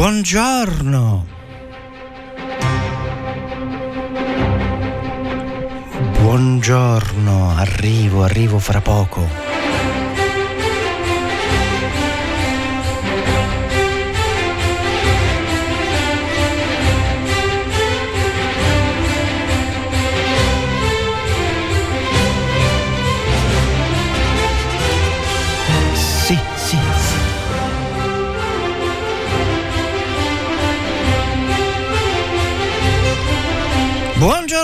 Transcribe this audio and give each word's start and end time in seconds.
Buongiorno. 0.00 1.26
Buongiorno, 6.22 7.50
arrivo, 7.54 8.22
arrivo 8.22 8.58
fra 8.58 8.80
poco. 8.80 9.49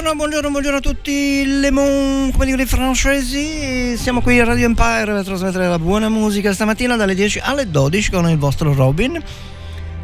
Buongiorno, 0.06 0.24
buongiorno, 0.24 0.50
buongiorno 0.50 0.78
a 0.78 0.94
tutti 0.94 1.44
le 1.44 1.70
mon, 1.72 2.30
come 2.30 2.44
dicono 2.44 2.62
i 2.62 2.66
francesi. 2.66 3.96
Siamo 3.96 4.20
qui 4.20 4.38
a 4.38 4.44
Radio 4.44 4.66
Empire 4.66 5.04
per 5.06 5.24
trasmettere 5.24 5.66
la 5.66 5.80
buona 5.80 6.08
musica 6.08 6.52
stamattina 6.52 6.94
dalle 6.94 7.16
10 7.16 7.40
alle 7.42 7.68
12 7.68 8.12
con 8.12 8.30
il 8.30 8.38
vostro 8.38 8.72
Robin. 8.72 9.20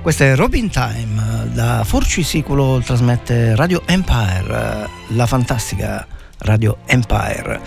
Questa 0.02 0.24
è 0.24 0.34
Robin 0.34 0.68
Time, 0.70 1.50
da 1.52 1.84
Forcisiculo 1.84 2.82
trasmette 2.84 3.54
Radio 3.54 3.82
Empire, 3.86 4.88
la 5.10 5.26
fantastica 5.26 6.04
Radio 6.38 6.78
Empire. 6.86 7.60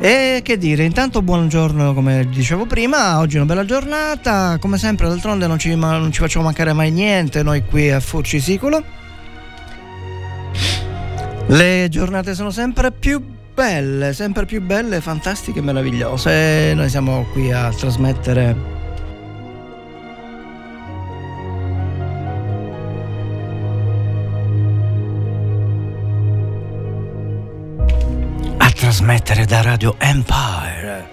E 0.00 0.40
che 0.42 0.58
dire, 0.58 0.82
intanto 0.82 1.22
buongiorno 1.22 1.94
come 1.94 2.28
dicevo 2.28 2.66
prima, 2.66 3.20
oggi 3.20 3.36
è 3.36 3.38
una 3.38 3.46
bella 3.46 3.64
giornata, 3.64 4.58
come 4.58 4.78
sempre 4.78 5.06
d'altronde 5.06 5.46
non 5.46 5.60
ci, 5.60 5.72
non 5.76 6.10
ci 6.10 6.18
facciamo 6.18 6.46
mancare 6.46 6.72
mai 6.72 6.90
niente 6.90 7.44
noi 7.44 7.64
qui 7.64 7.88
a 7.88 8.00
Forcisiculo 8.00 9.01
le 11.52 11.88
giornate 11.90 12.34
sono 12.34 12.50
sempre 12.50 12.92
più 12.92 13.22
belle, 13.54 14.12
sempre 14.14 14.46
più 14.46 14.62
belle, 14.62 15.00
fantastiche 15.00 15.58
e 15.58 15.62
meravigliose. 15.62 16.72
Noi 16.74 16.88
siamo 16.88 17.26
qui 17.32 17.52
a 17.52 17.70
trasmettere 17.70 18.56
a 28.56 28.70
trasmettere 28.70 29.44
da 29.44 29.60
Radio 29.60 29.96
Empire 29.98 31.11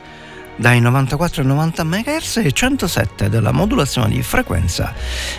dai 0.59 0.81
94 0.81 1.41
ai 1.41 1.47
90 1.47 1.83
MHz 1.85 2.37
e 2.43 2.51
107 2.51 3.29
della 3.29 3.53
modulazione 3.53 4.09
di 4.09 4.21
frequenza. 4.21 4.93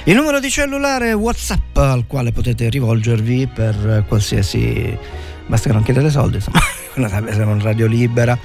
Il 0.04 0.16
numero 0.16 0.40
di 0.40 0.48
cellulare 0.48 1.12
WhatsApp 1.12 1.76
al 1.76 2.06
quale 2.06 2.32
potete 2.32 2.70
rivolgervi 2.70 3.46
per 3.46 4.04
qualsiasi 4.08 4.96
basta 5.46 5.68
che 5.68 5.74
non 5.74 5.82
chiedete 5.82 6.08
soldi, 6.10 6.36
insomma, 6.36 6.60
essere 7.28 7.44
una 7.44 7.62
radio 7.62 7.86
libera 7.86 8.38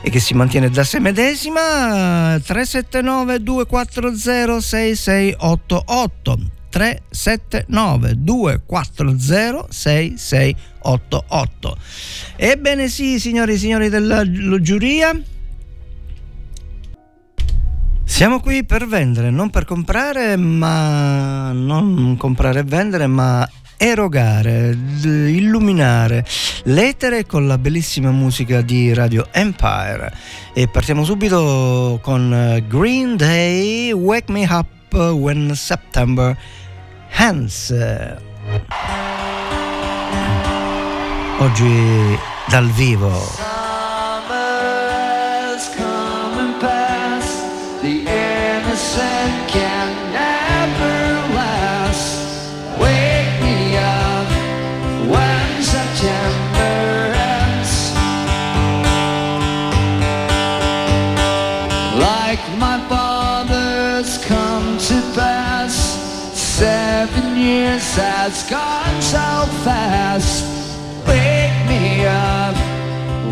e 0.00 0.10
che 0.10 0.20
si 0.20 0.34
mantiene 0.34 0.70
da 0.70 0.84
sé 0.84 1.00
medesima 1.00 2.38
379 2.38 3.42
240 3.42 4.60
6688 4.60 6.38
379 6.68 8.12
240 8.16 9.66
6688 9.70 11.76
Ebbene 12.36 12.88
sì, 12.88 13.18
signori 13.18 13.54
e 13.54 13.58
signori 13.58 13.88
della 13.88 14.22
giuria, 14.60 15.20
siamo 18.22 18.38
qui 18.38 18.62
per 18.62 18.86
vendere, 18.86 19.30
non 19.30 19.50
per 19.50 19.64
comprare, 19.64 20.36
ma 20.36 21.50
non 21.50 22.14
comprare 22.16 22.60
e 22.60 22.62
vendere, 22.62 23.08
ma 23.08 23.44
erogare, 23.76 24.78
illuminare 25.02 26.24
l'etere 26.66 27.26
con 27.26 27.48
la 27.48 27.58
bellissima 27.58 28.12
musica 28.12 28.60
di 28.60 28.94
Radio 28.94 29.26
Empire. 29.32 30.14
E 30.54 30.68
partiamo 30.68 31.02
subito 31.02 31.98
con 32.00 32.32
eh, 32.32 32.64
Green 32.68 33.16
Day, 33.16 33.90
Wake 33.90 34.30
Me 34.30 34.46
Up 34.48 34.94
When 34.94 35.56
September 35.56 36.38
Hands. 37.16 37.74
Oggi 41.40 42.18
dal 42.46 42.70
vivo. 42.70 43.51
Years 67.82 67.96
has 67.96 68.50
gone 68.50 69.02
so 69.02 69.46
fast. 69.64 70.44
Wake 71.06 71.68
me 71.68 72.04
up 72.06 72.56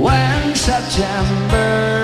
when 0.01 0.55
September 0.55 2.00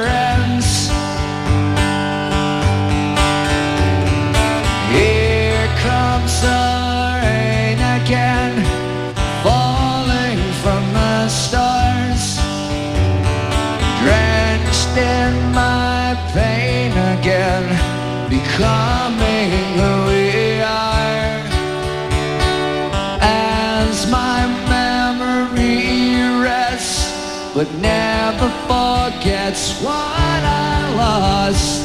lost. 31.46 31.82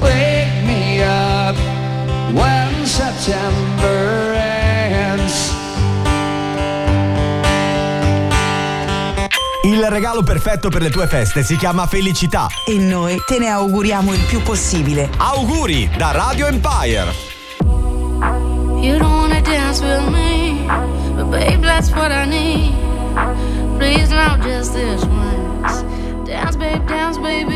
Wake 0.00 0.64
me 0.64 1.02
up 1.02 1.56
when 2.32 2.86
September 2.86 4.34
ends. 4.34 5.54
Il 9.64 9.84
regalo 9.88 10.22
perfetto 10.22 10.68
per 10.68 10.82
le 10.82 10.90
tue 10.90 11.06
feste 11.06 11.42
si 11.42 11.56
chiama 11.56 11.86
felicità. 11.86 12.46
E 12.66 12.78
noi 12.78 13.20
te 13.26 13.38
ne 13.38 13.48
auguriamo 13.48 14.12
il 14.12 14.20
più 14.20 14.42
possibile. 14.42 15.10
Auguri 15.16 15.90
da 15.96 16.12
Radio 16.12 16.46
Empire. 16.46 17.34
You 18.80 18.98
don't 18.98 19.10
wanna 19.10 19.40
dance 19.40 19.82
with 19.82 20.06
me, 20.10 20.66
but 21.16 21.30
babe, 21.30 21.62
that's 21.62 21.90
what 21.90 22.12
I 22.12 22.26
need. 22.26 22.74
Please, 23.78 24.14
not 24.14 24.40
just 24.42 24.74
this 24.74 25.02
once. 25.04 25.84
Dance, 26.24 26.56
babe, 26.56 26.86
dance, 26.86 27.18
baby. 27.18 27.55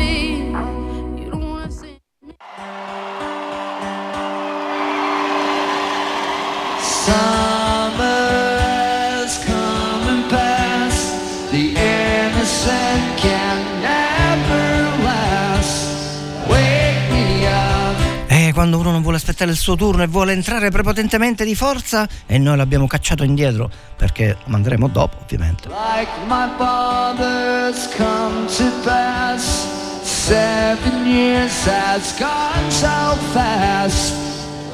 Quando 18.61 18.77
uno 18.77 18.91
non 18.91 19.01
vuole 19.01 19.17
aspettare 19.17 19.49
il 19.49 19.57
suo 19.57 19.75
turno 19.75 20.03
e 20.03 20.07
vuole 20.07 20.33
entrare 20.33 20.69
prepotentemente 20.69 21.43
di 21.45 21.55
forza 21.55 22.07
e 22.27 22.37
noi 22.37 22.55
l'abbiamo 22.57 22.85
cacciato 22.85 23.23
indietro 23.23 23.67
perché 23.97 24.37
lo 24.37 24.51
manderemo 24.51 24.87
dopo 24.87 25.17
ovviamente. 25.19 25.67
Like 25.67 26.11
my 26.27 26.47
father's 26.59 27.89
come 27.95 28.45
to 28.45 28.71
pass 28.83 29.65
Seven 30.03 31.07
years 31.07 31.65
has 31.65 32.15
gone 32.19 32.69
so 32.69 33.15
fast 33.33 34.13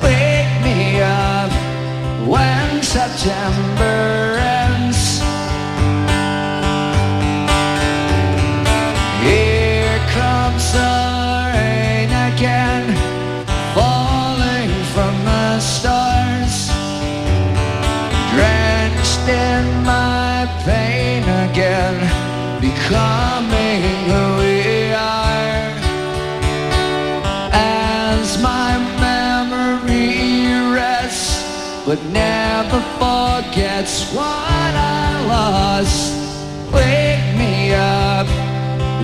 Wake 0.01 0.61
me 0.63 1.01
up 1.01 1.49
when 2.27 2.83
September 2.83 4.35
ends 4.35 4.66
But 31.87 32.03
never 32.07 32.81
forgets 32.99 34.11
what 34.13 34.25
I 34.25 35.23
lost. 35.25 36.13
Wake 36.73 37.37
me 37.37 37.73
up 37.73 38.27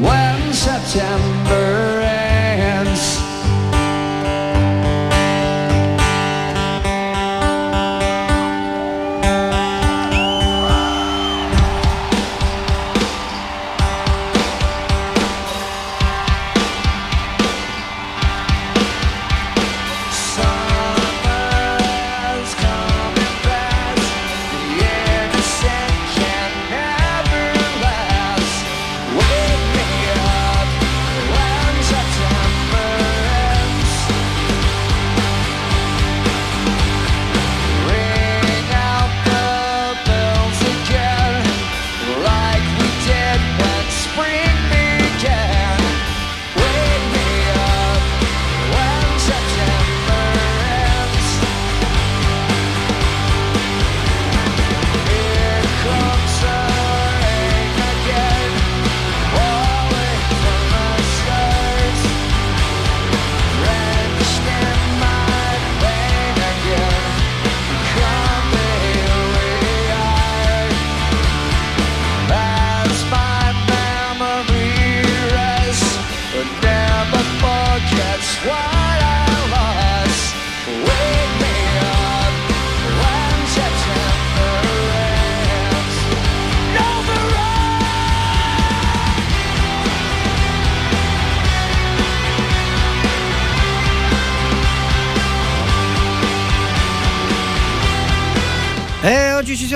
when 0.01 0.51
September 0.51 1.43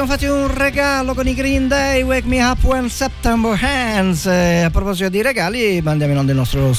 fatti 0.07 0.25
un 0.25 0.47
regalo 0.53 1.13
con 1.13 1.27
i 1.27 1.33
Green 1.33 1.67
Day, 1.67 2.01
Wake 2.01 2.27
Me 2.27 2.41
Up 2.43 2.63
When 2.63 2.89
September 2.89 3.57
Hands. 3.61 4.25
E 4.25 4.61
a 4.61 4.69
proposito 4.69 5.09
di 5.09 5.21
regali, 5.21 5.81
mandiamo 5.81 6.13
in 6.13 6.19
onda 6.19 6.31
il 6.31 6.37
nostro 6.37 6.71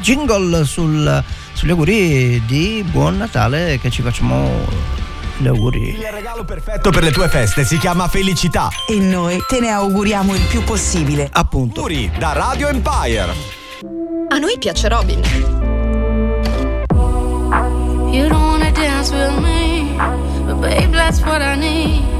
jingle 0.00 0.64
sul- 0.64 1.22
sugli 1.54 1.70
auguri 1.70 2.42
di 2.46 2.84
Buon 2.90 3.16
Natale 3.16 3.78
che 3.80 3.90
ci 3.90 4.02
facciamo 4.02 4.50
gli 5.38 5.46
auguri. 5.46 5.90
Il 5.98 6.06
regalo 6.12 6.44
perfetto 6.44 6.90
per 6.90 7.02
le 7.04 7.10
tue 7.10 7.28
feste 7.28 7.64
si 7.64 7.78
chiama 7.78 8.06
felicità. 8.08 8.68
E 8.86 8.98
noi 8.98 9.38
te 9.48 9.60
ne 9.60 9.70
auguriamo 9.70 10.34
il 10.34 10.42
più 10.42 10.62
possibile. 10.62 11.28
Appunto. 11.32 11.80
Auguri 11.80 12.10
da 12.18 12.32
Radio 12.32 12.68
Empire. 12.68 13.34
A 14.28 14.36
noi 14.38 14.56
piace 14.58 14.88
Robin. 14.88 15.20
You 18.10 18.28
don't 18.28 18.32
wanna 18.32 18.70
dance 18.72 19.10
with 19.12 19.38
me, 19.40 19.94
but 20.44 20.56
babe, 20.60 20.90
that's 20.92 21.20
what 21.22 21.40
I 21.40 21.56
need. 21.56 22.17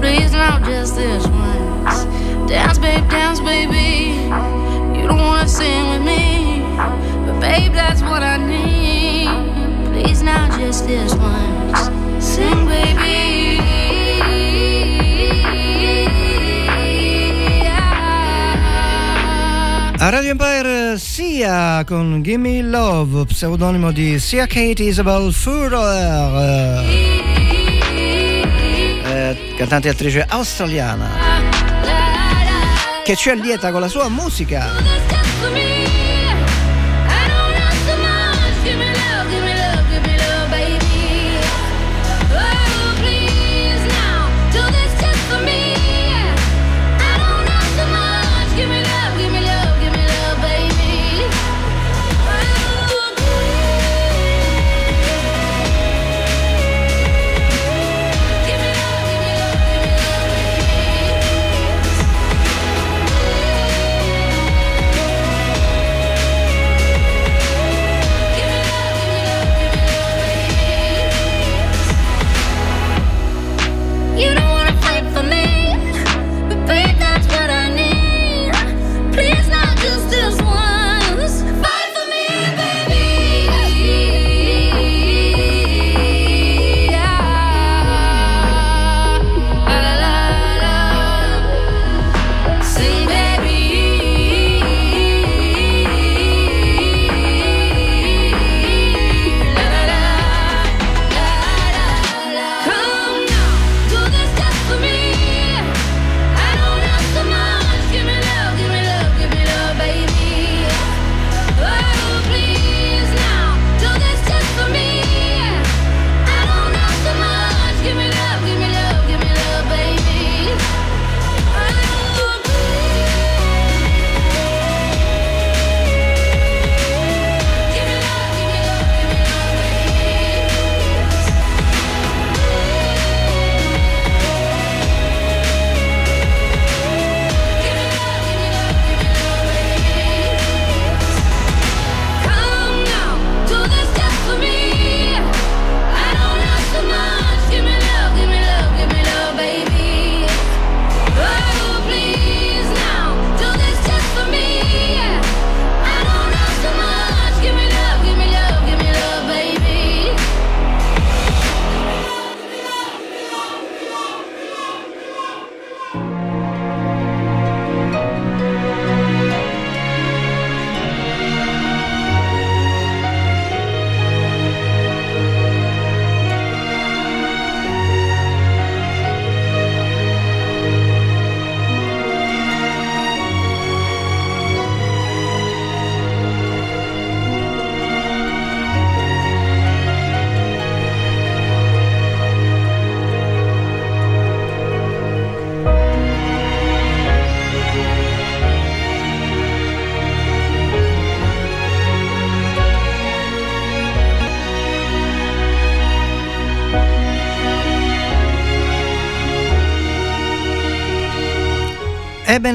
Please, 0.00 0.32
not 0.32 0.64
just 0.64 0.96
this 0.96 1.26
once. 1.26 2.04
Dance, 2.48 2.78
babe, 2.78 3.06
dance, 3.10 3.40
baby. 3.40 4.14
You 4.98 5.06
don't 5.06 5.18
wanna 5.18 5.46
sing 5.46 5.90
with 5.90 6.02
me, 6.02 6.62
but 7.26 7.38
babe, 7.38 7.72
that's 7.72 8.00
what 8.00 8.22
I 8.22 8.38
need. 8.38 9.28
Please, 9.92 10.22
not 10.22 10.58
just 10.58 10.86
this 10.86 11.14
once. 11.14 12.24
Sing, 12.24 12.66
baby. 12.66 13.60
A 20.02 20.08
Radio 20.08 20.30
Empire 20.30 20.96
sia 20.96 21.84
con 21.84 22.22
Gimme 22.22 22.62
Love, 22.62 23.26
pseudonimo 23.26 23.92
di 23.92 24.18
sia 24.18 24.46
Kate 24.46 24.82
Isabel 24.82 25.28
eh, 25.28 27.29
cantante 29.56 29.88
e 29.88 29.90
attrice 29.90 30.24
australiana, 30.28 31.10
che 33.04 33.16
ci 33.16 33.30
allieta 33.30 33.70
con 33.70 33.80
la 33.80 33.88
sua 33.88 34.08
musica. 34.08 35.19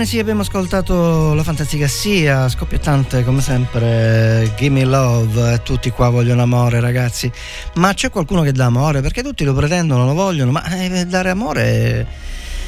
Ebbene 0.05 0.17
sì, 0.17 0.19
abbiamo 0.19 0.41
ascoltato 0.41 1.33
la 1.33 1.41
fantastica 1.41 1.87
sia, 1.87 2.47
scoppiettante 2.47 3.23
come 3.23 3.41
sempre, 3.41 4.51
Gimme 4.55 4.83
Love, 4.83 5.61
tutti 5.63 5.89
qua 5.89 6.09
vogliono 6.09 6.43
amore 6.43 6.79
ragazzi, 6.79 7.31
ma 7.77 7.91
c'è 7.91 8.11
qualcuno 8.11 8.43
che 8.43 8.51
dà 8.51 8.65
amore? 8.65 9.01
Perché 9.01 9.23
tutti 9.23 9.43
lo 9.43 9.55
pretendono, 9.55 10.05
lo 10.05 10.13
vogliono, 10.13 10.51
ma 10.51 10.63
eh, 10.77 11.05
dare 11.07 11.31
amore 11.31 12.07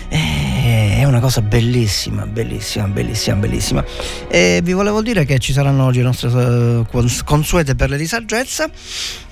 è 0.10 1.04
una 1.04 1.20
cosa 1.20 1.42
bellissima, 1.42 2.26
bellissima, 2.26 2.88
bellissima, 2.88 3.36
bellissima. 3.36 3.86
E 4.28 4.62
vi 4.64 4.74
volevo 4.74 5.04
dire 5.04 5.24
che 5.24 5.38
ci 5.38 5.54
saranno 5.54 5.86
oggi 5.86 6.00
le 6.00 6.06
nostre 6.06 6.30
eh, 6.30 6.86
cons- 6.90 7.22
consuete 7.24 7.76
perle 7.76 7.98
di 7.98 8.08
saggezza. 8.08 8.68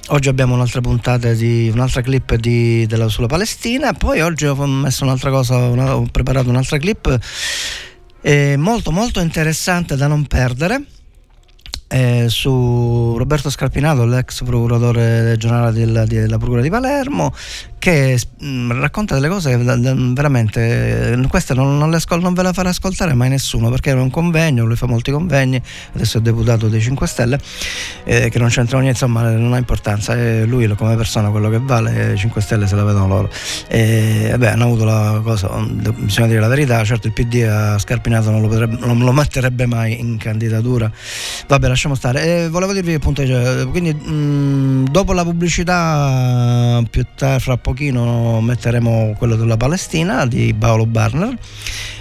Oggi 0.09 0.29
abbiamo 0.29 0.53
un'altra 0.53 0.81
puntata 0.81 1.33
di 1.33 1.71
un'altra 1.74 2.01
clip 2.01 2.35
di, 2.35 2.85
della, 2.85 3.09
sulla 3.09 3.25
Palestina. 3.25 3.93
Poi 3.93 4.21
oggi 4.21 4.45
ho 4.45 4.65
messo 4.67 5.03
un'altra 5.05 5.31
cosa, 5.31 5.57
una, 5.57 5.95
ho 5.95 6.05
preparato 6.12 6.50
un'altra 6.50 6.77
clip 6.77 7.19
eh, 8.27 8.58
molto 8.58 8.89
molto 8.89 9.20
interessante 9.20 9.96
da 9.96 10.08
non 10.08 10.25
perdere. 10.25 10.84
Eh, 11.88 12.25
su 12.27 13.15
Roberto 13.15 13.51
Scarpinato, 13.51 14.03
l'ex 14.05 14.44
procuratore 14.44 15.36
generale 15.38 15.72
della, 15.72 16.05
della 16.05 16.39
Procura 16.39 16.62
di 16.62 16.72
Palermo, 16.72 17.32
che 17.86 18.20
mm, 18.44 18.72
racconta 18.72 19.13
delle 19.13 19.30
cose 19.30 19.56
veramente 19.58 21.12
eh, 21.12 21.27
queste 21.27 21.54
non, 21.54 21.77
non, 21.77 21.94
ascol- 21.94 22.20
non, 22.20 22.34
ve 22.34 22.42
la 22.42 22.51
farà 22.51 22.70
ascoltare 22.70 23.13
mai 23.13 23.30
nessuno 23.30 23.70
perché 23.70 23.92
era 23.92 24.01
un 24.01 24.10
convegno, 24.10 24.65
lui 24.65 24.75
fa 24.75 24.88
molti 24.88 25.12
convegni, 25.12 25.62
adesso 25.94 26.18
è 26.18 26.22
deputato 26.22 26.68
dei 26.68 26.82
5 26.82 27.06
Stelle, 27.06 27.39
eh, 28.04 28.30
che 28.30 28.39
non 28.39 28.48
c'entrano 28.48 28.82
niente, 28.82 29.04
insomma 29.04 29.30
non 29.30 29.54
ha 29.54 29.58
importanza, 29.58 30.15
è 30.15 30.46
lui 30.46 30.68
come 30.75 30.96
persona 30.96 31.30
quello 31.30 31.48
che 31.50 31.60
vale, 31.62 32.15
5 32.18 32.42
Stelle 32.42 32.65
se 32.65 32.75
la 32.75 32.84
vedono 32.84 33.08
loro. 33.08 33.30
E, 33.68 34.30
vabbè, 34.32 34.48
hanno 34.48 34.63
avuto 34.63 34.84
la 34.84 35.22
cosa, 35.24 35.50
bisogna 35.50 36.25
dire 36.25 36.39
la 36.39 36.48
verità, 36.48 36.84
certo 36.84 37.06
il 37.06 37.13
PD 37.13 37.44
a 37.48 37.77
Scarpinato 37.77 38.32
non 38.32 38.42
lo, 38.42 38.48
potrebbe, 38.48 38.77
non 38.80 38.98
lo 38.98 39.12
metterebbe 39.12 39.68
mai 39.68 40.00
in 40.00 40.18
candidatura. 40.18 40.92
Vabbè, 41.48 41.68
lasciamo 41.68 41.94
stare. 41.94 42.50
Volevo 42.50 42.74
dirvi 42.74 42.96
appunto, 42.96 43.24
cioè, 43.24 43.68
quindi 43.68 43.94
mh, 43.94 44.89
dopo 44.89 45.13
la 45.13 45.24
pubblicità, 45.24 46.82
più 46.89 47.06
tardi, 47.13 47.44
fra 47.44 47.58
pochino 47.75 48.39
metteremo 48.39 49.15
quello 49.17 49.36
della 49.36 49.58
Palestina 49.58 50.25
di 50.25 50.55
Paolo 50.58 50.86
Barner 50.86 51.38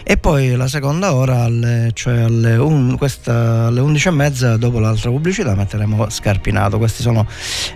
e 0.04 0.16
poi 0.16 0.54
la 0.54 0.68
seconda 0.68 1.14
ora, 1.14 1.42
alle, 1.42 1.90
cioè 1.94 2.20
alle, 2.20 2.56
un, 2.56 2.96
questa, 2.96 3.66
alle 3.66 3.80
11.30 3.80 4.54
dopo 4.54 4.78
l'altra 4.78 5.10
pubblicità 5.10 5.54
metteremo 5.54 6.08
Scarpinato. 6.10 6.78
Queste 6.78 7.02
sono 7.02 7.26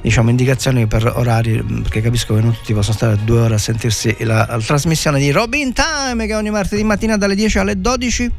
diciamo, 0.01 0.31
indicazioni 0.31 0.87
per 0.87 1.13
orari, 1.17 1.61
perché 1.83 2.01
capisco 2.01 2.35
che 2.35 2.41
non 2.41 2.53
tutti 2.53 2.73
possono 2.73 2.95
stare 2.95 3.19
due 3.25 3.41
ore 3.41 3.55
a 3.55 3.59
sentirsi 3.59 4.15
la, 4.21 4.47
la 4.49 4.61
trasmissione 4.61 5.19
di 5.19 5.31
Robin 5.33 5.73
Time 5.73 6.27
che 6.27 6.35
ogni 6.35 6.51
martedì 6.51 6.85
mattina 6.85 7.17
dalle 7.17 7.35
10 7.35 7.59
alle 7.59 7.81
12 7.81 8.33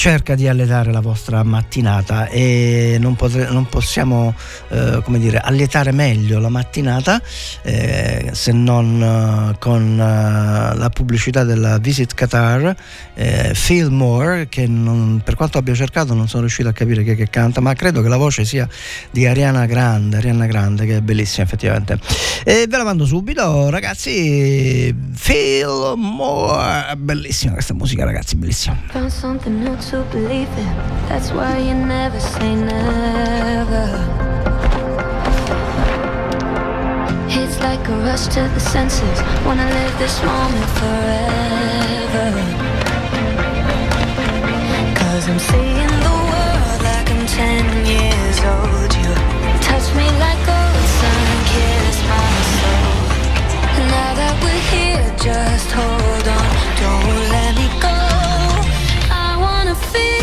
cerca 0.00 0.34
di 0.34 0.48
alletare 0.48 0.92
la 0.92 1.00
vostra 1.00 1.42
mattinata 1.42 2.26
e 2.28 2.96
non, 2.98 3.16
potre, 3.16 3.50
non 3.50 3.68
possiamo 3.68 4.34
eh, 4.70 5.02
come 5.04 5.18
dire, 5.18 5.36
allietare 5.36 5.92
meglio 5.92 6.38
la 6.38 6.48
mattinata 6.48 7.20
eh, 7.60 8.30
se 8.32 8.52
non 8.52 9.52
uh, 9.52 9.58
con 9.58 9.92
uh, 9.92 10.78
la 10.78 10.90
pubblicità 10.90 11.44
della 11.44 11.76
Visit 11.76 12.14
Qatar 12.14 12.74
eh, 13.12 13.52
Feel 13.52 13.90
More 13.90 14.48
che 14.48 14.66
non, 14.66 15.20
per 15.22 15.34
quanto 15.34 15.58
abbia 15.58 15.74
cercato 15.74 16.14
non 16.14 16.28
sono 16.28 16.44
riuscito 16.44 16.70
a 16.70 16.72
capire 16.72 17.04
chi 17.04 17.10
è 17.10 17.14
che 17.14 17.28
canta 17.28 17.60
ma 17.60 17.74
credo 17.74 18.00
che 18.00 18.08
la 18.08 18.16
voce 18.16 18.46
sia 18.46 18.66
di 19.10 19.26
Ariana 19.26 19.66
Grande 19.66 20.16
Ariana 20.16 20.46
Grande 20.46 20.86
che 20.86 20.96
è 20.96 21.00
bellissima 21.02 21.44
effettivamente. 21.44 21.98
E 22.42 22.64
ve 22.66 22.76
la 22.78 22.84
mando 22.84 23.04
subito 23.04 23.68
ragazzi. 23.68 24.96
Feel 25.12 25.92
More 25.98 26.96
bellissima 26.96 27.52
questa 27.52 27.74
musica 27.74 28.04
ragazzi 28.04 28.36
bellissima 28.36 28.78
to 29.90 30.04
believe 30.12 30.48
in. 30.56 30.72
That's 31.08 31.32
why 31.32 31.58
you 31.58 31.74
never 31.74 32.20
say 32.20 32.54
never. 32.54 33.86
It's 37.28 37.58
like 37.58 37.82
a 37.88 37.96
rush 38.06 38.26
to 38.34 38.42
the 38.54 38.60
senses. 38.60 39.18
Wanna 39.44 39.66
live 39.78 39.94
this 39.98 40.16
moment 40.22 40.70
forever. 40.78 42.26
Cause 45.00 45.24
I'm 45.30 45.40
seeing 45.50 45.94
the 46.06 46.16
world 46.30 46.80
like 46.88 47.08
I'm 47.14 47.26
10 47.26 47.86
years 47.92 48.38
old. 48.52 48.90
You 49.02 49.12
touch 49.66 49.86
me 49.98 50.06
like 50.24 50.42
old 50.58 50.86
sun, 51.00 51.26
kiss 51.52 51.96
my 52.12 52.30
soul. 52.58 52.94
Now 53.96 54.10
that 54.20 54.34
we're 54.42 54.64
here, 54.74 55.06
just 55.26 55.68
hold 55.78 56.26
on. 56.38 56.48
Don't 56.78 57.30
let 57.34 57.49
me 59.70 59.76
go. 59.92 60.19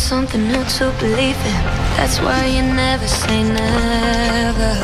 Something 0.00 0.48
new 0.48 0.64
to 0.64 0.90
believe 0.98 1.36
in. 1.52 1.62
That's 1.96 2.20
why 2.20 2.46
you 2.46 2.62
never 2.62 3.06
say 3.06 3.42
never. 3.42 4.74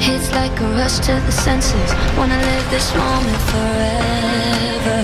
It's 0.00 0.32
like 0.32 0.58
a 0.60 0.68
rush 0.80 0.98
to 1.06 1.14
the 1.26 1.32
senses. 1.32 1.90
Wanna 2.16 2.38
live 2.50 2.66
this 2.70 2.88
moment 2.94 3.42
forever. 3.52 4.98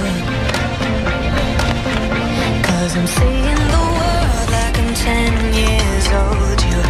Cause 2.67 2.93
I'm 2.97 3.07
seeing 3.19 3.63
the 3.77 3.85
world 3.99 4.49
like 4.57 4.77
I'm 4.83 4.95
10 4.95 5.55
years 5.61 6.07
old. 6.23 6.59
You 6.71 6.81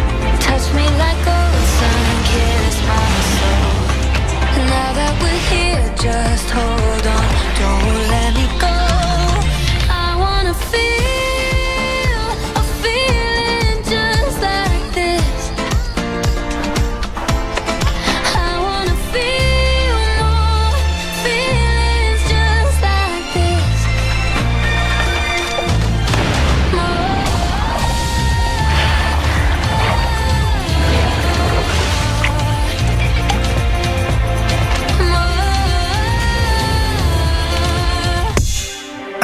touch 0.47 0.65
me 0.77 0.85
like 1.03 1.21
old 1.37 1.65
sun, 1.77 2.05
kiss 2.31 2.75
my 2.89 3.09
soul. 3.35 3.71
Now 4.73 4.89
that 4.99 5.13
we're 5.21 5.43
here, 5.51 5.85
just 6.07 6.49
hold 6.49 7.05
on. 7.17 7.27
Don't 7.59 8.09
let 8.09 8.20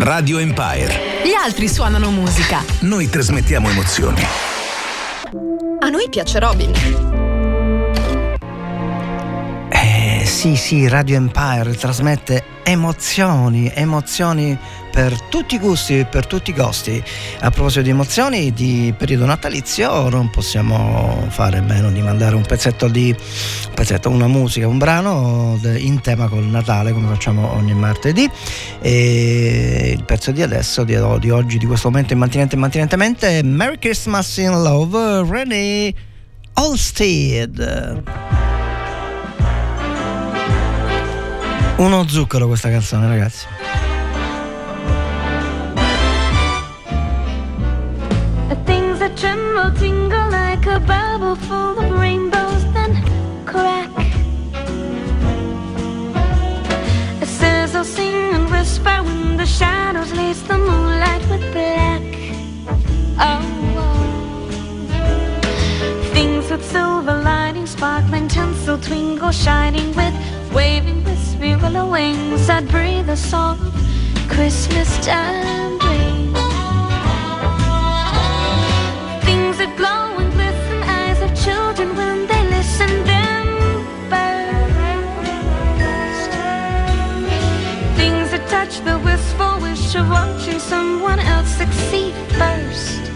Radio 0.07 0.37
Empire. 0.37 1.21
Gli 1.25 1.33
altri 1.33 1.67
suonano 1.67 2.11
musica. 2.11 2.63
Noi 2.83 3.09
trasmettiamo 3.09 3.67
emozioni. 3.67 4.21
A 5.79 5.89
noi 5.89 6.07
piace 6.09 6.39
Robin. 6.39 7.16
Sì, 10.37 10.55
sì, 10.55 10.87
Radio 10.87 11.15
Empire 11.15 11.73
trasmette 11.73 12.43
emozioni, 12.61 13.71
emozioni 13.73 14.55
per 14.91 15.19
tutti 15.19 15.55
i 15.55 15.57
gusti, 15.57 16.05
per 16.07 16.27
tutti 16.27 16.51
i 16.51 16.53
costi. 16.53 17.03
A 17.39 17.49
proposito 17.49 17.81
di 17.81 17.89
emozioni, 17.89 18.53
di 18.53 18.93
periodo 18.95 19.25
natalizio 19.25 20.09
non 20.09 20.29
possiamo 20.29 21.25
fare 21.29 21.59
meno 21.61 21.89
di 21.89 22.03
mandare 22.03 22.35
un 22.35 22.43
pezzetto 22.43 22.87
di 22.87 23.09
un 23.09 23.73
pezzetto, 23.73 24.11
una 24.11 24.27
musica, 24.27 24.67
un 24.67 24.77
brano 24.77 25.59
in 25.75 26.01
tema 26.01 26.27
col 26.27 26.45
Natale 26.45 26.93
come 26.93 27.07
facciamo 27.07 27.55
ogni 27.55 27.73
martedì. 27.73 28.29
E 28.79 29.95
il 29.97 30.03
pezzo 30.03 30.31
di 30.31 30.43
adesso, 30.43 30.83
di, 30.83 30.95
di 31.19 31.31
oggi, 31.31 31.57
di 31.57 31.65
questo 31.65 31.89
momento 31.89 32.13
immantinente 32.13 32.53
immantinentemente, 32.53 33.41
Merry 33.41 33.79
Christmas 33.79 34.37
in 34.37 34.51
Love, 34.51 35.27
Renee 35.27 35.91
Olstead. 36.53 38.46
Uno 41.79 42.07
zucchero 42.07 42.47
questa 42.47 42.69
canzone, 42.69 43.07
ragazzi. 43.07 43.45
Things 48.65 48.97
that 48.97 49.15
tremble, 49.15 49.71
tingle 49.77 50.27
like 50.31 50.65
a 50.65 50.79
bubble 50.79 51.35
full 51.35 51.77
of 51.77 51.91
rainbows, 51.91 52.65
then 52.73 52.99
crack. 53.45 53.91
A 57.21 57.25
sizzle, 57.25 57.83
sing 57.83 58.33
and 58.33 58.49
whisper 58.49 59.03
when 59.03 59.37
the 59.37 59.45
shadows 59.45 60.11
lace 60.13 60.41
the 60.47 60.57
moonlight 60.57 61.23
with 61.29 61.45
black. 61.53 62.01
Oh, 63.19 63.39
oh. 63.77 63.93
Things 66.11 66.49
with 66.49 66.65
silver 66.65 67.21
lining, 67.23 67.67
sparkling 67.67 68.27
tinsel, 68.27 68.79
twinkle, 68.79 69.31
shining 69.31 69.93
with 69.95 70.13
waving. 70.51 71.06
Wispy 71.47 71.61
willow 71.61 71.91
wings 71.91 72.47
that 72.47 72.67
breathe 72.67 73.09
a 73.09 73.15
song 73.15 73.57
Christmas 74.27 74.97
time 75.05 75.77
dream. 75.79 76.33
Things 79.23 79.57
that 79.57 79.73
glow 79.77 80.17
and 80.21 80.31
glisten, 80.33 80.83
eyes 80.83 81.21
of 81.21 81.33
children 81.45 81.95
when 81.95 82.27
they 82.27 82.43
listen, 82.49 82.89
them 83.05 83.47
burst. 84.09 86.31
Things 87.95 88.31
that 88.31 88.45
touch 88.49 88.81
the 88.81 88.99
wistful 88.99 89.59
wish 89.61 89.95
of 89.95 90.09
watching 90.09 90.59
someone 90.59 91.19
else 91.19 91.49
succeed 91.49 92.13
first. 92.39 93.11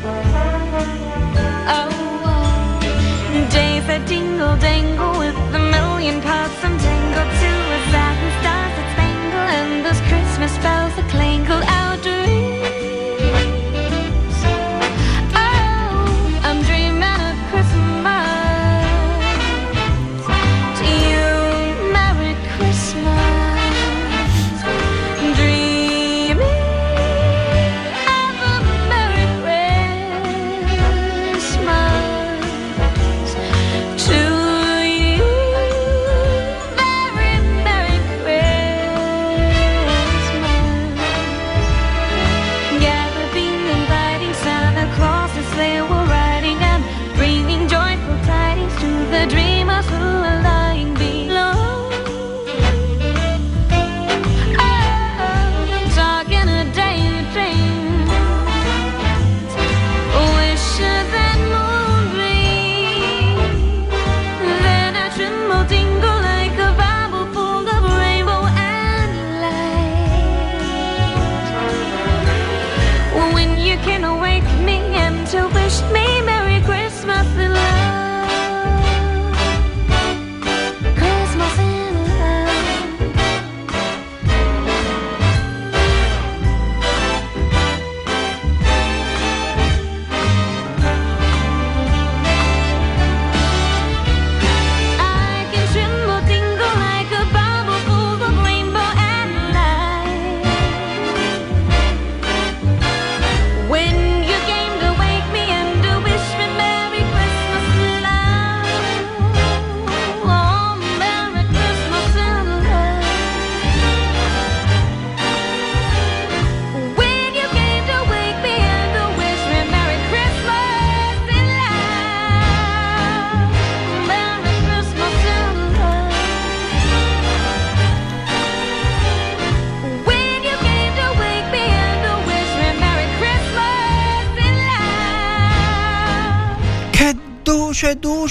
Oh, 1.67 1.89
oh. 2.25 3.49
days 3.51 3.85
that 3.87 4.07
dingle 4.07 4.55
dangle 4.57 5.17
with 5.19 5.35
a 5.55 5.59
million 5.59 6.21
parts 6.21 6.50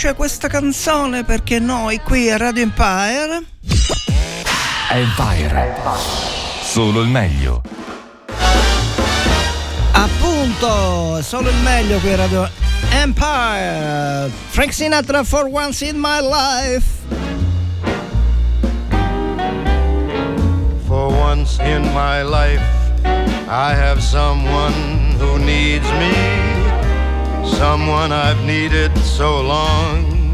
duce 0.00 0.14
questa 0.14 0.48
canzone 0.48 1.24
perché 1.24 1.58
noi 1.58 2.00
qui 2.00 2.30
a 2.30 2.38
Radio 2.38 2.62
Empire 2.62 3.44
Empire. 4.88 5.74
Solo 6.62 7.02
il 7.02 7.08
meglio. 7.08 7.60
appunto 9.92 11.20
solo 11.20 11.50
il 11.50 11.56
meglio 11.56 11.98
qui 11.98 12.12
a 12.14 12.16
Radio 12.16 12.48
Empire 12.92 14.30
Frank 14.48 14.72
Sinatra 14.72 15.22
for 15.22 15.46
once 15.50 15.86
in 15.86 15.98
my 15.98 16.20
life 16.22 16.86
For 20.86 21.12
once 21.12 21.62
in 21.62 21.82
my 21.92 22.22
life, 22.22 22.62
I 23.48 23.74
have 23.74 24.02
someone 24.02 25.14
who 25.18 25.38
needs 25.38 25.86
me, 25.92 26.49
someone 27.60 28.10
I've 28.10 28.42
needed 28.46 28.90
so 29.00 29.42
long. 29.42 30.32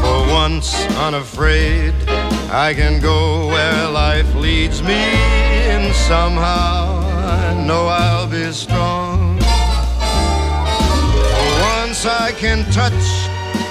For 0.00 0.18
once 0.42 0.68
unafraid, 1.06 1.94
I 2.50 2.74
can 2.74 3.00
go 3.00 3.46
where 3.46 3.88
life 3.88 4.34
leads 4.34 4.82
me, 4.82 5.02
and 5.72 5.94
somehow 5.94 7.00
I 7.40 7.64
know 7.66 7.86
I'll 7.86 8.28
be 8.28 8.52
strong. 8.52 9.38
For 11.32 11.50
once 11.78 12.04
I 12.04 12.34
can 12.36 12.70
touch 12.70 13.06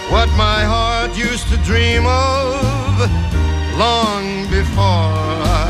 what 0.10 0.30
my 0.30 0.62
heart 0.74 1.15
used 1.15 1.47
to 1.52 1.58
dream 1.58 2.08
of 2.08 2.91
long 3.78 4.26
before 4.50 5.13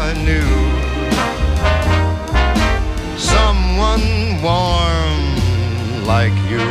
I 0.04 0.13
knew 0.25 0.51
someone 3.17 4.41
warm 4.41 4.90
like 6.17 6.38
you 6.54 6.65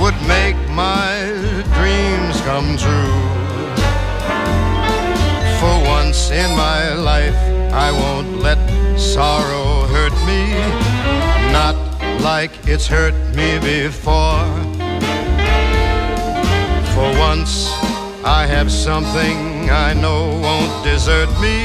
would 0.00 0.18
make 0.36 0.58
my 0.86 1.10
dreams 1.76 2.36
come 2.48 2.68
true. 2.84 3.18
For 5.58 5.74
once 5.96 6.30
in 6.30 6.50
my 6.66 6.94
life, 6.94 7.40
I 7.86 7.88
won't 8.02 8.32
let 8.46 8.60
sorrow 8.96 9.68
hurt 9.94 10.16
me, 10.30 10.42
not 11.58 11.76
like 12.30 12.52
it's 12.72 12.86
hurt 12.86 13.18
me 13.38 13.50
before. 13.58 14.46
For 16.94 17.08
once, 17.28 17.52
I 18.40 18.46
have 18.54 18.70
something 18.70 19.38
I 19.88 19.92
know 20.02 20.22
won't 20.46 20.74
desert 20.84 21.30
me, 21.46 21.58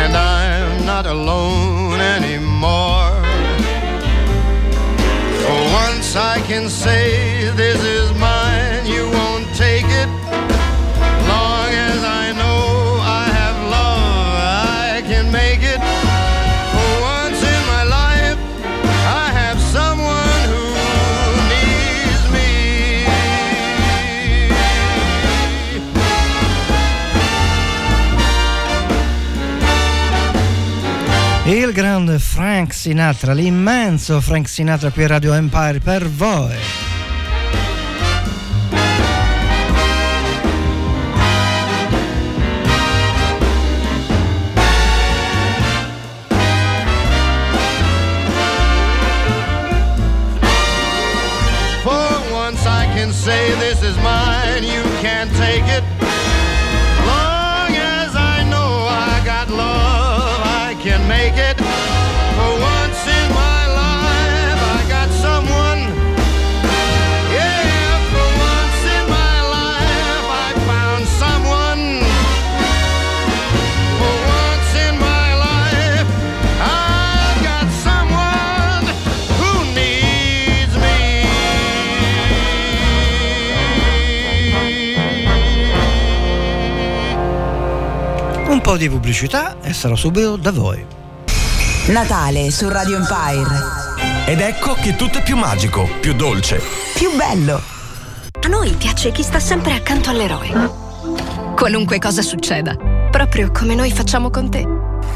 and 0.00 0.12
I'm 0.14 0.84
not 0.84 1.06
alone 1.06 1.98
anymore. 2.18 3.21
I 6.16 6.40
can 6.46 6.68
say 6.68 7.48
this 7.56 7.82
is 7.84 8.12
mine, 8.18 8.31
il 31.72 31.78
grande 31.78 32.18
Frank 32.18 32.74
Sinatra 32.74 33.32
l'immenso 33.32 34.20
Frank 34.20 34.46
Sinatra 34.46 34.90
qui 34.90 35.04
a 35.04 35.06
Radio 35.06 35.32
Empire 35.32 35.80
per 35.80 36.06
voi 36.06 36.91
po' 88.72 88.78
di 88.78 88.88
pubblicità 88.88 89.56
e 89.60 89.74
sarò 89.74 89.94
subito 89.94 90.36
da 90.36 90.50
voi. 90.50 90.82
Natale 91.88 92.50
su 92.50 92.70
Radio 92.70 92.96
Empire. 92.96 94.24
Ed 94.24 94.40
ecco 94.40 94.72
che 94.80 94.96
tutto 94.96 95.18
è 95.18 95.22
più 95.22 95.36
magico, 95.36 95.86
più 96.00 96.14
dolce. 96.14 96.58
Più 96.94 97.14
bello. 97.14 97.60
A 98.40 98.48
noi 98.48 98.70
piace 98.70 99.12
chi 99.12 99.22
sta 99.22 99.38
sempre 99.40 99.74
accanto 99.74 100.08
all'eroe. 100.08 100.50
Qualunque 101.54 101.98
cosa 101.98 102.22
succeda, 102.22 102.74
proprio 103.10 103.50
come 103.50 103.74
noi 103.74 103.92
facciamo 103.92 104.30
con 104.30 104.48
te, 104.48 104.66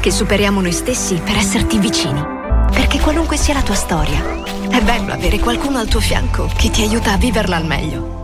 che 0.01 0.11
superiamo 0.11 0.61
noi 0.61 0.73
stessi 0.73 1.15
per 1.15 1.35
esserti 1.35 1.79
vicini. 1.79 2.23
Perché 2.71 2.99
qualunque 2.99 3.37
sia 3.37 3.55
la 3.55 3.63
tua 3.63 3.73
storia, 3.73 4.21
è 4.69 4.81
bello 4.81 5.13
avere 5.13 5.39
qualcuno 5.39 5.79
al 5.79 5.87
tuo 5.87 5.99
fianco 5.99 6.47
che 6.55 6.69
ti 6.69 6.83
aiuta 6.83 7.13
a 7.13 7.17
viverla 7.17 7.55
al 7.55 7.65
meglio. 7.65 8.16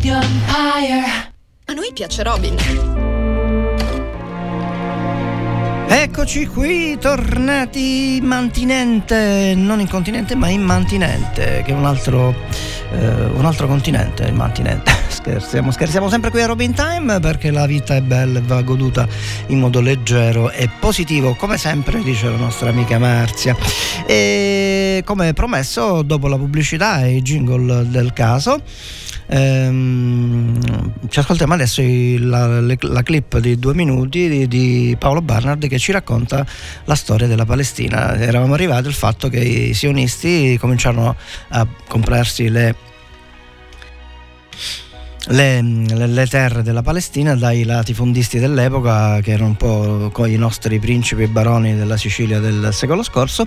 Radio 0.00 0.14
Empire 0.14 1.30
A 1.66 1.72
noi 1.74 1.90
piace 1.92 2.22
Robin. 2.22 2.56
Eccoci 5.88 6.46
qui, 6.46 6.96
tornati 6.98 8.16
in 8.16 8.24
mantinente, 8.24 9.52
non 9.54 9.78
in 9.78 9.90
continente 9.90 10.34
ma 10.34 10.48
in 10.48 10.62
mantinente, 10.62 11.62
che 11.66 11.72
è 11.72 11.74
un 11.74 11.84
altro, 11.84 12.34
eh, 12.92 13.24
un 13.26 13.44
altro 13.44 13.66
continente, 13.66 14.22
il 14.22 14.32
mantinente. 14.32 14.90
Scherziamo, 15.20 15.70
scherziamo 15.70 16.08
sempre 16.08 16.30
qui 16.30 16.40
a 16.40 16.46
Robin 16.46 16.72
Time 16.72 17.20
perché 17.20 17.50
la 17.50 17.66
vita 17.66 17.94
è 17.94 18.00
bella 18.00 18.38
e 18.38 18.42
va 18.42 18.62
goduta 18.62 19.06
in 19.48 19.58
modo 19.58 19.80
leggero 19.80 20.50
e 20.50 20.70
positivo, 20.80 21.34
come 21.34 21.58
sempre 21.58 22.02
dice 22.02 22.30
la 22.30 22.36
nostra 22.36 22.70
amica 22.70 22.98
Marzia. 22.98 23.54
E 24.06 25.02
come 25.04 25.34
promesso, 25.34 26.00
dopo 26.02 26.26
la 26.26 26.36
pubblicità 26.36 27.04
e 27.04 27.16
i 27.16 27.22
jingle 27.22 27.88
del 27.90 28.14
caso, 28.14 28.62
Ehm, 29.32 30.58
ci 31.08 31.20
ascoltiamo 31.20 31.54
adesso 31.54 31.80
la, 31.82 32.60
la 32.60 33.02
clip 33.02 33.38
di 33.38 33.60
due 33.60 33.74
minuti 33.74 34.28
di, 34.28 34.48
di 34.48 34.96
Paolo 34.98 35.22
Barnard 35.22 35.68
che 35.68 35.78
ci 35.78 35.92
racconta 35.92 36.44
la 36.84 36.94
storia 36.96 37.28
della 37.28 37.44
Palestina. 37.44 38.18
Eravamo 38.18 38.54
arrivati 38.54 38.88
al 38.88 38.92
fatto 38.92 39.28
che 39.28 39.38
i 39.38 39.74
sionisti 39.74 40.58
cominciarono 40.58 41.14
a 41.50 41.66
comprarsi 41.86 42.48
le 42.48 42.74
le, 45.30 45.62
le- 45.62 46.26
terre 46.26 46.62
della 46.62 46.82
Palestina 46.82 47.34
dai 47.34 47.64
latifondisti 47.64 48.38
dell'epoca 48.38 49.20
che 49.20 49.32
erano 49.32 49.48
un 49.48 49.56
po' 49.56 50.10
con 50.12 50.28
i 50.28 50.36
nostri 50.36 50.78
principi 50.78 51.22
e 51.22 51.28
baroni 51.28 51.76
della 51.76 51.96
Sicilia 51.96 52.40
del 52.40 52.70
secolo 52.72 53.02
scorso 53.02 53.46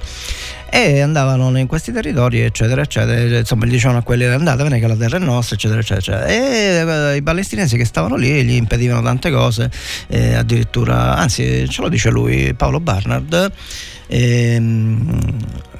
e 0.70 1.02
andavano 1.02 1.58
in 1.58 1.68
questi 1.68 1.92
territori 1.92 2.42
eccetera 2.42 2.82
eccetera 2.82 3.38
insomma 3.38 3.66
gli 3.66 3.72
dicevano 3.72 4.00
a 4.00 4.04
quelli 4.04 4.26
andatevene 4.26 4.80
che 4.80 4.88
la 4.88 4.96
terra 4.96 5.18
è 5.18 5.20
nostra 5.20 5.56
eccetera, 5.56 5.80
eccetera. 5.80 6.26
e 6.26 7.14
eh, 7.14 7.16
i 7.18 7.22
palestinesi 7.22 7.78
che 7.78 7.86
stavano 7.86 8.16
lì 8.16 8.44
gli 8.44 8.54
impedivano 8.54 9.02
tante 9.02 9.30
cose 9.30 9.70
eh, 10.08 10.36
addirittura 10.36 11.16
anzi 11.16 11.68
ce 11.70 11.82
lo 11.82 11.90
dice 11.90 12.10
lui 12.10 12.54
Paolo 12.54 12.80
Barnard 12.80 13.52
ehm, 14.08 15.20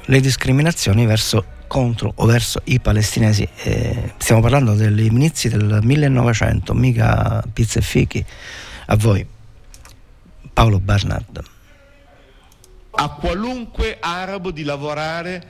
le 0.06 0.20
discriminazioni 0.20 1.06
verso 1.06 1.44
contro 1.74 2.12
o 2.14 2.24
verso 2.24 2.60
i 2.66 2.78
palestinesi. 2.78 3.48
Eh, 3.64 4.12
stiamo 4.18 4.40
parlando 4.40 4.74
degli 4.74 5.06
inizi 5.06 5.48
del 5.48 5.80
1900, 5.82 6.72
mica 6.72 7.42
pizza 7.52 7.80
e 7.80 7.82
fichi. 7.82 8.24
A 8.86 8.94
voi, 8.94 9.26
Paolo 10.52 10.78
Barnard. 10.78 11.42
a 12.96 13.08
qualunque 13.08 13.96
arabo 13.98 14.52
di 14.52 14.62
lavorare 14.62 15.42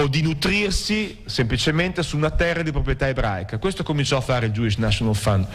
o 0.00 0.06
di 0.06 0.22
nutrirsi 0.22 1.18
semplicemente 1.26 2.02
su 2.02 2.16
una 2.16 2.30
terra 2.30 2.62
di 2.62 2.70
proprietà 2.72 3.08
ebraica. 3.08 3.58
Questo 3.58 3.82
cominciò 3.82 4.16
a 4.16 4.20
fare 4.20 4.46
il 4.46 4.52
Jewish 4.52 4.76
National 4.76 5.14
Fund 5.14 5.46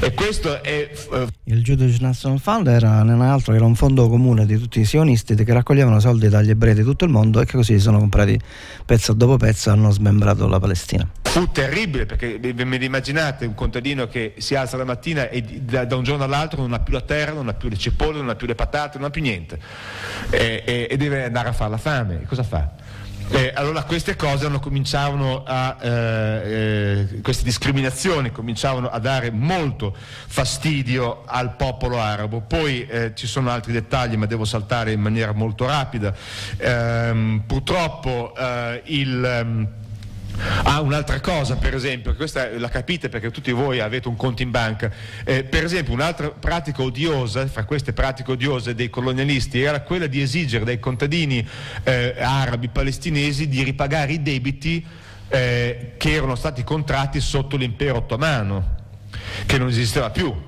e 0.00 0.14
questo 0.14 0.62
è 0.62 0.90
eh, 1.12 1.26
Il 1.44 1.62
Jewish 1.62 1.98
National 1.98 2.38
Fund 2.38 2.68
era 2.68 3.02
non 3.02 3.20
altro 3.20 3.52
che 3.52 3.58
era 3.58 3.66
un 3.66 3.74
fondo 3.74 4.08
comune 4.08 4.46
di 4.46 4.56
tutti 4.58 4.80
i 4.80 4.84
sionisti 4.84 5.34
che 5.34 5.52
raccoglievano 5.52 5.98
soldi 6.00 6.28
dagli 6.28 6.50
ebrei 6.50 6.74
di 6.74 6.82
tutto 6.82 7.04
il 7.04 7.10
mondo 7.10 7.40
e 7.40 7.44
che 7.44 7.56
così 7.56 7.74
si 7.74 7.80
sono 7.80 7.98
comprati 7.98 8.38
pezzo 8.84 9.12
dopo 9.12 9.36
pezzo 9.36 9.70
e 9.70 9.72
hanno 9.72 9.90
smembrato 9.90 10.46
la 10.46 10.60
Palestina. 10.60 11.08
fu 11.22 11.50
terribile 11.50 12.06
perché 12.06 12.38
ve 12.38 12.84
immaginate 12.84 13.46
un 13.46 13.54
contadino 13.54 14.06
che 14.06 14.34
si 14.38 14.54
alza 14.54 14.76
la 14.76 14.84
mattina 14.84 15.28
e 15.28 15.42
da, 15.42 15.84
da 15.84 15.96
un 15.96 16.04
giorno 16.04 16.24
all'altro 16.24 16.60
non 16.60 16.72
ha 16.72 16.80
più 16.80 16.92
la 16.92 17.00
terra, 17.00 17.32
non 17.32 17.48
ha 17.48 17.54
più 17.54 17.68
le 17.68 17.76
cipolle, 17.76 18.18
non 18.18 18.28
ha 18.28 18.34
più 18.34 18.46
le 18.46 18.54
patate, 18.54 18.98
non 18.98 19.08
ha 19.08 19.10
più 19.10 19.22
niente 19.22 19.58
e, 20.30 20.62
e- 20.64 20.86
e 20.90 20.96
deve 20.96 21.24
andare 21.24 21.48
a 21.48 21.52
fare 21.52 21.70
la 21.70 21.78
fame. 21.78 22.24
Cosa 22.26 22.42
fa? 22.42 22.86
Eh, 23.30 23.52
allora 23.54 23.82
queste 23.82 24.16
cose 24.16 24.48
cominciavano 24.58 25.42
a 25.44 25.76
eh, 25.80 27.08
eh, 27.10 27.20
queste 27.20 27.44
discriminazioni 27.44 28.32
cominciavano 28.32 28.88
a 28.88 28.98
dare 28.98 29.30
molto 29.30 29.94
fastidio 29.94 31.24
al 31.26 31.54
popolo 31.54 32.00
arabo. 32.00 32.40
Poi 32.40 32.86
eh, 32.86 33.12
ci 33.14 33.26
sono 33.26 33.50
altri 33.50 33.72
dettagli, 33.72 34.16
ma 34.16 34.24
devo 34.24 34.46
saltare 34.46 34.92
in 34.92 35.00
maniera 35.00 35.32
molto 35.32 35.66
rapida. 35.66 36.14
Ehm, 36.56 37.42
purtroppo 37.46 38.34
eh, 38.34 38.82
il 38.86 39.22
ehm, 39.24 39.68
Ah, 40.62 40.80
un'altra 40.80 41.20
cosa, 41.20 41.56
per 41.56 41.74
esempio, 41.74 42.14
questa 42.14 42.48
la 42.58 42.68
capite 42.68 43.08
perché 43.08 43.30
tutti 43.30 43.50
voi 43.52 43.80
avete 43.80 44.08
un 44.08 44.16
conto 44.16 44.42
in 44.42 44.50
banca. 44.50 44.90
Eh, 45.24 45.44
per 45.44 45.64
esempio, 45.64 45.92
un'altra 45.92 46.30
pratica 46.30 46.82
odiosa, 46.82 47.46
fra 47.46 47.64
queste 47.64 47.92
pratiche 47.92 48.32
odiose 48.32 48.74
dei 48.74 48.90
colonialisti, 48.90 49.60
era 49.60 49.80
quella 49.80 50.06
di 50.06 50.20
esigere 50.20 50.64
dai 50.64 50.78
contadini 50.78 51.46
eh, 51.84 52.14
arabi 52.18 52.68
palestinesi 52.68 53.48
di 53.48 53.62
ripagare 53.62 54.12
i 54.12 54.22
debiti 54.22 54.84
eh, 55.28 55.92
che 55.96 56.12
erano 56.12 56.34
stati 56.34 56.64
contratti 56.64 57.20
sotto 57.20 57.56
l'impero 57.56 57.98
ottomano, 57.98 58.76
che 59.46 59.58
non 59.58 59.68
esisteva 59.68 60.10
più. 60.10 60.47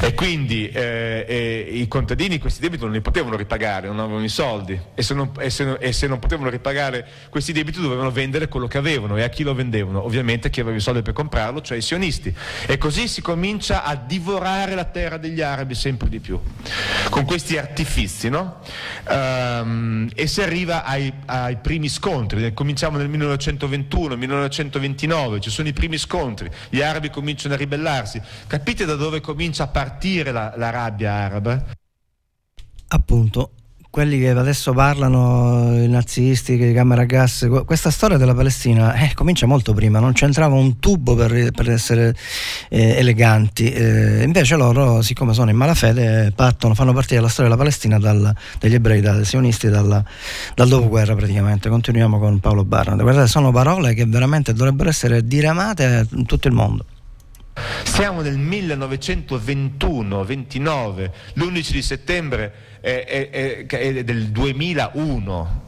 E 0.00 0.14
quindi 0.14 0.68
eh, 0.68 1.24
eh, 1.28 1.68
i 1.70 1.88
contadini 1.88 2.38
questi 2.38 2.60
debiti 2.60 2.82
non 2.82 2.92
li 2.92 3.00
potevano 3.00 3.36
ripagare, 3.36 3.88
non 3.88 4.00
avevano 4.00 4.24
i 4.24 4.28
soldi 4.28 4.78
e 4.94 5.02
se, 5.02 5.14
non, 5.14 5.30
e 5.38 5.50
se 5.50 5.76
e 5.78 5.92
se 5.92 6.06
non 6.06 6.18
potevano 6.18 6.48
ripagare 6.50 7.06
questi 7.28 7.52
debiti 7.52 7.80
dovevano 7.80 8.10
vendere 8.10 8.48
quello 8.48 8.66
che 8.66 8.78
avevano 8.78 9.16
e 9.16 9.22
a 9.22 9.28
chi 9.28 9.42
lo 9.42 9.54
vendevano? 9.54 10.04
Ovviamente 10.04 10.50
chi 10.50 10.60
aveva 10.60 10.76
i 10.76 10.80
soldi 10.80 11.02
per 11.02 11.12
comprarlo, 11.12 11.60
cioè 11.60 11.78
i 11.78 11.82
sionisti. 11.82 12.34
E 12.66 12.78
così 12.78 13.08
si 13.08 13.20
comincia 13.20 13.84
a 13.84 13.94
divorare 13.94 14.74
la 14.74 14.84
terra 14.84 15.16
degli 15.16 15.40
arabi 15.40 15.74
sempre 15.74 16.08
di 16.08 16.20
più, 16.20 16.40
con 17.10 17.24
questi 17.24 17.56
artifizi, 17.56 18.28
no? 18.28 18.60
Ehm, 19.08 20.10
e 20.14 20.26
si 20.26 20.42
arriva 20.42 20.84
ai, 20.84 21.12
ai 21.26 21.56
primi 21.56 21.88
scontri, 21.88 22.52
cominciamo 22.52 22.98
nel 22.98 23.08
1921, 23.08 24.16
1929, 24.16 25.40
ci 25.40 25.50
sono 25.50 25.68
i 25.68 25.72
primi 25.72 25.98
scontri, 25.98 26.50
gli 26.68 26.82
arabi 26.82 27.10
cominciano 27.10 27.54
a 27.54 27.56
ribellarsi. 27.56 28.20
Capite 28.46 28.84
da 28.84 28.94
dove 28.94 29.20
comincia 29.20 29.53
a 29.62 29.68
partire 29.68 30.32
la, 30.32 30.52
la 30.56 30.70
rabbia 30.70 31.12
araba? 31.12 31.64
Appunto, 32.88 33.50
quelli 33.90 34.18
che 34.18 34.30
adesso 34.30 34.72
parlano, 34.72 35.72
i 35.80 35.86
nazisti, 35.88 36.54
i 36.60 36.72
camera 36.72 37.04
gas, 37.04 37.46
que- 37.48 37.64
questa 37.64 37.90
storia 37.90 38.16
della 38.16 38.34
Palestina 38.34 38.92
eh, 38.94 39.14
comincia 39.14 39.46
molto 39.46 39.72
prima, 39.72 40.00
non 40.00 40.12
c'entrava 40.12 40.56
un 40.56 40.80
tubo 40.80 41.14
per, 41.14 41.52
per 41.52 41.70
essere 41.70 42.14
eh, 42.70 42.96
eleganti, 42.96 43.70
Eh, 43.70 44.24
invece 44.24 44.56
loro, 44.56 45.00
siccome 45.00 45.32
sono 45.32 45.50
in 45.50 45.56
malafede, 45.56 46.32
partono, 46.34 46.74
fanno 46.74 46.92
partire 46.92 47.20
la 47.20 47.28
storia 47.28 47.50
della 47.50 47.62
Palestina 47.62 47.98
dal- 48.00 48.34
dagli 48.58 48.74
ebrei, 48.74 49.00
dai 49.00 49.24
sionisti, 49.24 49.68
dalla- 49.68 50.04
dal 50.56 50.68
dopoguerra 50.68 51.14
praticamente. 51.14 51.68
Continuiamo 51.68 52.18
con 52.18 52.40
Paolo 52.40 52.64
Barnard. 52.64 53.00
Guardate, 53.00 53.28
sono 53.28 53.52
parole 53.52 53.94
che 53.94 54.06
veramente 54.06 54.52
dovrebbero 54.52 54.88
essere 54.88 55.24
diramate 55.24 56.08
in 56.14 56.26
tutto 56.26 56.48
il 56.48 56.54
mondo. 56.54 56.84
Siamo 57.84 58.22
nel 58.22 58.38
1921-29, 58.38 61.10
l'11 61.34 61.70
di 61.72 61.82
settembre 61.82 62.52
è, 62.80 63.04
è- 63.30 63.66
è- 63.66 64.04
del 64.04 64.28
2001. 64.28 65.62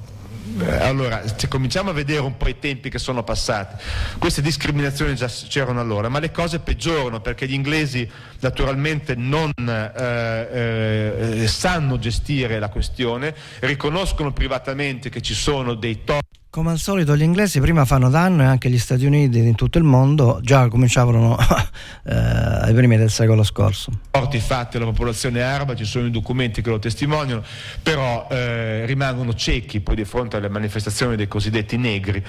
Eh, 0.59 0.71
Allora, 0.71 1.23
cominciamo 1.49 1.91
a 1.91 1.93
vedere 1.93 2.21
un 2.21 2.37
po' 2.37 2.49
i 2.49 2.59
tempi 2.59 2.89
che 2.89 2.99
sono 2.99 3.23
passati, 3.23 3.83
queste 4.19 4.41
discriminazioni 4.43 5.15
già 5.15 5.27
c'erano 5.27 5.81
allora, 5.81 6.09
ma 6.09 6.19
le 6.19 6.31
cose 6.31 6.61
peggiorano 6.61 7.21
perché 7.21 7.47
gli 7.47 7.53
inglesi 7.53 8.09
naturalmente 8.41 9.15
non 9.17 9.51
eh, 9.57 11.43
eh, 11.43 11.47
sanno 11.49 11.99
gestire 11.99 12.59
la 12.59 12.69
questione, 12.69 13.35
riconoscono 13.61 14.33
privatamente 14.33 15.11
che 15.11 15.21
ci 15.21 15.35
sono 15.35 15.75
dei 15.75 16.05
torti 16.05 16.26
Come 16.57 16.71
al 16.71 16.79
solito 16.79 17.15
gli 17.15 17.23
inglesi 17.23 17.61
prima 17.61 17.85
fanno 17.85 18.09
danno 18.09 18.41
e 18.41 18.47
anche 18.47 18.71
gli 18.71 18.79
Stati 18.79 19.05
Uniti 19.05 19.41
in 19.41 19.57
tutto 19.57 19.77
il 19.77 19.85
mondo 19.85 20.39
già 20.41 20.69
cominciavano 20.69 21.37
eh, 22.03 22.15
ai 22.15 22.73
primi 22.73 22.97
del 22.97 23.11
secolo 23.11 23.43
scorso. 23.43 23.93
Morti 24.13 24.39
fatti 24.39 24.79
alla 24.79 24.87
popolazione 24.87 25.43
araba, 25.43 25.77
ci 25.77 25.85
sono 25.85 26.07
i 26.07 26.11
documenti 26.11 26.63
che 26.63 26.71
lo 26.71 26.79
testimoniano, 26.79 27.43
però 27.83 28.27
eh, 28.31 28.87
rimangono 28.87 29.35
ciechi 29.35 29.81
poi 29.81 29.97
di 29.97 30.07
fronte 30.07 30.39
alle 30.39 30.49
manifestazioni 30.49 31.15
dei 31.15 31.29
cosiddetti 31.29 31.77
negri 31.77 32.25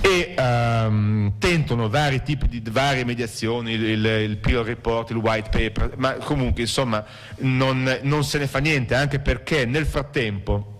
e 0.00 0.34
ehm, 0.34 1.34
tentano 1.36 1.90
vari 1.90 2.22
tipi 2.22 2.48
di 2.48 2.62
varie 2.70 3.04
mediazioni, 3.04 3.72
il, 3.72 4.02
il 4.02 4.36
Peel 4.38 4.64
Report, 4.64 5.10
il 5.10 5.18
White 5.18 5.50
Paper, 5.50 5.92
ma 5.98 6.14
comunque 6.14 6.62
insomma 6.62 7.04
non, 7.40 7.98
non 8.00 8.24
se 8.24 8.38
ne 8.38 8.46
fa 8.46 8.60
niente, 8.60 8.94
anche 8.94 9.18
perché 9.18 9.66
nel 9.66 9.84
frattempo 9.84 10.76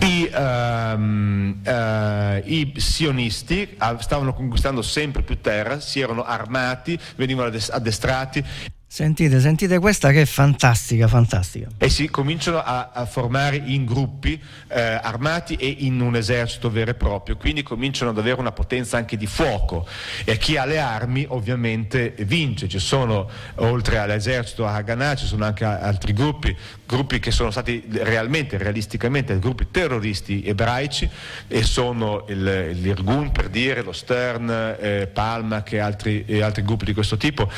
i, 0.00 0.30
ehm, 0.32 1.60
eh, 1.62 2.42
i 2.44 2.72
sionisti 2.76 3.76
stavano 3.98 4.34
conquistando 4.34 4.82
sempre 4.82 5.22
più 5.22 5.40
terra, 5.40 5.80
si 5.80 6.00
erano 6.00 6.24
armati, 6.24 6.98
venivano 7.16 7.48
addes- 7.48 7.70
addestrati. 7.70 8.44
Sentite, 8.88 9.40
sentite 9.40 9.78
questa 9.78 10.10
che 10.10 10.22
è 10.22 10.24
fantastica, 10.24 11.06
fantastica. 11.06 11.68
e 11.76 11.90
si 11.90 12.08
cominciano 12.08 12.62
a, 12.62 12.92
a 12.94 13.04
formare 13.04 13.56
in 13.56 13.84
gruppi 13.84 14.40
eh, 14.68 14.80
armati 14.80 15.54
e 15.56 15.66
in 15.80 16.00
un 16.00 16.16
esercito 16.16 16.70
vero 16.70 16.92
e 16.92 16.94
proprio, 16.94 17.36
quindi 17.36 17.62
cominciano 17.62 18.12
ad 18.12 18.18
avere 18.18 18.40
una 18.40 18.52
potenza 18.52 18.96
anche 18.96 19.18
di 19.18 19.26
fuoco. 19.26 19.86
E 20.24 20.38
chi 20.38 20.56
ha 20.56 20.64
le 20.64 20.78
armi 20.78 21.26
ovviamente 21.28 22.14
vince, 22.20 22.68
ci 22.68 22.78
sono 22.78 23.28
oltre 23.56 23.98
all'esercito 23.98 24.66
a 24.66 24.76
Haganah 24.76 25.14
ci 25.14 25.26
sono 25.26 25.44
anche 25.44 25.64
altri 25.64 26.14
gruppi, 26.14 26.56
gruppi 26.86 27.18
che 27.18 27.30
sono 27.30 27.50
stati 27.50 27.84
realmente, 27.90 28.56
realisticamente 28.56 29.38
gruppi 29.38 29.70
terroristi 29.70 30.42
ebraici 30.44 31.08
e 31.48 31.62
sono 31.62 32.24
il, 32.28 32.70
l'Irgun 32.80 33.32
per 33.32 33.48
dire, 33.48 33.82
lo 33.82 33.92
Stern, 33.92 34.76
eh, 34.78 35.08
Palma 35.12 35.62
e 35.64 35.78
altri, 35.78 36.24
e 36.26 36.42
altri 36.42 36.62
gruppi 36.62 36.84
di 36.84 36.94
questo 36.94 37.16
tipo 37.16 37.50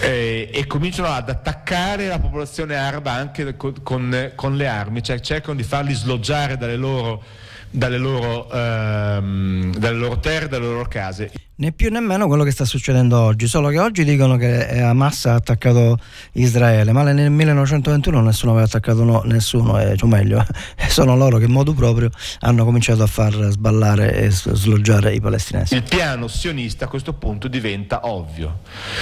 eh, 0.00 0.50
e 0.52 0.66
cominciano 0.66 1.08
ad 1.08 1.28
attaccare 1.28 2.06
la 2.06 2.18
popolazione 2.18 2.76
araba 2.76 3.12
anche 3.12 3.56
con, 3.56 3.82
con- 3.82 4.32
con 4.34 4.56
le 4.56 4.66
armi, 4.66 5.02
cioè 5.02 5.18
cercano 5.20 5.56
di 5.56 5.62
farli 5.62 5.94
sloggiare 5.94 6.56
dalle 6.56 6.76
loro, 6.76 7.22
dalle 7.70 7.98
loro, 7.98 8.50
ehm, 8.50 9.74
dalle 9.76 9.98
loro 9.98 10.18
terre, 10.18 10.48
dalle 10.48 10.66
loro 10.66 10.86
case. 10.88 11.30
Né 11.60 11.72
più 11.72 11.90
né 11.90 11.98
meno 11.98 12.28
quello 12.28 12.44
che 12.44 12.52
sta 12.52 12.64
succedendo 12.64 13.18
oggi, 13.18 13.48
solo 13.48 13.68
che 13.68 13.80
oggi 13.80 14.04
dicono 14.04 14.36
che 14.36 14.68
eh, 14.68 14.80
Hamas 14.80 15.26
ha 15.26 15.34
attaccato 15.34 15.98
Israele, 16.34 16.92
ma 16.92 17.02
nel 17.02 17.32
1921 17.32 18.20
nessuno 18.20 18.52
aveva 18.52 18.66
attaccato 18.66 19.02
no- 19.02 19.22
nessuno, 19.24 19.76
eh, 19.80 19.96
cioè 19.96 20.08
meglio, 20.08 20.44
sono 20.88 21.16
loro 21.16 21.38
che 21.38 21.46
in 21.46 21.50
modo 21.50 21.74
proprio 21.74 22.10
hanno 22.40 22.64
cominciato 22.64 23.02
a 23.02 23.08
far 23.08 23.34
sballare 23.50 24.14
e 24.14 24.30
sloggiare 24.30 25.14
i 25.14 25.20
palestinesi. 25.20 25.74
Il 25.74 25.82
piano 25.82 26.28
sionista 26.28 26.84
a 26.84 26.88
questo 26.88 27.14
punto 27.14 27.48
diventa 27.48 28.06
ovvio, 28.06 28.60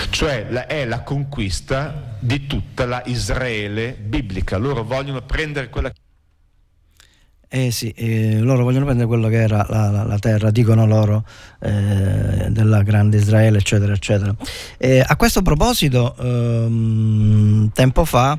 cioè 0.09 0.47
la- 0.49 0.67
è 0.67 0.87
la 0.87 1.03
conquista 1.03 2.17
di 2.19 2.47
tutta 2.47 2.87
la 2.87 3.03
Israele 3.05 3.93
biblica. 4.01 4.57
Loro 4.57 4.83
vogliono 4.83 5.21
prendere 5.21 5.69
quella 5.69 5.93
Eh 7.49 7.71
sì, 7.71 7.91
eh, 7.91 8.41
loro 8.41 8.65
vogliono 8.65 8.85
prendere 8.85 9.07
quello 9.07 9.29
che 9.29 9.41
era 9.41 9.65
la, 9.69 9.89
la- 9.91 10.03
la 10.05 10.19
terra, 10.19 10.51
dicono 10.51 10.85
loro, 10.85 11.25
eh, 11.61 12.49
della 12.51 12.83
grande 12.83 13.19
Israele, 13.19 13.59
eccetera, 13.59 13.93
eccetera. 13.93 14.35
E 14.77 15.03
a 15.07 15.15
questo 15.17 15.43
proposito, 15.43 16.17
ehm, 16.19 17.71
tempo 17.73 18.05
fa 18.05 18.37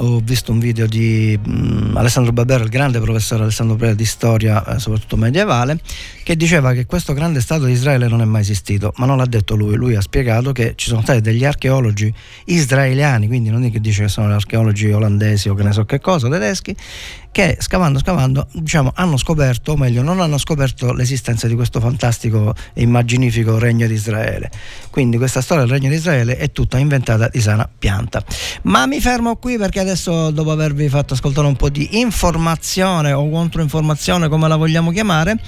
ho 0.00 0.20
visto 0.20 0.52
un 0.52 0.60
video 0.60 0.86
di 0.86 1.36
mm, 1.36 1.96
Alessandro 1.96 2.32
Barbero, 2.32 2.62
il 2.62 2.70
grande 2.70 3.00
professore 3.00 3.42
Alessandro 3.42 3.74
Barbero 3.74 3.96
di 3.96 4.04
storia, 4.04 4.64
eh, 4.64 4.78
soprattutto 4.78 5.16
medievale, 5.16 5.80
che 6.22 6.36
diceva 6.36 6.72
che 6.72 6.86
questo 6.86 7.12
grande 7.14 7.40
Stato 7.40 7.64
di 7.64 7.72
Israele 7.72 8.06
non 8.06 8.20
è 8.20 8.24
mai 8.24 8.42
esistito, 8.42 8.92
ma 8.96 9.06
non 9.06 9.16
l'ha 9.16 9.26
detto 9.26 9.56
lui, 9.56 9.74
lui 9.74 9.96
ha 9.96 10.00
spiegato 10.00 10.52
che 10.52 10.74
ci 10.76 10.88
sono 10.88 11.02
stati 11.02 11.20
degli 11.20 11.44
archeologi 11.44 12.12
israeliani, 12.44 13.26
quindi 13.26 13.50
non 13.50 13.64
è 13.64 13.72
che 13.72 13.80
dice 13.80 14.02
che 14.02 14.08
sono 14.08 14.32
archeologi 14.32 14.88
olandesi 14.92 15.48
o 15.48 15.54
che 15.54 15.64
ne 15.64 15.72
so 15.72 15.84
che 15.84 15.98
cosa, 15.98 16.28
tedeschi, 16.28 16.76
che 17.38 17.56
scavando 17.60 18.00
scavando 18.00 18.48
diciamo, 18.50 18.90
hanno 18.96 19.16
scoperto, 19.16 19.70
o 19.70 19.76
meglio 19.76 20.02
non 20.02 20.18
hanno 20.20 20.38
scoperto 20.38 20.92
l'esistenza 20.92 21.46
di 21.46 21.54
questo 21.54 21.78
fantastico 21.78 22.52
e 22.72 22.82
immaginifico 22.82 23.60
regno 23.60 23.86
di 23.86 23.94
Israele. 23.94 24.50
Quindi 24.90 25.18
questa 25.18 25.40
storia 25.40 25.62
del 25.62 25.72
regno 25.72 25.88
di 25.88 25.94
Israele 25.94 26.36
è 26.36 26.50
tutta 26.50 26.78
inventata 26.78 27.28
di 27.28 27.40
sana 27.40 27.70
pianta. 27.78 28.24
Ma 28.62 28.86
mi 28.86 29.00
fermo 29.00 29.36
qui 29.36 29.56
perché 29.56 29.78
adesso 29.78 30.32
dopo 30.32 30.50
avervi 30.50 30.88
fatto 30.88 31.14
ascoltare 31.14 31.46
un 31.46 31.54
po' 31.54 31.68
di 31.68 32.00
informazione 32.00 33.12
o 33.12 33.30
controinformazione 33.30 34.28
come 34.28 34.48
la 34.48 34.56
vogliamo 34.56 34.90
chiamare, 34.90 35.38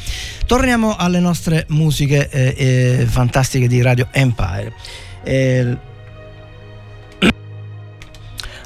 torniamo 0.47 0.95
alle 0.95 1.19
nostre 1.19 1.65
musiche 1.71 2.29
eh, 2.31 2.55
eh, 3.01 3.07
fantastiche 3.07 3.67
di 3.67 3.83
Radio 3.83 4.07
Empire. 4.13 4.73
Eh, 5.25 5.77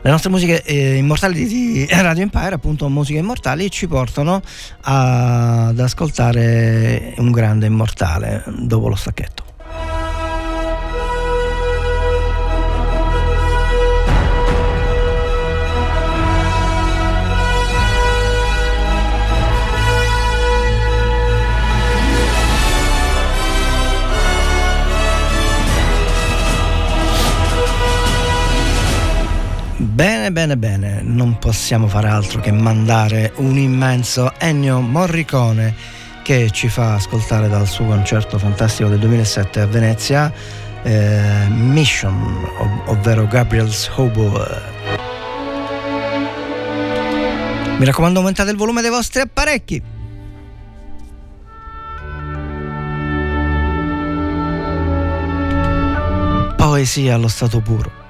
le 0.04 0.10
nostre 0.10 0.28
musiche 0.28 0.62
eh, 0.64 0.96
immortali 0.96 1.46
di 1.46 1.86
Radio 1.88 2.22
Empire, 2.24 2.54
appunto 2.56 2.86
musiche 2.90 3.18
immortali, 3.20 3.70
ci 3.70 3.86
portano 3.86 4.42
a- 4.82 5.68
ad 5.68 5.80
ascoltare 5.80 7.14
un 7.16 7.30
grande 7.30 7.64
immortale 7.64 8.44
dopo 8.58 8.88
lo 8.88 8.96
stacchetto. 8.96 9.43
Bene, 30.24 30.32
bene, 30.32 30.56
bene, 30.56 31.02
non 31.02 31.38
possiamo 31.38 31.86
fare 31.86 32.08
altro 32.08 32.40
che 32.40 32.50
mandare 32.50 33.32
un 33.36 33.58
immenso 33.58 34.32
Ennio 34.38 34.80
Morricone 34.80 35.74
che 36.22 36.48
ci 36.50 36.68
fa 36.68 36.94
ascoltare 36.94 37.46
dal 37.46 37.66
suo 37.68 37.84
concerto 37.84 38.38
fantastico 38.38 38.88
del 38.88 39.00
2007 39.00 39.60
a 39.60 39.66
Venezia, 39.66 40.32
eh, 40.82 41.46
Mission, 41.50 42.42
ov- 42.58 42.88
ovvero 42.88 43.26
Gabriel's 43.26 43.90
Hobo. 43.96 44.30
Mi 47.76 47.84
raccomando 47.84 48.20
aumentate 48.20 48.50
il 48.50 48.56
volume 48.56 48.80
dei 48.80 48.88
vostri 48.88 49.20
apparecchi. 49.20 49.82
Poesia 56.56 57.14
allo 57.14 57.28
stato 57.28 57.60
puro. 57.60 58.03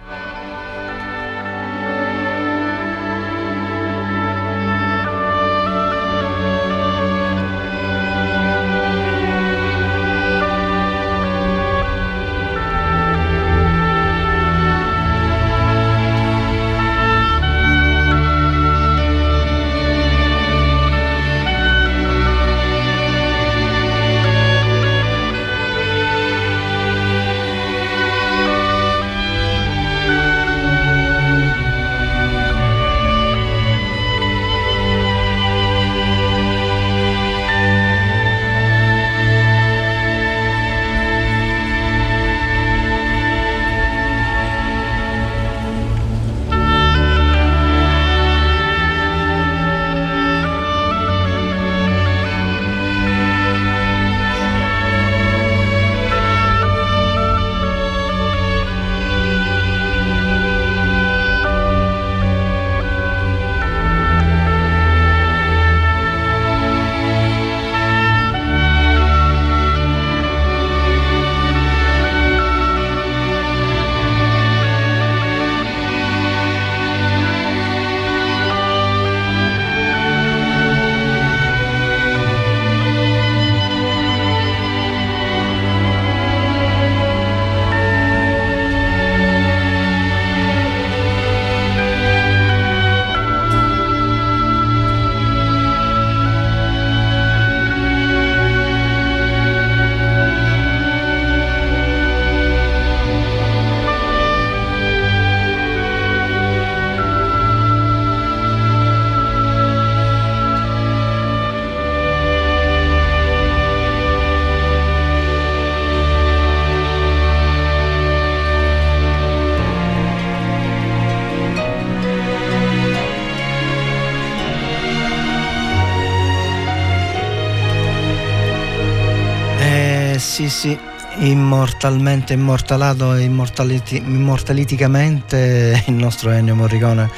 Immortalmente 131.84 132.32
immortalato 132.32 133.14
e 133.14 133.24
immortaliti- 133.24 133.98
immortaliticamente 133.98 135.84
il 135.88 135.92
nostro 135.92 136.30
Ennio 136.30 136.54
Morricone, 136.54 137.10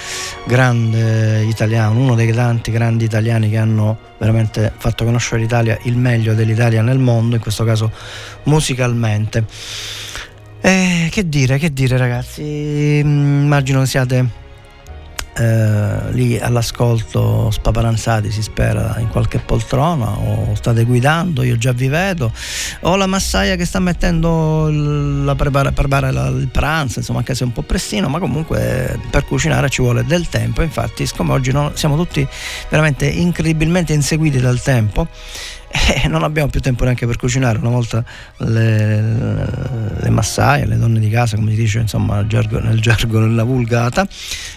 grande 0.45 1.45
italiano, 1.45 2.01
uno 2.01 2.17
dei 2.17 2.33
tanti 2.33 2.73
grandi 2.73 3.05
italiani 3.05 3.49
che 3.49 3.59
hanno 3.59 3.97
veramente 4.19 4.73
fatto 4.77 5.05
conoscere 5.05 5.41
l'Italia, 5.41 5.79
il 5.85 5.97
meglio 5.97 6.35
dell'Italia 6.35 6.83
nel 6.83 6.99
mondo, 6.99 7.37
in 7.37 7.41
questo 7.41 7.63
caso 7.63 7.93
musicalmente. 8.45 9.45
Eh, 10.61 11.09
che 11.13 11.29
dire, 11.29 11.59
che 11.59 11.73
dire 11.73 11.97
ragazzi, 11.97 12.43
Mm, 13.05 13.43
immagino 13.45 13.85
siate 13.85 14.46
eh, 15.39 16.13
lì 16.13 16.39
all'ascolto 16.39 17.51
spaparanzati 17.51 18.31
si 18.31 18.43
spera 18.43 18.97
in 18.99 19.09
qualche 19.09 19.39
poltrona 19.39 20.09
o 20.17 20.55
state 20.55 20.85
guidando 20.85 21.43
io 21.43 21.57
già 21.59 21.73
vi 21.73 21.89
vedo. 21.89 22.33
O 22.81 22.97
la 22.97 23.07
massaia 23.07 23.57
che 23.57 23.65
sta 23.65 23.79
mettendo 23.79 24.69
la 24.71 25.35
prepara, 25.35 25.73
prepara 25.73 26.11
la- 26.11 26.29
il 26.29 26.49
pranzo 26.49 27.01
insomma 27.01 27.19
anche 27.19 27.35
se 27.35 27.45
è 27.45 27.47
un 27.47 27.53
po' 27.53 27.63
prestino 27.63 28.09
ma 28.09 28.19
comunque 28.19 28.99
per 29.11 29.25
cucinare 29.25 29.69
ci 29.69 29.83
vuole 29.83 30.05
del 30.05 30.29
tempo. 30.29 30.63
Infatti 30.63 31.07
siccome 31.07 31.33
oggi 31.33 31.53
no- 31.53 31.73
siamo 31.75 31.97
tutti 31.97 32.27
veramente 32.71 33.07
incredibilmente 33.07 33.93
inseguiti 33.93 34.41
dal 34.41 34.61
tempo 34.61 35.07
eh, 35.69 36.09
non 36.09 36.23
abbiamo 36.23 36.49
più 36.49 36.61
tempo 36.61 36.85
neanche 36.85 37.07
per 37.07 37.17
cucinare. 37.17 37.59
Una 37.59 37.71
volta 37.71 38.05
le, 38.39 39.01
le 40.01 40.11
massaie, 40.11 40.67
le 40.67 40.77
donne 40.77 40.99
di 40.99 41.09
casa, 41.09 41.37
come 41.37 41.51
si 41.51 41.57
dice 41.57 41.81
insomma 41.81 42.17
nel 42.17 42.27
gergo, 42.27 42.61
nel 42.61 42.81
gergo 42.81 43.19
nella 43.21 43.45
vulgata, 43.45 44.07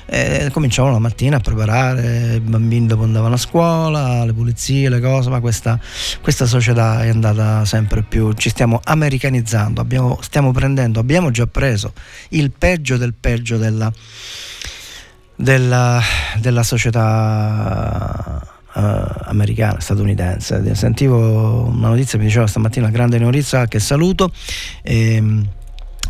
eh, 0.05 0.49
cominciavano 0.51 0.93
la 0.93 0.99
mattina 0.99 1.37
a 1.37 1.39
preparare, 1.39 2.35
i 2.35 2.39
bambini 2.39 2.87
dopo 2.87 3.03
andavano 3.03 3.35
a 3.35 3.37
scuola, 3.37 4.25
le 4.25 4.33
pulizie, 4.33 4.89
le 4.89 4.99
cose, 4.99 5.29
ma 5.29 5.39
questa, 5.39 5.79
questa 6.21 6.45
società 6.45 7.03
è 7.03 7.09
andata 7.09 7.65
sempre 7.65 8.03
più, 8.03 8.33
ci 8.33 8.49
stiamo 8.49 8.79
americanizzando, 8.83 9.81
abbiamo, 9.81 10.19
stiamo 10.21 10.51
prendendo, 10.51 10.99
abbiamo 10.99 11.31
già 11.31 11.47
preso 11.47 11.93
il 12.29 12.51
peggio 12.51 12.97
del 12.97 13.13
peggio 13.13 13.57
della, 13.57 13.91
della, 15.35 16.01
della 16.39 16.63
società 16.63 18.57
eh, 18.75 19.05
americana, 19.25 19.79
statunitense. 19.79 20.75
Sentivo 20.75 21.65
una 21.65 21.89
notizia, 21.89 22.17
mi 22.17 22.25
diceva 22.25 22.47
stamattina 22.47 22.89
grande 22.89 23.17
notizia 23.17 23.67
che 23.67 23.79
saluto, 23.79 24.31
ehm, 24.83 25.47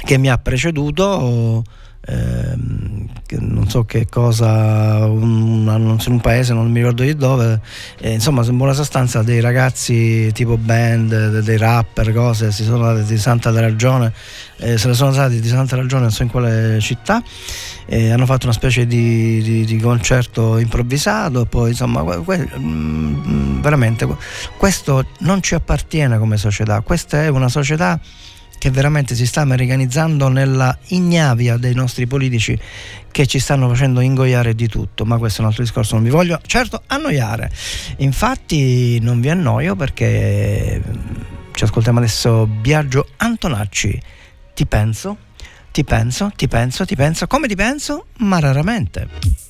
che 0.03 0.17
mi 0.17 0.29
ha 0.29 0.37
preceduto. 0.37 1.63
Ehm, 2.09 3.07
non 3.41 3.69
so 3.69 3.83
che 3.83 4.07
cosa, 4.09 5.05
un, 5.05 5.71
in 6.05 6.11
un 6.11 6.19
paese, 6.19 6.53
non 6.53 6.69
mi 6.71 6.79
ricordo 6.79 7.03
di 7.03 7.15
dove, 7.15 7.61
eh, 7.99 8.13
insomma, 8.13 8.43
in 8.43 8.57
buona 8.57 8.73
sostanza 8.73 9.21
dei 9.21 9.39
ragazzi 9.39 10.31
tipo 10.33 10.57
band, 10.57 11.29
de- 11.29 11.41
dei 11.43 11.57
rapper, 11.57 12.11
cose, 12.11 12.51
si 12.51 12.63
sono 12.63 12.91
dati 12.91 13.03
di 13.03 13.17
santa 13.19 13.51
ragione, 13.51 14.11
eh, 14.57 14.77
se 14.79 14.87
ne 14.87 14.93
sono 14.95 15.11
stati 15.11 15.39
di 15.39 15.47
santa 15.47 15.75
ragione, 15.75 16.03
non 16.03 16.11
so 16.11 16.23
in 16.23 16.29
quale 16.29 16.79
città, 16.79 17.21
eh, 17.85 18.09
hanno 18.11 18.25
fatto 18.25 18.45
una 18.45 18.55
specie 18.55 18.87
di, 18.87 19.41
di- 19.43 19.65
di 19.65 19.77
concerto 19.79 20.57
improvvisato, 20.57 21.45
poi 21.45 21.69
insomma, 21.69 22.01
que- 22.03 22.49
mm, 22.57 23.61
veramente 23.61 24.05
que- 24.07 24.17
questo 24.57 25.05
non 25.19 25.41
ci 25.43 25.53
appartiene 25.53 26.17
come 26.17 26.37
società, 26.37 26.81
questa 26.81 27.21
è 27.23 27.27
una 27.27 27.49
società 27.49 27.99
che 28.59 28.69
veramente 28.69 29.15
si 29.15 29.25
sta 29.25 29.41
americanizzando 29.41 30.27
nella 30.27 30.77
ignavia 30.87 31.57
dei 31.57 31.73
nostri 31.73 32.05
politici 32.05 32.59
che 33.09 33.25
ci 33.25 33.39
stanno 33.39 33.67
facendo 33.69 34.01
ingoiare 34.01 34.53
di 34.53 34.67
tutto, 34.67 35.05
ma 35.05 35.17
questo 35.17 35.39
è 35.39 35.41
un 35.41 35.47
altro 35.47 35.63
discorso, 35.63 35.95
non 35.95 36.03
vi 36.03 36.09
voglio 36.11 36.39
certo 36.45 36.83
annoiare. 36.85 37.49
Infatti 37.97 38.99
non 38.99 39.21
vi 39.21 39.29
annoio 39.29 39.75
perché 39.75 40.79
mm, 40.85 41.21
ci 41.53 41.63
ascoltiamo 41.63 41.97
adesso 41.97 42.45
Biagio 42.45 43.07
Antonacci. 43.17 43.99
Ti 44.53 44.65
penso, 44.65 45.17
ti 45.71 45.83
penso, 45.83 46.31
ti 46.35 46.47
penso, 46.47 46.85
ti 46.85 46.95
penso, 46.95 47.27
come 47.27 47.47
ti 47.47 47.55
penso, 47.55 48.07
ma 48.17 48.39
raramente. 48.39 49.48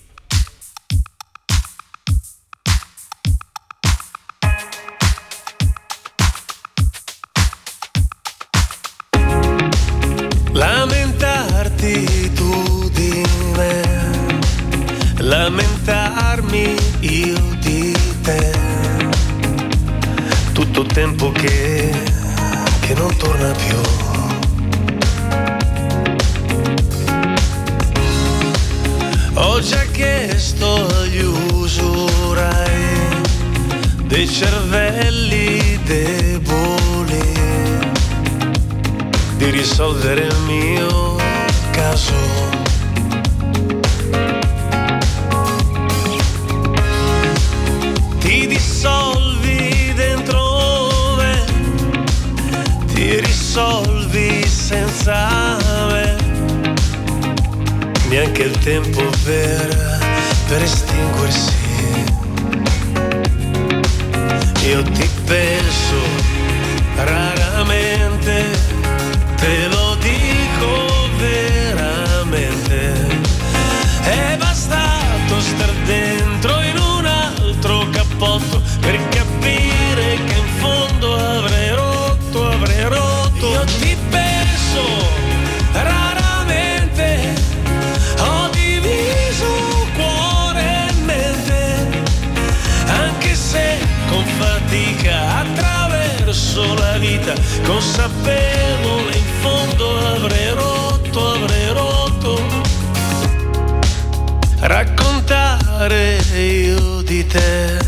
Tempo 58.64 59.02
per, 59.24 60.00
per 60.48 60.62
estinguersi. 60.62 61.58
Io 64.68 64.84
ti 64.84 65.09
Raccontare 105.90 106.40
io 106.40 107.02
di 107.02 107.26
te, 107.26 107.80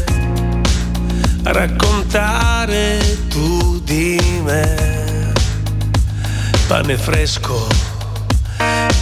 raccontare 1.44 2.98
tu 3.30 3.80
di 3.84 4.20
me, 4.44 5.32
pane 6.66 6.98
fresco 6.98 7.68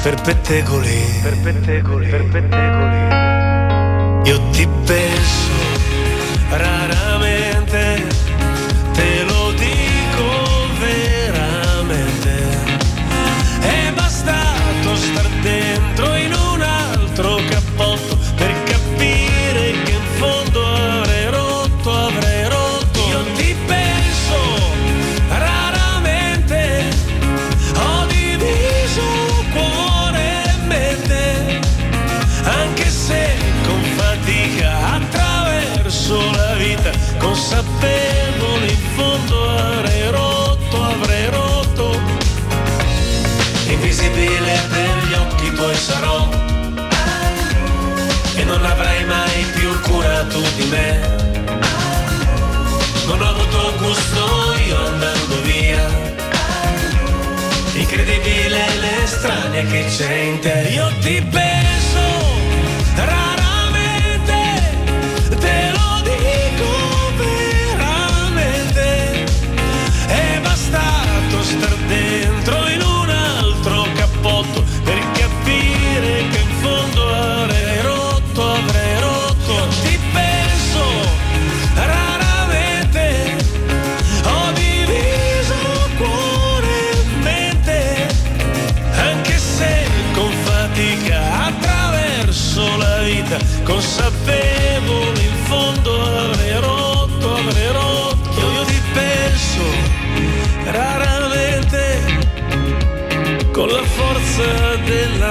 per 0.01 0.15
pettegoli, 0.21 1.01
per 1.21 1.37
pettegoli, 1.39 2.09
per 2.09 2.25
pettegoli. 2.25 2.97
Io 4.29 4.49
ti 4.49 4.67
penso 4.83 5.08
che 59.65 59.85
c'è 59.85 60.13
in 60.13 60.39
te. 60.39 60.69
Io 60.71 60.91
ti 61.01 61.21
penso 61.29 61.58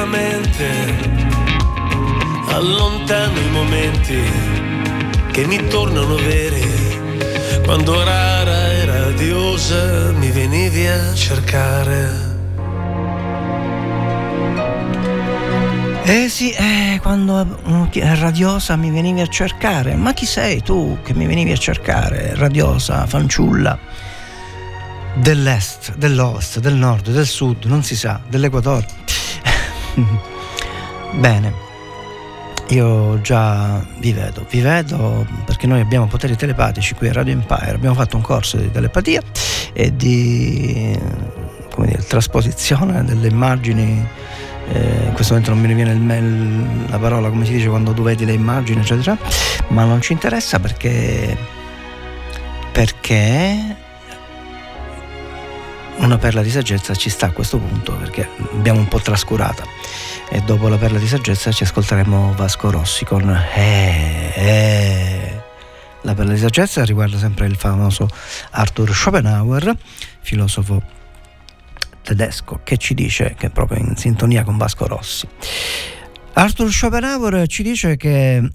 della 0.09 0.17
mente 0.17 0.69
allontano 2.51 3.39
i 3.39 3.51
momenti 3.51 4.23
che 5.33 5.47
mi 5.47 5.67
tornano 5.69 6.15
veri 6.17 6.67
quando 7.65 8.03
rara 8.03 8.73
e 8.73 8.85
radiosa 8.85 10.13
mi 10.13 10.31
venivi 10.31 10.87
a 10.87 11.15
cercare 11.15 12.27
Eh 16.05 16.31
sì, 16.31 16.53
eh, 16.53 16.99
quando 17.03 17.45
mm, 17.45 17.89
chi- 17.89 18.01
radiosa 18.01 18.77
mi 18.77 18.91
venivi 18.91 19.21
a 19.21 19.27
cercare. 19.27 19.95
Ma 19.95 20.15
chi 20.15 20.25
sei 20.25 20.63
tu 20.63 20.97
che 21.05 21.13
mi 21.13 21.27
venivi 21.27 21.53
a 21.53 21.57
cercare? 21.59 22.35
Radiosa, 22.35 23.07
fanciulla. 23.07 23.79
Dell'est, 25.17 25.97
dell'ovest, 25.97 26.61
del 26.61 26.77
nord, 26.77 27.11
del 27.11 27.27
sud, 27.27 27.67
non 27.67 27.83
si 27.83 27.95
sa, 27.95 28.23
dell'equatore. 28.27 28.98
Bene, 31.13 31.53
io 32.69 33.21
già 33.23 33.85
vi 33.99 34.13
vedo, 34.13 34.45
vi 34.51 34.61
vedo 34.61 35.27
perché 35.45 35.67
noi 35.67 35.81
abbiamo 35.81 36.07
poteri 36.07 36.37
telepatici 36.37 36.95
qui 36.95 37.09
a 37.09 37.13
Radio 37.13 37.33
Empire, 37.33 37.73
abbiamo 37.75 37.95
fatto 37.95 38.17
un 38.17 38.23
corso 38.23 38.57
di 38.57 38.71
telepatia 38.71 39.23
e 39.73 39.97
di 39.97 40.99
dire, 41.77 42.05
trasposizione 42.07 43.05
delle 43.05 43.29
immagini 43.29 44.07
eh, 44.71 45.07
in 45.07 45.13
questo 45.15 45.33
momento 45.33 45.55
non 45.55 45.63
mi 45.63 45.73
viene 45.75 45.93
il 45.93 46.01
me- 46.01 46.89
la 46.91 46.99
parola 46.99 47.29
come 47.31 47.47
si 47.47 47.53
dice 47.53 47.69
quando 47.69 47.93
tu 47.93 48.03
vedi 48.03 48.27
le 48.27 48.33
immagini 48.33 48.81
eccetera 48.81 49.17
ma 49.69 49.85
non 49.85 50.03
ci 50.03 50.13
interessa 50.13 50.59
perché 50.59 51.37
perché 52.71 53.77
una 55.99 56.19
perla 56.19 56.43
di 56.43 56.51
saggezza 56.51 56.95
ci 56.95 57.11
sta 57.11 57.27
a 57.27 57.31
questo 57.33 57.59
punto 57.59 57.95
perché 57.95 58.29
l'abbiamo 58.53 58.81
un 58.81 58.89
po' 58.89 59.01
trascurata 59.01 59.65
e 60.31 60.41
dopo 60.43 60.69
la 60.69 60.77
perla 60.77 60.99
di 60.99 61.09
saggezza 61.09 61.51
ci 61.51 61.65
ascolteremo 61.65 62.35
Vasco 62.35 62.71
Rossi 62.71 63.05
con 63.05 63.29
eh, 63.31 64.33
eh. 64.35 65.43
la 66.03 66.15
perla 66.15 66.33
di 66.33 66.39
saggezza 66.39 66.85
riguarda 66.85 67.19
sempre 67.19 67.47
il 67.47 67.57
famoso 67.57 68.09
Arthur 68.51 68.95
Schopenhauer 68.95 69.77
filosofo 70.21 70.83
tedesco 72.03 72.61
che 72.63 72.77
ci 72.77 72.95
dice 72.95 73.35
che 73.37 73.47
è 73.47 73.51
proprio 73.51 73.79
in 73.79 73.97
sintonia 73.97 74.45
con 74.45 74.57
Vasco 74.57 74.87
Rossi 74.87 75.27
Arthur 76.35 76.71
Schopenhauer 76.71 77.47
ci 77.49 77.63
dice 77.63 77.97
che 77.97 78.49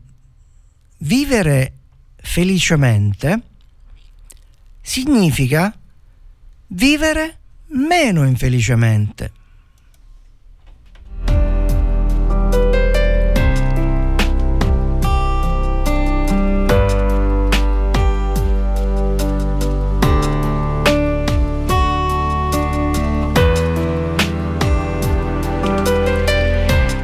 vivere 0.99 1.73
felicemente 2.15 3.41
significa 4.81 5.75
vivere 6.67 7.37
meno 7.67 8.25
infelicemente. 8.25 9.31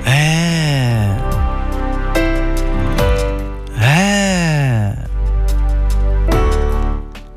Eh. 0.06 1.18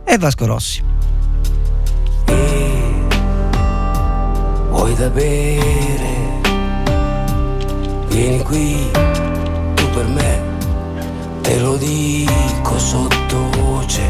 Eh. 0.05 0.19
Vasco 0.19 0.47
Rossi. 0.47 0.92
Vuoi 4.93 5.05
da 5.05 5.09
bere? 5.09 6.15
Vieni 8.09 8.43
qui, 8.43 8.91
tu 9.75 9.91
per 9.95 10.07
me, 10.07 10.41
te 11.41 11.59
lo 11.61 11.77
dico 11.77 12.79
sottovoce, 12.79 14.03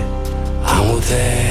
amo 0.62 0.96
te. 0.98 1.50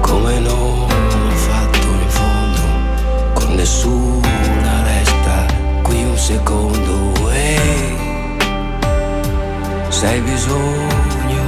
Come 0.00 0.38
non 0.38 0.86
ho 0.88 1.34
fatto 1.34 1.86
in 1.86 2.08
fondo, 2.08 2.60
con 3.34 3.54
nessuna 3.54 4.82
resta 4.84 5.46
qui 5.82 6.04
un 6.04 6.16
secondo 6.16 7.30
e 7.30 7.58
se 9.88 10.06
hai 10.06 10.20
bisogno 10.20 11.44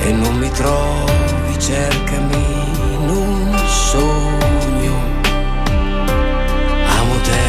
e 0.00 0.12
non 0.12 0.36
mi 0.36 0.50
trovi, 0.50 1.58
cercami 1.58 2.51
sogno. 3.92 4.96
Amo 6.98 7.16
te, 7.28 7.44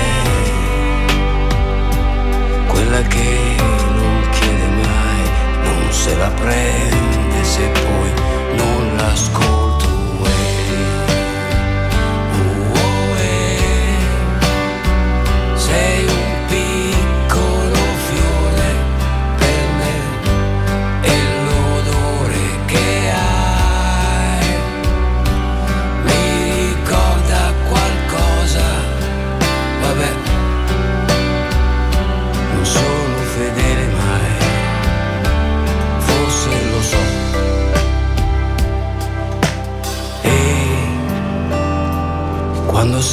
quella 2.67 3.01
che 3.13 3.55
non 3.97 4.29
chiede 4.31 4.67
mai, 4.87 5.23
non 5.63 5.91
se 5.91 6.15
la 6.17 6.31
prende 6.41 7.43
se 7.43 7.65
poi 7.85 8.11
non 8.57 8.95
l'ascolto. 8.97 9.62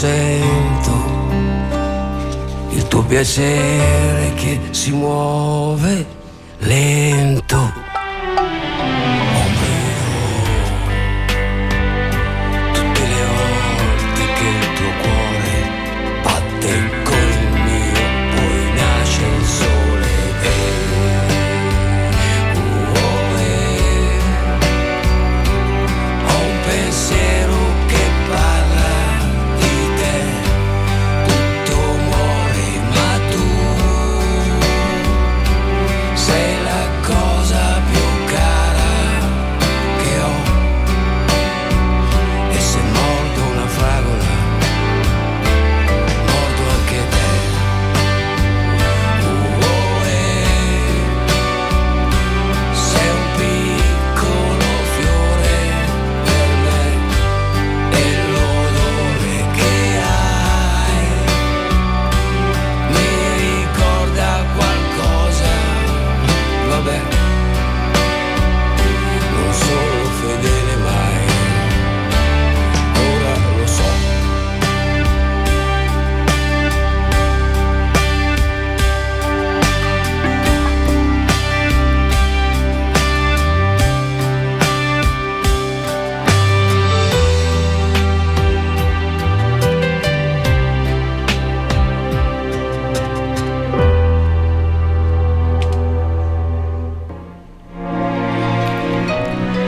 Sento 0.01 0.93
il 2.71 2.89
tuo 2.89 3.03
piacere 3.03 4.33
che 4.35 4.59
si 4.71 4.93
muove 4.93 6.07
lento. 6.61 7.40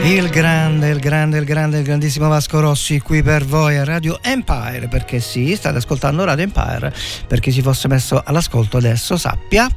Il 0.05 0.28
grande, 0.30 0.88
il 0.88 0.98
grande, 0.98 1.38
il 1.38 1.44
grande, 1.44 1.78
il 1.78 1.84
grandissimo 1.84 2.28
Vasco 2.28 2.59
Rossi 2.59 2.98
qui 2.98 3.22
per 3.22 3.44
voi 3.44 3.76
a 3.76 3.84
Radio 3.84 4.18
Empire, 4.20 4.88
perché 4.88 5.20
sì, 5.20 5.55
state 5.55 5.78
ascoltando 5.78 6.24
Radio 6.24 6.44
Empire, 6.44 6.92
per 7.26 7.38
chi 7.38 7.53
si 7.53 7.62
fosse 7.62 7.86
messo 7.86 8.20
all'ascolto 8.24 8.78
adesso 8.78 9.16
sappia 9.16 9.68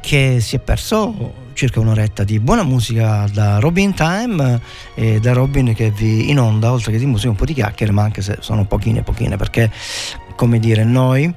che 0.00 0.38
si 0.40 0.56
è 0.56 0.60
perso 0.60 1.48
circa 1.52 1.80
un'oretta 1.80 2.24
di 2.24 2.38
buona 2.38 2.62
musica 2.62 3.28
da 3.32 3.58
Robin 3.58 3.92
Time 3.92 4.60
e 4.94 5.18
da 5.18 5.32
Robin 5.32 5.74
che 5.74 5.90
vi 5.90 6.30
inonda, 6.30 6.72
oltre 6.72 6.92
che 6.92 6.98
di 6.98 7.06
musica, 7.06 7.30
un 7.30 7.36
po' 7.36 7.44
di 7.44 7.54
chiacchiere, 7.54 7.92
ma 7.92 8.02
anche 8.02 8.22
se 8.22 8.36
sono 8.40 8.64
pochine 8.66 9.02
pochine, 9.02 9.36
perché 9.36 9.70
come 10.36 10.58
dire, 10.58 10.84
noi 10.84 11.32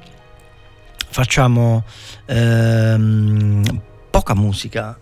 facciamo 1.10 1.84
ehm, 2.26 3.80
poca 4.10 4.34
musica 4.34 4.98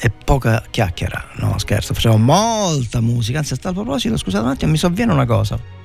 e 0.00 0.10
poca 0.10 0.62
chiacchiera. 0.70 1.26
No, 1.34 1.58
scherzo, 1.58 1.92
facciamo 1.92 2.16
molta 2.16 3.00
musica. 3.00 3.38
Anzi, 3.38 3.52
a 3.52 3.56
tal 3.58 3.74
proposito, 3.74 4.16
scusate 4.16 4.44
un 4.44 4.50
attimo, 4.50 4.70
mi 4.70 4.78
sovviene 4.78 5.12
una 5.12 5.26
cosa. 5.26 5.78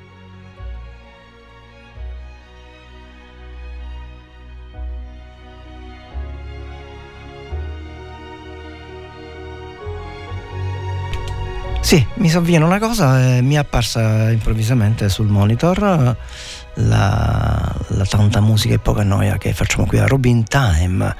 Sì, 11.82 12.04
mi 12.16 12.30
sovviene 12.30 12.66
una 12.66 12.80
cosa, 12.80 13.36
eh, 13.36 13.42
mi 13.44 13.54
è 13.54 13.58
apparsa 13.58 14.32
improvvisamente 14.32 15.08
sul 15.08 15.28
monitor 15.28 16.18
la, 16.76 17.76
la 17.88 18.06
tanta 18.06 18.42
musica 18.42 18.74
e 18.74 18.80
poca 18.80 19.04
noia 19.04 19.38
che 19.38 19.54
facciamo 19.54 19.86
qui 19.86 20.00
a 20.00 20.08
Robin 20.08 20.44
Time. 20.46 21.16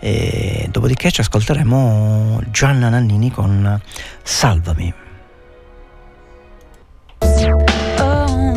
E 0.00 0.68
dopodiché 0.70 1.10
ci 1.10 1.20
ascolteremo 1.20 2.40
Gianna 2.50 2.88
Nannini 2.88 3.30
con 3.30 3.80
Salvami. 4.22 4.92
Oh, 7.98 8.54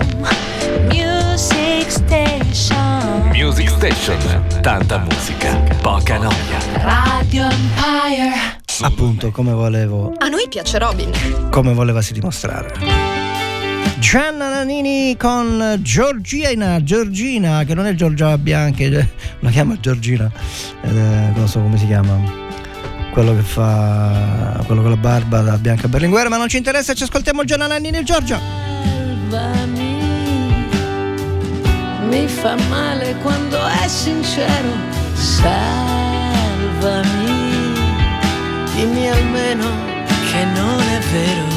Music 0.89 1.89
Station. 1.89 3.29
Music 3.33 3.69
Station, 3.69 4.17
tanta 4.61 4.99
musica, 4.99 5.55
poca 5.81 6.17
noia. 6.17 6.59
Radio 6.81 7.43
Empire. 7.49 8.59
Appunto, 8.81 9.31
come 9.31 9.51
volevo, 9.53 10.13
A 10.17 10.27
noi 10.27 10.47
piace 10.49 10.77
Robin. 10.79 11.11
come 11.49 11.73
volevasi 11.73 12.13
dimostrare. 12.13 13.10
Gianna 13.99 14.49
Nannini 14.49 15.15
con 15.17 15.77
Giorgina, 15.81 16.83
Giorgina, 16.83 17.63
che 17.63 17.73
non 17.73 17.85
è 17.85 17.93
Giorgia 17.93 18.37
Bianchi, 18.37 18.83
eh, 18.83 19.07
la 19.39 19.49
chiama 19.49 19.77
Giorgina, 19.79 20.29
è- 20.81 20.87
non 20.87 21.47
so 21.47 21.59
come 21.61 21.77
si 21.77 21.85
chiama, 21.85 22.19
quello 23.11 23.35
che 23.35 23.41
fa, 23.41 24.61
quello 24.65 24.81
con 24.81 24.91
la 24.91 24.97
barba 24.97 25.41
da 25.41 25.57
Bianca 25.57 25.87
Berlinguer, 25.87 26.29
ma 26.29 26.37
non 26.37 26.47
ci 26.49 26.57
interessa, 26.57 26.93
ci 26.93 27.03
ascoltiamo 27.03 27.43
Gianna 27.43 27.67
Nannini 27.67 27.97
e 27.99 28.03
Giorgia. 28.03 28.39
Salvami. 29.29 29.99
Mi 32.09 32.27
fa 32.27 32.55
male 32.69 33.15
quando 33.21 33.57
è 33.65 33.87
sincero. 33.87 34.69
Salvami. 35.13 36.19
Dimmi 38.75 39.09
almeno 39.09 39.65
che 40.29 40.43
non 40.53 40.79
è 40.81 40.99
vero. 41.13 41.49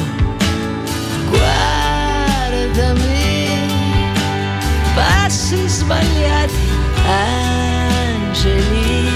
Guardami. 2.75 3.47
Passi 4.95 5.65
sbagliati, 5.67 6.69
angeli. 8.27 9.07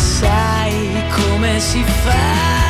Sai 0.00 1.04
come 1.10 1.60
si 1.60 1.82
fa. 1.84 2.69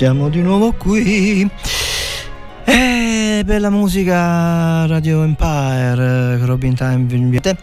Siamo 0.00 0.30
di 0.30 0.40
nuovo 0.40 0.72
qui. 0.72 1.46
Eh, 2.64 3.42
bella 3.44 3.68
musica 3.68 4.86
Radio 4.86 5.22
Empire, 5.24 6.38
Robin 6.38 6.74
Time 6.74 7.04
vi 7.04 7.16
invita. 7.16 7.54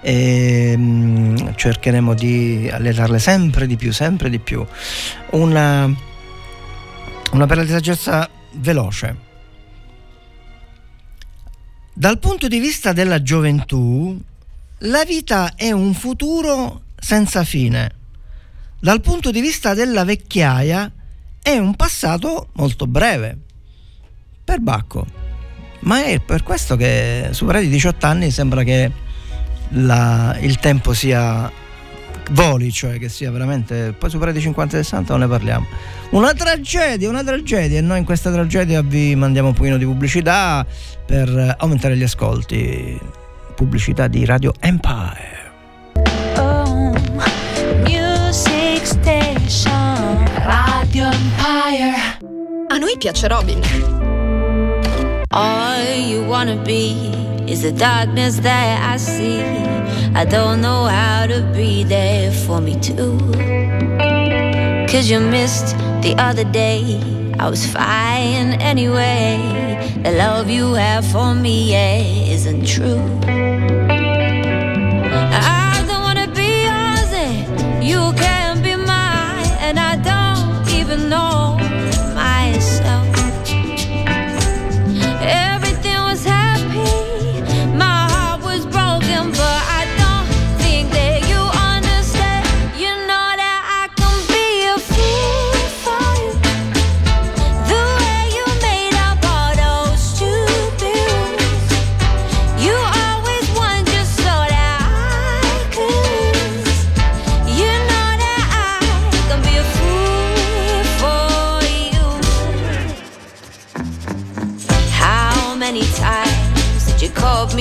E, 0.00 0.74
mm, 0.74 1.36
cercheremo 1.54 2.14
di 2.14 2.66
allenarle 2.72 3.18
sempre 3.18 3.66
di 3.66 3.76
più, 3.76 3.92
sempre 3.92 4.30
di 4.30 4.38
più. 4.38 4.64
Una, 5.32 5.94
una 7.32 7.44
bella 7.44 7.66
saggezza 7.66 8.26
veloce. 8.52 9.16
Dal 11.92 12.18
punto 12.18 12.48
di 12.48 12.58
vista 12.58 12.94
della 12.94 13.20
gioventù, 13.20 14.18
La 14.78 15.04
vita 15.04 15.56
è 15.56 15.72
un 15.72 15.92
futuro 15.92 16.84
senza 16.98 17.44
fine. 17.44 17.90
Dal 18.80 19.02
punto 19.02 19.30
di 19.30 19.42
vista 19.42 19.74
della 19.74 20.04
vecchiaia 20.04 20.90
è 21.42 21.58
un 21.58 21.74
passato 21.74 22.48
molto 22.54 22.86
breve. 22.86 23.36
Per 24.44 24.60
Bacco. 24.60 25.06
Ma 25.80 26.04
è 26.04 26.20
per 26.20 26.42
questo 26.44 26.76
che 26.76 27.28
superati 27.32 27.66
i 27.66 27.68
18 27.68 28.06
anni 28.06 28.30
sembra 28.30 28.62
che 28.62 28.90
la- 29.70 30.36
il 30.40 30.58
tempo 30.58 30.92
sia 30.94 31.50
voli, 32.30 32.70
cioè 32.70 32.98
che 32.98 33.08
sia 33.08 33.30
veramente 33.32 33.92
poi 33.92 34.08
superati 34.08 34.38
i 34.38 34.42
50 34.42 34.78
e 34.78 34.82
60 34.84 35.12
non 35.12 35.22
ne 35.22 35.28
parliamo. 35.28 35.66
Una 36.10 36.32
tragedia, 36.34 37.08
una 37.08 37.24
tragedia 37.24 37.78
e 37.78 37.80
noi 37.80 37.98
in 37.98 38.04
questa 38.04 38.30
tragedia 38.30 38.80
vi 38.82 39.16
mandiamo 39.16 39.48
un 39.48 39.54
pochino 39.54 39.76
di 39.76 39.84
pubblicità 39.84 40.64
per 41.04 41.56
aumentare 41.58 41.96
gli 41.96 42.04
ascolti. 42.04 42.98
Pubblicità 43.56 44.06
di 44.06 44.24
Radio 44.24 44.54
Empire. 44.60 45.41
A 52.72 52.78
noi 52.78 52.96
piace 52.96 53.28
Robin. 53.28 53.60
All 55.30 55.84
you 55.94 56.24
wanna 56.24 56.56
be 56.56 57.12
is 57.46 57.60
the 57.60 57.70
darkness 57.70 58.38
that 58.38 58.80
I 58.82 58.96
see. 58.96 59.42
I 60.14 60.24
don't 60.24 60.62
know 60.62 60.84
how 60.84 61.26
to 61.26 61.42
be 61.54 61.84
there 61.84 62.32
for 62.32 62.62
me 62.62 62.80
too. 62.80 63.18
Cause 64.88 65.10
you 65.10 65.20
missed 65.20 65.76
the 66.00 66.14
other 66.16 66.44
day. 66.44 66.98
I 67.38 67.50
was 67.50 67.66
fine 67.66 68.54
anyway. 68.58 69.36
The 70.02 70.12
love 70.12 70.48
you 70.48 70.72
have 70.72 71.04
for 71.04 71.34
me 71.34 71.72
yeah, 71.72 72.32
isn't 72.32 72.64
true. 72.64 73.81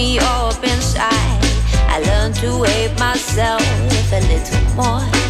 Me 0.01 0.17
up 0.17 0.63
inside? 0.63 1.43
I 1.87 2.01
learned 2.07 2.35
to 2.41 2.63
hate 2.63 2.97
myself 2.97 3.61
a 4.11 4.19
little 4.31 4.75
more. 4.75 5.20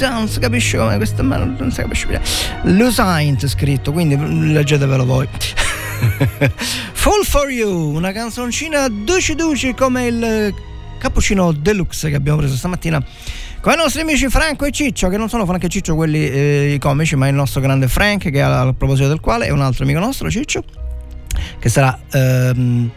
Non 0.00 0.28
si 0.28 0.38
capisce 0.38 0.78
come 0.78 0.96
questa 0.96 1.22
ma 1.22 1.36
non 1.36 1.70
si 1.70 1.80
capisce 1.80 2.06
più. 2.06 2.18
Lousaint 2.72 3.46
scritto, 3.46 3.92
quindi 3.92 4.16
leggetevelo 4.52 5.04
voi. 5.04 5.28
Fall 6.92 7.22
for 7.24 7.50
You, 7.50 7.94
una 7.94 8.12
canzoncina 8.12 8.88
duci 8.88 9.34
duci 9.34 9.74
come 9.74 10.06
il 10.06 10.54
cappuccino 10.98 11.52
deluxe 11.52 12.10
che 12.10 12.16
abbiamo 12.16 12.38
preso 12.38 12.56
stamattina 12.56 13.04
con 13.60 13.72
i 13.72 13.76
nostri 13.76 14.00
amici 14.00 14.28
Franco 14.28 14.64
e 14.64 14.72
Ciccio, 14.72 15.08
che 15.08 15.16
non 15.16 15.28
sono 15.28 15.46
Franco 15.46 15.66
e 15.66 15.68
Ciccio 15.68 15.94
quelli 15.94 16.28
eh, 16.28 16.72
i 16.74 16.78
comici, 16.78 17.14
ma 17.14 17.28
il 17.28 17.34
nostro 17.34 17.60
grande 17.60 17.86
Frank, 17.86 18.28
che 18.28 18.42
a, 18.42 18.62
a 18.62 18.72
proposito 18.72 19.06
del 19.06 19.20
quale 19.20 19.46
è 19.46 19.50
un 19.50 19.60
altro 19.60 19.84
amico 19.84 20.00
nostro, 20.00 20.28
Ciccio, 20.28 20.64
che 21.60 21.68
sarà 21.68 21.96
ehm, 22.10 22.90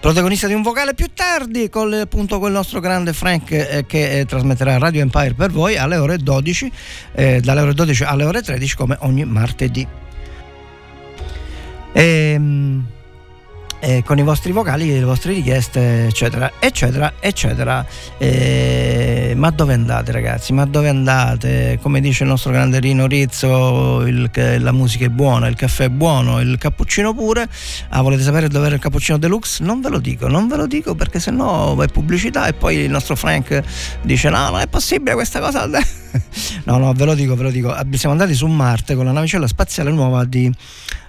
protagonista 0.00 0.46
di 0.46 0.54
un 0.54 0.62
vocale 0.62 0.94
più 0.94 1.08
tardi 1.12 1.68
con 1.68 1.92
appunto 1.92 2.38
quel 2.38 2.52
nostro 2.52 2.80
grande 2.80 3.12
Frank 3.12 3.50
eh, 3.50 3.84
che 3.86 4.20
eh, 4.20 4.24
trasmetterà 4.24 4.78
Radio 4.78 5.02
Empire 5.02 5.34
per 5.34 5.50
voi 5.50 5.76
alle 5.76 5.96
ore 5.96 6.16
12, 6.16 6.72
eh, 7.12 7.40
dalle 7.40 7.60
ore 7.60 7.74
12 7.74 8.04
alle 8.04 8.24
ore 8.24 8.42
13 8.42 8.76
come 8.76 8.96
ogni 9.00 9.24
martedì. 9.24 9.86
Ehm, 11.92 12.86
eh, 13.80 14.02
con 14.04 14.18
i 14.18 14.22
vostri 14.22 14.52
vocali, 14.52 14.92
le 14.92 15.04
vostre 15.04 15.32
richieste, 15.32 16.06
eccetera, 16.06 16.52
eccetera, 16.58 17.14
eccetera. 17.18 17.84
Eh, 18.18 19.32
ma 19.36 19.50
dove 19.50 19.74
andate, 19.74 20.12
ragazzi? 20.12 20.52
Ma 20.52 20.66
dove 20.66 20.88
andate? 20.88 21.78
Come 21.80 22.00
dice 22.00 22.24
il 22.24 22.28
nostro 22.28 22.52
grande 22.52 22.78
Rino 22.78 23.06
Rizzo, 23.06 24.06
il- 24.06 24.30
la 24.58 24.72
musica 24.72 25.06
è 25.06 25.08
buona, 25.08 25.46
il 25.46 25.56
caffè 25.56 25.84
è 25.84 25.88
buono, 25.88 26.40
il 26.40 26.58
cappuccino 26.58 27.14
pure. 27.14 27.48
Ah, 27.88 28.02
volete 28.02 28.22
sapere 28.22 28.48
dove 28.48 28.68
è 28.68 28.72
il 28.72 28.78
cappuccino 28.78 29.18
deluxe? 29.18 29.64
Non 29.64 29.80
ve 29.80 29.88
lo 29.88 29.98
dico, 29.98 30.28
non 30.28 30.46
ve 30.46 30.56
lo 30.56 30.66
dico 30.66 30.94
perché 30.94 31.18
sennò 31.18 31.78
è 31.80 31.88
pubblicità 31.88 32.46
e 32.46 32.52
poi 32.52 32.76
il 32.76 32.90
nostro 32.90 33.16
Frank 33.16 33.62
dice: 34.02 34.28
No, 34.28 34.50
non 34.50 34.60
è 34.60 34.66
possibile 34.66 35.14
questa 35.14 35.40
cosa. 35.40 35.66
no, 36.64 36.78
no, 36.78 36.92
ve 36.92 37.04
lo 37.04 37.14
dico, 37.14 37.34
ve 37.34 37.44
lo 37.44 37.50
dico. 37.50 37.74
Siamo 37.92 38.14
andati 38.14 38.34
su 38.34 38.46
Marte 38.46 38.94
con 38.94 39.04
la 39.04 39.12
navicella 39.12 39.46
spaziale 39.46 39.90
nuova 39.90 40.24
di 40.24 40.52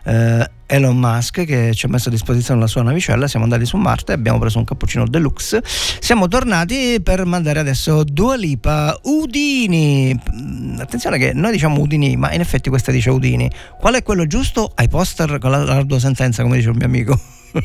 eh, 0.04 0.50
Elon 0.66 0.98
Musk 0.98 1.44
che 1.44 1.74
ci 1.74 1.86
ha 1.86 1.90
messo 1.90 2.08
a 2.08 2.12
disposizione 2.12 2.60
la 2.60 2.68
sua 2.68 2.82
navicella, 2.82 3.28
siamo 3.28 3.46
andati 3.46 3.66
su 3.66 3.78
Marte, 3.78 4.14
abbiamo 4.14 4.40
preso 4.40 4.58
un 4.58 4.64
cappuccino 4.64 5.06
deluxe, 5.06 5.62
siamo 5.66 6.28
tornati 6.28 7.02
per 7.04 7.26
mandare 7.26 7.60
adesso 7.60 8.04
Dua 8.04 8.36
Lipa 8.36 8.98
Udini. 9.04 10.18
Mm, 10.34 10.80
attenzione 10.80 11.18
che 11.18 11.34
noi 11.34 11.52
diciamo 11.52 11.82
Udini, 11.82 12.16
ma 12.16 12.32
in 12.34 12.40
effetti 12.40 12.70
questa 12.70 12.92
dice 12.92 13.10
Udini. 13.10 13.52
Qual 13.80 13.96
è 13.96 14.04
quello 14.04 14.26
giusto? 14.28 14.72
Ai 14.76 14.88
poster 14.88 15.38
con 15.40 15.52
la, 15.52 15.64
la 15.64 15.84
tua 15.84 16.00
sentenza, 16.00 16.42
come 16.44 16.56
dice 16.58 16.70
un 16.70 16.78
mio 16.78 16.86
amico. 16.86 17.20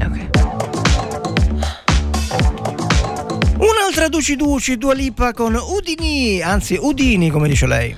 ok. 0.00 0.28
Un'altra 3.58 4.08
Duci 4.08 4.36
Duci, 4.36 4.78
Dua 4.78 4.94
Lipa 4.94 5.32
con 5.32 5.54
Udini, 5.54 6.40
anzi 6.40 6.78
Udini 6.80 7.28
come 7.28 7.48
dice 7.48 7.66
lei. 7.66 7.96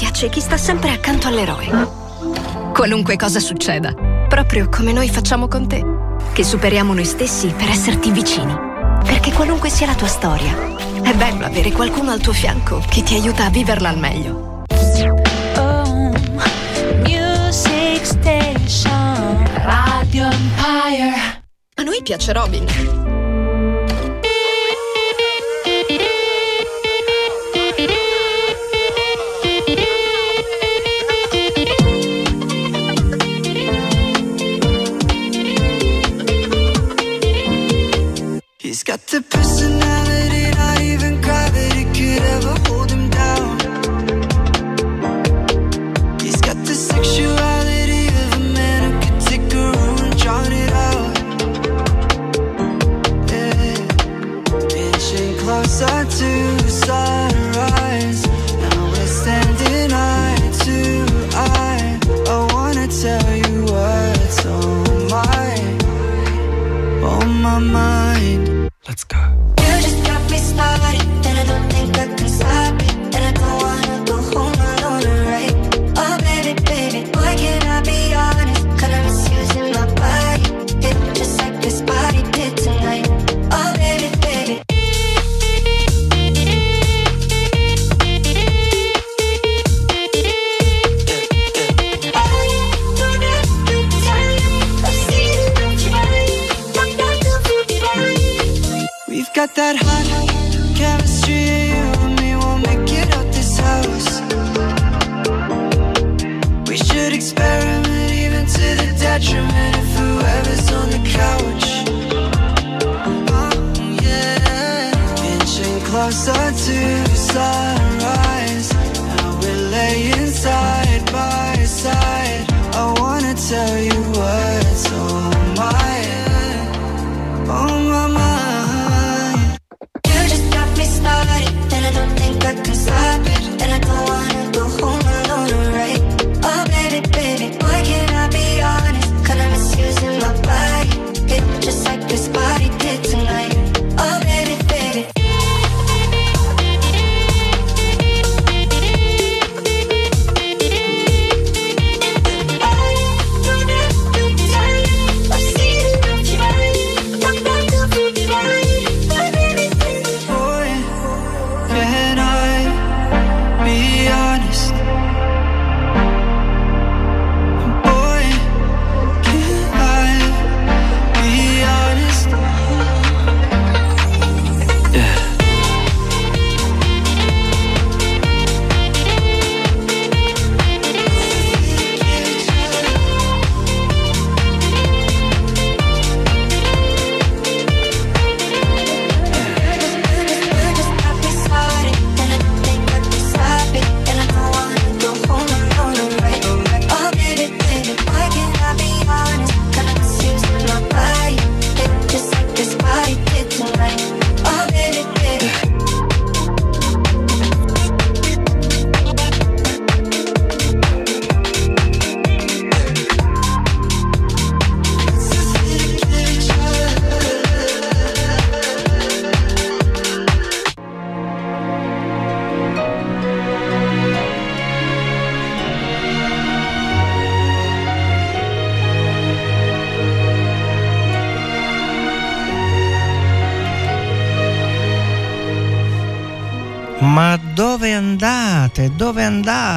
piace 0.00 0.30
chi 0.30 0.40
sta 0.40 0.56
sempre 0.56 0.92
accanto 0.92 1.28
all'eroe. 1.28 1.68
Qualunque 2.72 3.16
cosa 3.16 3.38
succeda, 3.38 3.92
proprio 4.28 4.70
come 4.70 4.94
noi 4.94 5.10
facciamo 5.10 5.46
con 5.46 5.68
te, 5.68 5.84
che 6.32 6.42
superiamo 6.42 6.94
noi 6.94 7.04
stessi 7.04 7.48
per 7.48 7.68
esserti 7.68 8.10
vicini. 8.10 8.56
Perché 9.04 9.30
qualunque 9.30 9.68
sia 9.68 9.84
la 9.84 9.94
tua 9.94 10.06
storia, 10.06 10.56
è 11.02 11.12
bello 11.12 11.44
avere 11.44 11.70
qualcuno 11.70 12.12
al 12.12 12.20
tuo 12.22 12.32
fianco 12.32 12.82
che 12.88 13.02
ti 13.02 13.14
aiuta 13.14 13.44
a 13.44 13.50
viverla 13.50 13.90
al 13.90 13.98
meglio. 13.98 14.64
Oh, 15.56 16.14
music 17.04 18.06
Station 18.06 19.46
Radio 19.62 20.30
Empire. 20.30 21.42
A 21.74 21.82
noi 21.82 22.00
piace 22.02 22.32
Robin. 22.32 23.19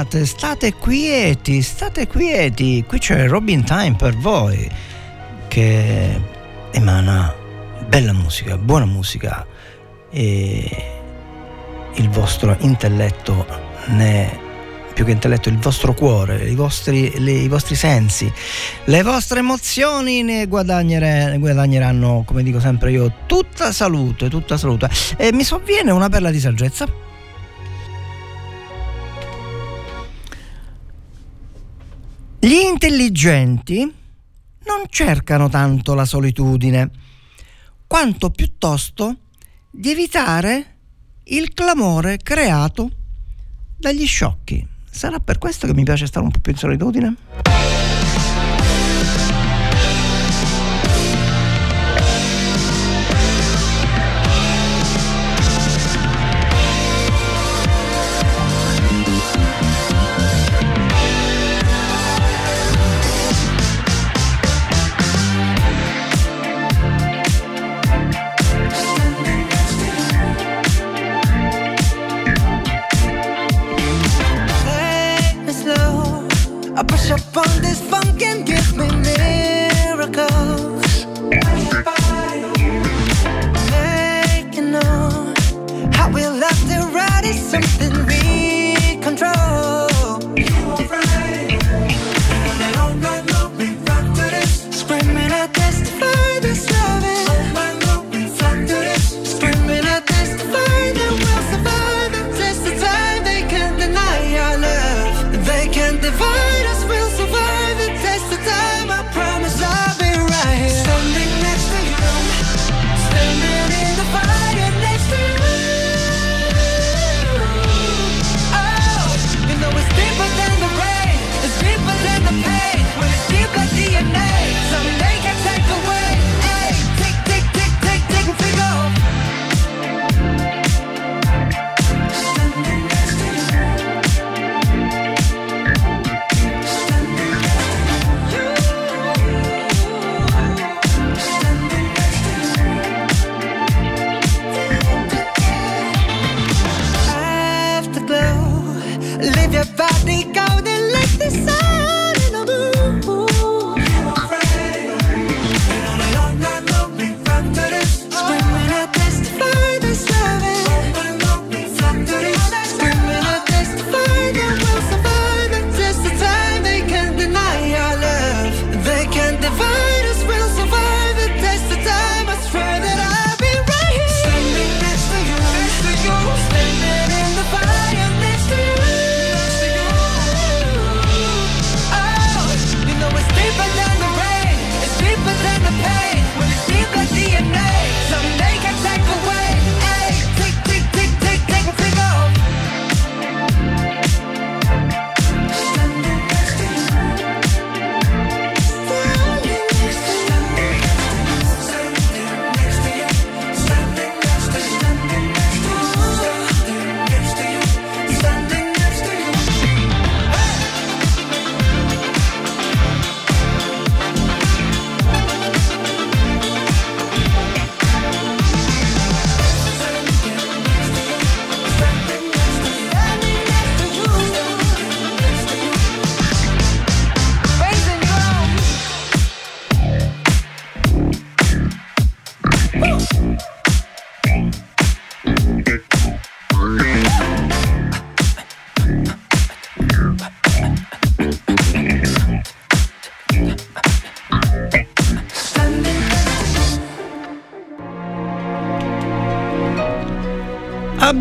scusate, 0.03 0.25
state 0.25 0.73
quieti, 0.73 1.61
state 1.61 2.07
quieti, 2.07 2.83
qui 2.85 2.99
c'è 2.99 3.27
Robin 3.27 3.63
Time 3.63 3.95
per 3.95 4.15
voi 4.15 4.69
che 5.47 6.21
emana 6.71 7.33
bella 7.87 8.13
musica, 8.13 8.57
buona 8.57 8.85
musica 8.85 9.45
e 10.09 10.93
il 11.93 12.09
vostro 12.09 12.55
intelletto 12.59 13.45
ne 13.87 14.41
più 14.93 15.05
che 15.05 15.11
intelletto, 15.11 15.49
il 15.49 15.57
vostro 15.57 15.95
cuore, 15.95 16.47
i 16.47 16.53
vostri, 16.53 17.19
le, 17.19 17.31
i 17.31 17.47
vostri 17.47 17.73
sensi, 17.73 18.31
le 18.83 19.01
vostre 19.01 19.39
emozioni 19.39 20.21
ne, 20.21 20.45
guadagneranno, 20.45 22.23
come 22.27 22.43
dico 22.43 22.59
sempre 22.59 22.91
io, 22.91 23.11
tutta 23.25 23.71
salute, 23.71 24.29
tutta 24.29 24.55
salute. 24.55 24.87
E 25.17 25.33
mi 25.33 25.43
sovviene 25.43 25.89
una 25.89 26.09
perla 26.09 26.29
di 26.29 26.39
saggezza 26.39 26.85
Gli 32.53 32.67
intelligenti 32.69 33.79
non 33.79 34.83
cercano 34.87 35.49
tanto 35.49 35.95
la 35.95 36.05
solitudine, 36.05 36.91
quanto 37.87 38.29
piuttosto 38.29 39.15
di 39.71 39.89
evitare 39.89 40.75
il 41.23 41.51
clamore 41.55 42.19
creato 42.21 42.91
dagli 43.75 44.05
sciocchi. 44.05 44.67
Sarà 44.87 45.19
per 45.19 45.39
questo 45.39 45.65
che 45.65 45.73
mi 45.73 45.83
piace 45.83 46.05
stare 46.05 46.25
un 46.25 46.31
po' 46.31 46.41
più 46.41 46.51
in 46.51 46.57
solitudine? 46.59 47.15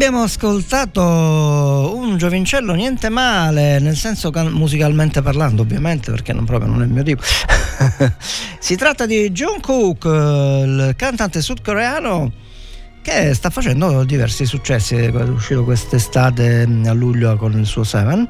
Ascoltato 0.06 1.92
un 1.94 2.16
giovincello 2.16 2.72
niente 2.74 3.08
male, 3.08 3.78
nel 3.78 3.96
senso 3.96 4.30
can- 4.30 4.50
musicalmente 4.52 5.22
parlando, 5.22 5.62
ovviamente, 5.62 6.10
perché 6.10 6.32
non, 6.32 6.44
proprio 6.44 6.70
non 6.70 6.82
è 6.82 6.84
il 6.84 6.90
mio 6.90 7.02
tipo. 7.02 7.22
si 8.58 8.76
tratta 8.76 9.06
di 9.06 9.30
Jungkook, 9.30 10.04
eh, 10.04 10.62
il 10.64 10.94
cantante 10.96 11.40
sudcoreano 11.40 12.32
che 13.02 13.34
sta 13.34 13.50
facendo 13.50 14.04
diversi 14.04 14.44
successi, 14.44 14.96
è 14.96 15.10
uscito 15.10 15.64
quest'estate 15.64 16.66
mm, 16.66 16.86
a 16.86 16.92
luglio 16.92 17.36
con 17.36 17.58
il 17.58 17.66
suo 17.66 17.84
Seven, 17.84 18.28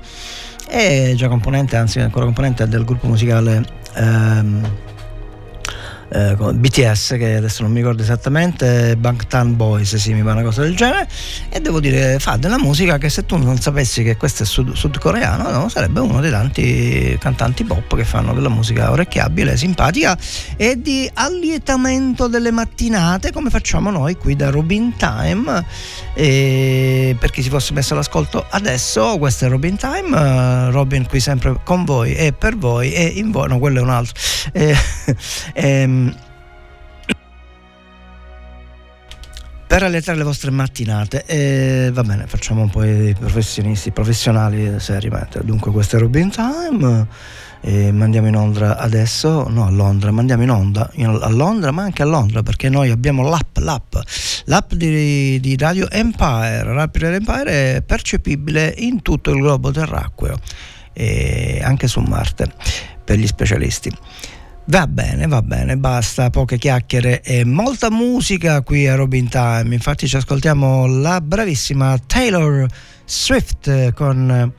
è 0.69 1.13
già 1.15 1.29
componente, 1.29 1.77
anzi 1.77 2.01
ancora 2.01 2.25
componente 2.25 2.69
del 2.69 2.85
gruppo 2.85 3.07
musicale 3.07 3.65
ehm, 3.95 4.92
eh, 6.13 6.37
BTS 6.37 7.15
che 7.17 7.37
adesso 7.37 7.63
non 7.63 7.73
mi 7.73 7.79
ricordo 7.79 8.03
esattamente 8.03 8.97
Bangtan 8.97 9.57
Boys 9.57 9.97
sì 9.97 10.13
mi 10.13 10.23
pare 10.23 10.37
una 10.37 10.45
cosa 10.45 10.63
del 10.63 10.77
genere. 10.77 11.09
E 11.49 11.61
devo 11.61 11.81
dire 11.81 12.19
fa 12.19 12.37
della 12.37 12.59
musica 12.59 12.99
che 12.99 13.09
se 13.09 13.25
tu 13.25 13.37
non 13.37 13.59
sapessi 13.59 14.03
che 14.03 14.17
questo 14.17 14.43
è 14.43 14.47
sud- 14.47 14.75
sudcoreano 14.75 15.51
no, 15.51 15.69
sarebbe 15.69 16.01
uno 16.01 16.21
dei 16.21 16.31
tanti 16.31 17.17
cantanti 17.19 17.65
pop 17.65 17.97
che 17.97 18.05
fanno 18.05 18.35
della 18.35 18.51
musica 18.51 18.91
orecchiabile 18.91 19.57
simpatica 19.57 20.17
e 20.57 20.81
di 20.81 21.11
allietamento 21.15 22.27
delle 22.27 22.51
mattinate 22.51 23.33
come 23.33 23.49
facciamo 23.49 23.91
noi 23.91 24.17
qui 24.17 24.37
da 24.37 24.51
Robin 24.51 24.95
Time. 24.97 25.65
E 26.15 27.17
per 27.19 27.31
chi 27.31 27.43
si 27.43 27.49
fosse 27.49 27.73
messo 27.73 27.95
all'ascolto 27.95 28.45
adesso 28.51 29.17
questo 29.17 29.47
è 29.47 29.49
Robin 29.49 29.77
Time 29.77 30.15
eh, 30.15 30.71
Robin 30.71 31.07
qui 31.07 31.21
sempre 31.21 31.59
con 31.65 31.85
voi 31.85 32.15
e 32.15 32.35
per 32.35 32.57
voi 32.57 32.93
e 32.93 33.05
in 33.05 33.31
voi 33.31 33.49
no 33.49 33.59
quello 33.59 33.79
è 33.79 33.83
un 33.83 33.91
altro. 33.91 34.15
Eh, 34.53 34.77
ehm, 35.55 36.02
per 39.73 39.85
allietare 39.85 40.19
le 40.19 40.25
vostre 40.25 40.51
mattinate. 40.51 41.25
E 41.25 41.89
va 41.95 42.03
bene 42.03 42.27
facciamo 42.27 42.61
un 42.61 42.69
po' 42.69 42.85
i 42.85 43.17
professionisti 43.19 43.91
professionali 43.91 44.79
seriamente 44.79 45.41
dunque 45.43 45.73
questo 45.73 45.97
è 45.97 45.99
Robin 45.99 46.29
Time. 46.29 47.07
E 47.63 47.91
mandiamo 47.91 48.27
in 48.27 48.37
onda 48.37 48.77
adesso. 48.77 49.49
No 49.49 49.65
a 49.65 49.71
Londra 49.71 50.11
mandiamo 50.11 50.43
in 50.43 50.51
onda 50.51 50.91
in- 50.97 51.19
a 51.19 51.31
Londra 51.31 51.71
ma 51.71 51.85
anche 51.85 52.03
a 52.03 52.05
Londra 52.05 52.43
perché 52.43 52.69
noi 52.69 52.91
abbiamo 52.91 53.27
l'app 53.27 53.57
l'app 53.61 53.95
l'app 54.45 54.75
di, 54.75 55.41
di 55.41 55.57
Radio 55.57 55.89
Empire. 55.89 56.65
Radio 56.65 57.09
Empire 57.09 57.77
è 57.77 57.83
percepibile 57.83 58.75
in 58.77 59.01
tutto 59.01 59.31
il 59.31 59.39
globo 59.41 59.71
terracqueo 59.71 60.39
e 60.93 61.63
anche 61.65 61.89
su 61.89 62.01
Marte 62.01 62.53
per 63.03 63.17
gli 63.17 63.27
specialisti 63.27 63.91
Va 64.67 64.87
bene, 64.87 65.27
va 65.27 65.43
bene, 65.43 65.77
basta, 65.77 66.31
poche 66.31 66.57
chiacchiere 66.57 67.21
e 67.23 67.45
molta 67.45 67.91
musica 67.91 68.63
qui 68.63 68.87
a 68.87 68.95
Robin 68.95 69.29
Time. 69.29 69.75
Infatti 69.75 70.07
ci 70.07 70.17
ascoltiamo 70.17 70.87
la 70.87 71.21
bravissima 71.21 71.99
Taylor 72.07 72.67
Swift 73.05 73.93
con 73.93 74.53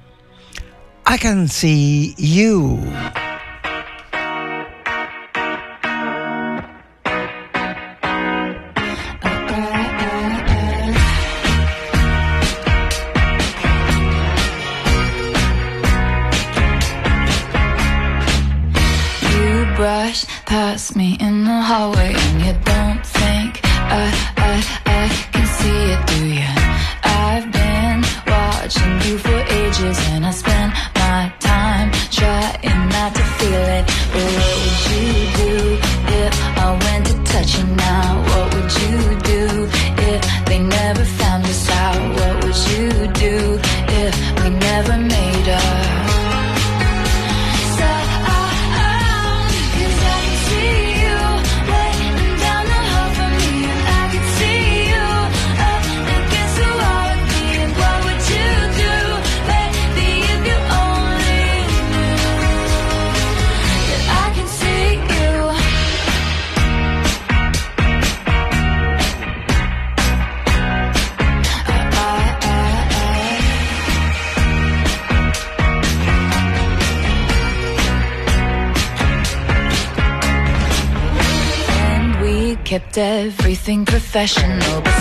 I 1.07 1.17
Can 1.17 1.47
See 1.47 2.13
You. 2.17 3.32
Brush 20.13 20.25
past 20.45 20.95
me 20.95 21.17
in 21.19 21.43
the 21.43 21.59
hallway 21.59 22.13
and 22.15 22.45
you 22.45 22.53
don't 22.65 23.03
think 23.03 23.61
I 23.63 24.32
professional, 84.13 84.92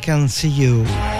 I 0.00 0.02
Can 0.02 0.28
See 0.28 0.48
You. 0.48 1.19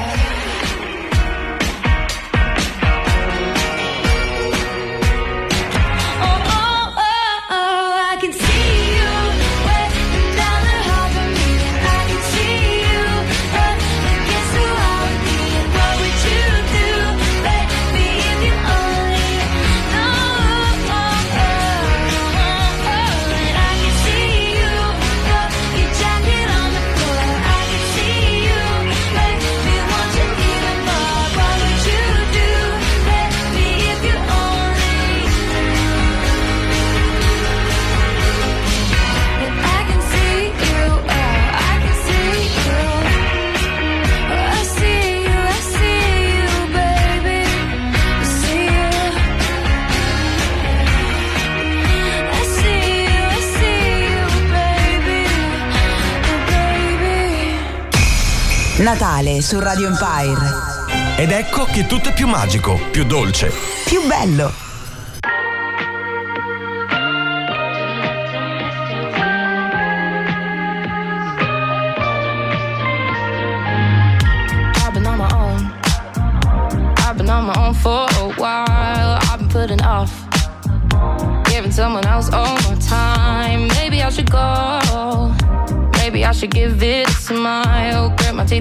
Natale 58.91 59.41
su 59.41 59.61
Radio 59.61 59.87
Empire. 59.87 61.17
Ed 61.17 61.31
ecco 61.31 61.65
che 61.65 61.87
tutto 61.87 62.09
è 62.09 62.13
più 62.13 62.27
magico, 62.27 62.77
più 62.91 63.05
dolce, 63.05 63.53
più 63.85 64.05
bello 64.05 64.70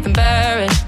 embarrassed 0.05 0.78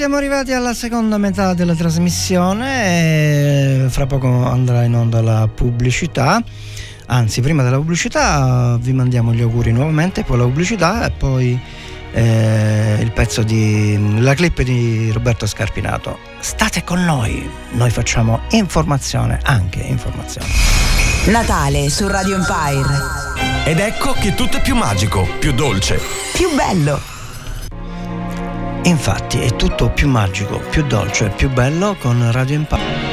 siamo 0.00 0.16
arrivati 0.16 0.54
alla 0.54 0.72
seconda 0.72 1.18
metà 1.18 1.52
della 1.52 1.74
trasmissione. 1.74 3.84
Eh, 3.84 3.88
fra 3.90 4.06
poco 4.06 4.46
andrà 4.46 4.82
in 4.84 4.94
onda 4.94 5.20
la 5.20 5.46
pubblicità. 5.46 6.42
Anzi, 7.08 7.42
prima 7.42 7.62
della 7.62 7.76
pubblicità 7.76 8.76
eh, 8.76 8.78
vi 8.80 8.94
mandiamo 8.94 9.34
gli 9.34 9.42
auguri 9.42 9.72
nuovamente, 9.72 10.24
poi 10.24 10.38
la 10.38 10.44
pubblicità 10.44 11.04
e 11.04 11.10
poi 11.10 11.60
eh, 12.12 12.96
il 12.98 13.12
pezzo 13.12 13.42
di 13.42 14.16
la 14.20 14.32
clip 14.32 14.62
di 14.62 15.10
Roberto 15.12 15.44
Scarpinato. 15.44 16.16
State 16.38 16.82
con 16.82 17.04
noi, 17.04 17.46
noi 17.72 17.90
facciamo 17.90 18.40
informazione, 18.52 19.38
anche 19.42 19.80
informazione. 19.80 20.48
Natale 21.26 21.90
su 21.90 22.08
Radio 22.08 22.36
Empire. 22.36 22.94
Ed 23.66 23.78
ecco 23.78 24.14
che 24.18 24.34
tutto 24.34 24.56
è 24.56 24.62
più 24.62 24.76
magico, 24.76 25.28
più 25.38 25.52
dolce, 25.52 26.00
più 26.32 26.54
bello 26.54 27.19
Infatti 28.90 29.38
è 29.38 29.54
tutto 29.54 29.90
più 29.90 30.08
magico, 30.08 30.58
più 30.58 30.84
dolce, 30.84 31.28
più 31.28 31.48
bello 31.48 31.94
con 31.94 32.32
Radio 32.32 32.56
Empire. 32.56 33.09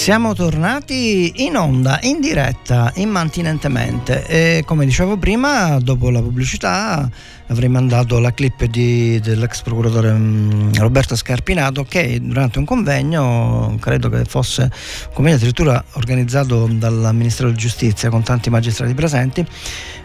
Siamo 0.00 0.32
tornati 0.32 1.44
in 1.44 1.56
onda, 1.56 1.98
in 2.04 2.20
diretta, 2.20 2.90
immantinentemente. 2.94 4.24
E 4.26 4.62
come 4.64 4.86
dicevo 4.86 5.18
prima, 5.18 5.78
dopo 5.78 6.08
la 6.08 6.22
pubblicità 6.22 7.06
avrei 7.48 7.68
mandato 7.68 8.18
la 8.18 8.32
clip 8.32 8.64
di, 8.64 9.20
dell'ex 9.20 9.60
procuratore 9.60 10.12
mm, 10.12 10.74
Roberto 10.78 11.16
Scarpinato 11.16 11.84
che 11.84 12.18
durante 12.22 12.58
un 12.58 12.64
convegno, 12.64 13.76
credo 13.78 14.08
che 14.08 14.24
fosse 14.24 14.62
un 14.62 15.12
convegno 15.12 15.36
addirittura 15.36 15.84
organizzato 15.92 16.66
dal 16.70 17.10
Ministero 17.12 17.48
della 17.48 17.60
Giustizia 17.60 18.08
con 18.08 18.22
tanti 18.22 18.50
magistrati 18.50 18.94
presenti, 18.94 19.44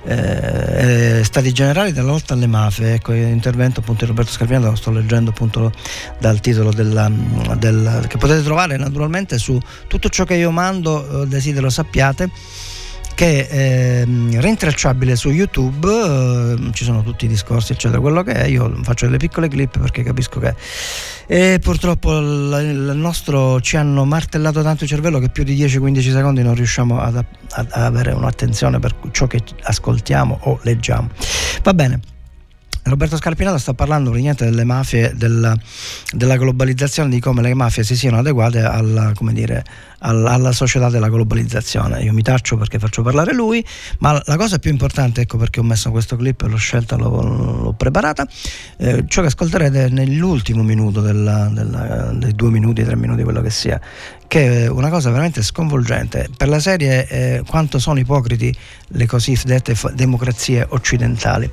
eh, 0.08 1.22
Stati 1.24 1.52
Generali 1.52 1.92
della 1.92 2.12
lotta 2.12 2.34
alle 2.34 2.48
mafie, 2.48 2.96
ecco 2.96 3.12
l'intervento 3.12 3.80
appunto 3.80 4.04
di 4.04 4.12
Roberto 4.12 4.32
Scarpinato 4.32 4.70
lo 4.70 4.76
sto 4.76 4.92
leggendo 4.92 5.30
appunto 5.30 5.72
dal 6.20 6.40
titolo 6.40 6.72
della, 6.72 7.10
del, 7.58 8.06
che 8.08 8.18
potete 8.18 8.44
trovare 8.44 8.78
naturalmente 8.78 9.38
su 9.38 9.60
tutto 9.88 10.10
ciò 10.10 10.24
che 10.24 10.36
io 10.36 10.52
mando, 10.52 11.24
eh, 11.24 11.28
desidero 11.28 11.70
sappiate 11.70 12.30
che 13.16 13.48
è 13.48 14.02
ehm, 14.02 14.40
rintracciabile 14.42 15.16
su 15.16 15.30
YouTube, 15.30 15.88
eh, 15.90 16.74
ci 16.74 16.84
sono 16.84 17.02
tutti 17.02 17.26
i 17.26 17.28
discorsi 17.30 17.72
eccetera, 17.72 18.02
quello 18.02 18.22
che 18.24 18.34
è, 18.34 18.44
io 18.46 18.72
faccio 18.84 19.06
delle 19.06 19.18
piccole 19.18 19.48
clip 19.48 19.80
perché 19.80 20.04
capisco 20.04 20.40
che 20.40 20.54
e 21.28 21.60
purtroppo 21.60 22.18
il, 22.18 22.92
nostro 22.94 23.60
ci 23.62 23.78
hanno 23.78 24.06
martellato 24.06 24.62
tanto 24.62 24.84
il 24.84 24.90
cervello 24.90 25.18
che 25.20 25.30
più 25.30 25.44
di 25.44 25.56
10-15 25.56 26.12
secondi 26.12 26.44
non 26.44 26.54
riusciamo 26.54 27.00
ad, 27.00 27.24
ad 27.52 27.72
avere 27.72 28.12
un'attenzione 28.12 28.80
per 28.80 28.94
ciò 29.12 29.26
che 29.26 29.42
ascoltiamo 29.62 30.40
o 30.44 30.60
leggiamo. 30.62 31.10
Va 31.64 31.74
bene. 31.74 32.15
Roberto 32.88 33.18
Scarpinato 33.18 33.58
sta 33.58 33.74
parlando 33.74 34.12
praticamente 34.12 34.46
delle 34.46 34.64
mafie, 34.64 35.14
della, 35.16 35.58
della, 36.14 36.38
globalizzazione, 36.38 37.10
di 37.10 37.20
come 37.20 37.42
le 37.42 37.56
mafie 37.56 37.84
si 37.84 37.96
siano 37.96 38.20
adeguate 38.20 38.62
alla, 38.62 39.12
dire, 39.32 39.66
alla, 40.00 40.30
alla, 40.30 40.52
società 40.52 40.90
della 40.90 41.10
globalizzazione. 41.10 42.04
Io 42.04 42.14
mi 42.14 42.22
taccio 42.22 42.58
perché 42.58 42.78
faccio 42.78 43.02
parlare 43.02 43.34
lui, 43.34 43.66
ma 44.00 44.22
la 44.26 44.38
cosa 44.38 44.60
più 44.60 44.70
importante, 44.70 45.22
ecco 45.22 45.38
perché 45.38 45.62
ho 45.62 45.64
messo 45.64 45.90
questo 45.90 46.16
clip, 46.16 46.42
l'ho 46.42 46.58
scelta, 46.58 46.96
l'ho, 46.96 47.24
l'ho 47.24 47.74
preparata, 47.74 48.28
eh, 48.78 49.04
ciò 49.08 49.22
che 49.22 49.28
ascolterete 49.28 49.90
nell'ultimo 49.90 50.62
minuto 50.62 51.02
della, 51.02 51.50
della, 51.52 52.12
dei 52.14 52.34
due 52.34 52.52
minuti, 52.52 52.84
tre 52.84 52.96
minuti, 52.96 53.24
quello 53.24 53.42
che 53.42 53.50
sia, 53.50 53.82
che 54.28 54.64
è 54.64 54.68
una 54.68 54.90
cosa 54.90 55.10
veramente 55.10 55.42
sconvolgente. 55.42 56.30
Per 56.36 56.48
la 56.48 56.60
serie 56.60 57.08
eh, 57.08 57.44
quanto 57.48 57.80
sono 57.80 58.00
ipocriti 58.00 58.56
le 58.90 59.06
cosiddette 59.06 59.76
democrazie 59.94 60.66
occidentali, 60.70 61.50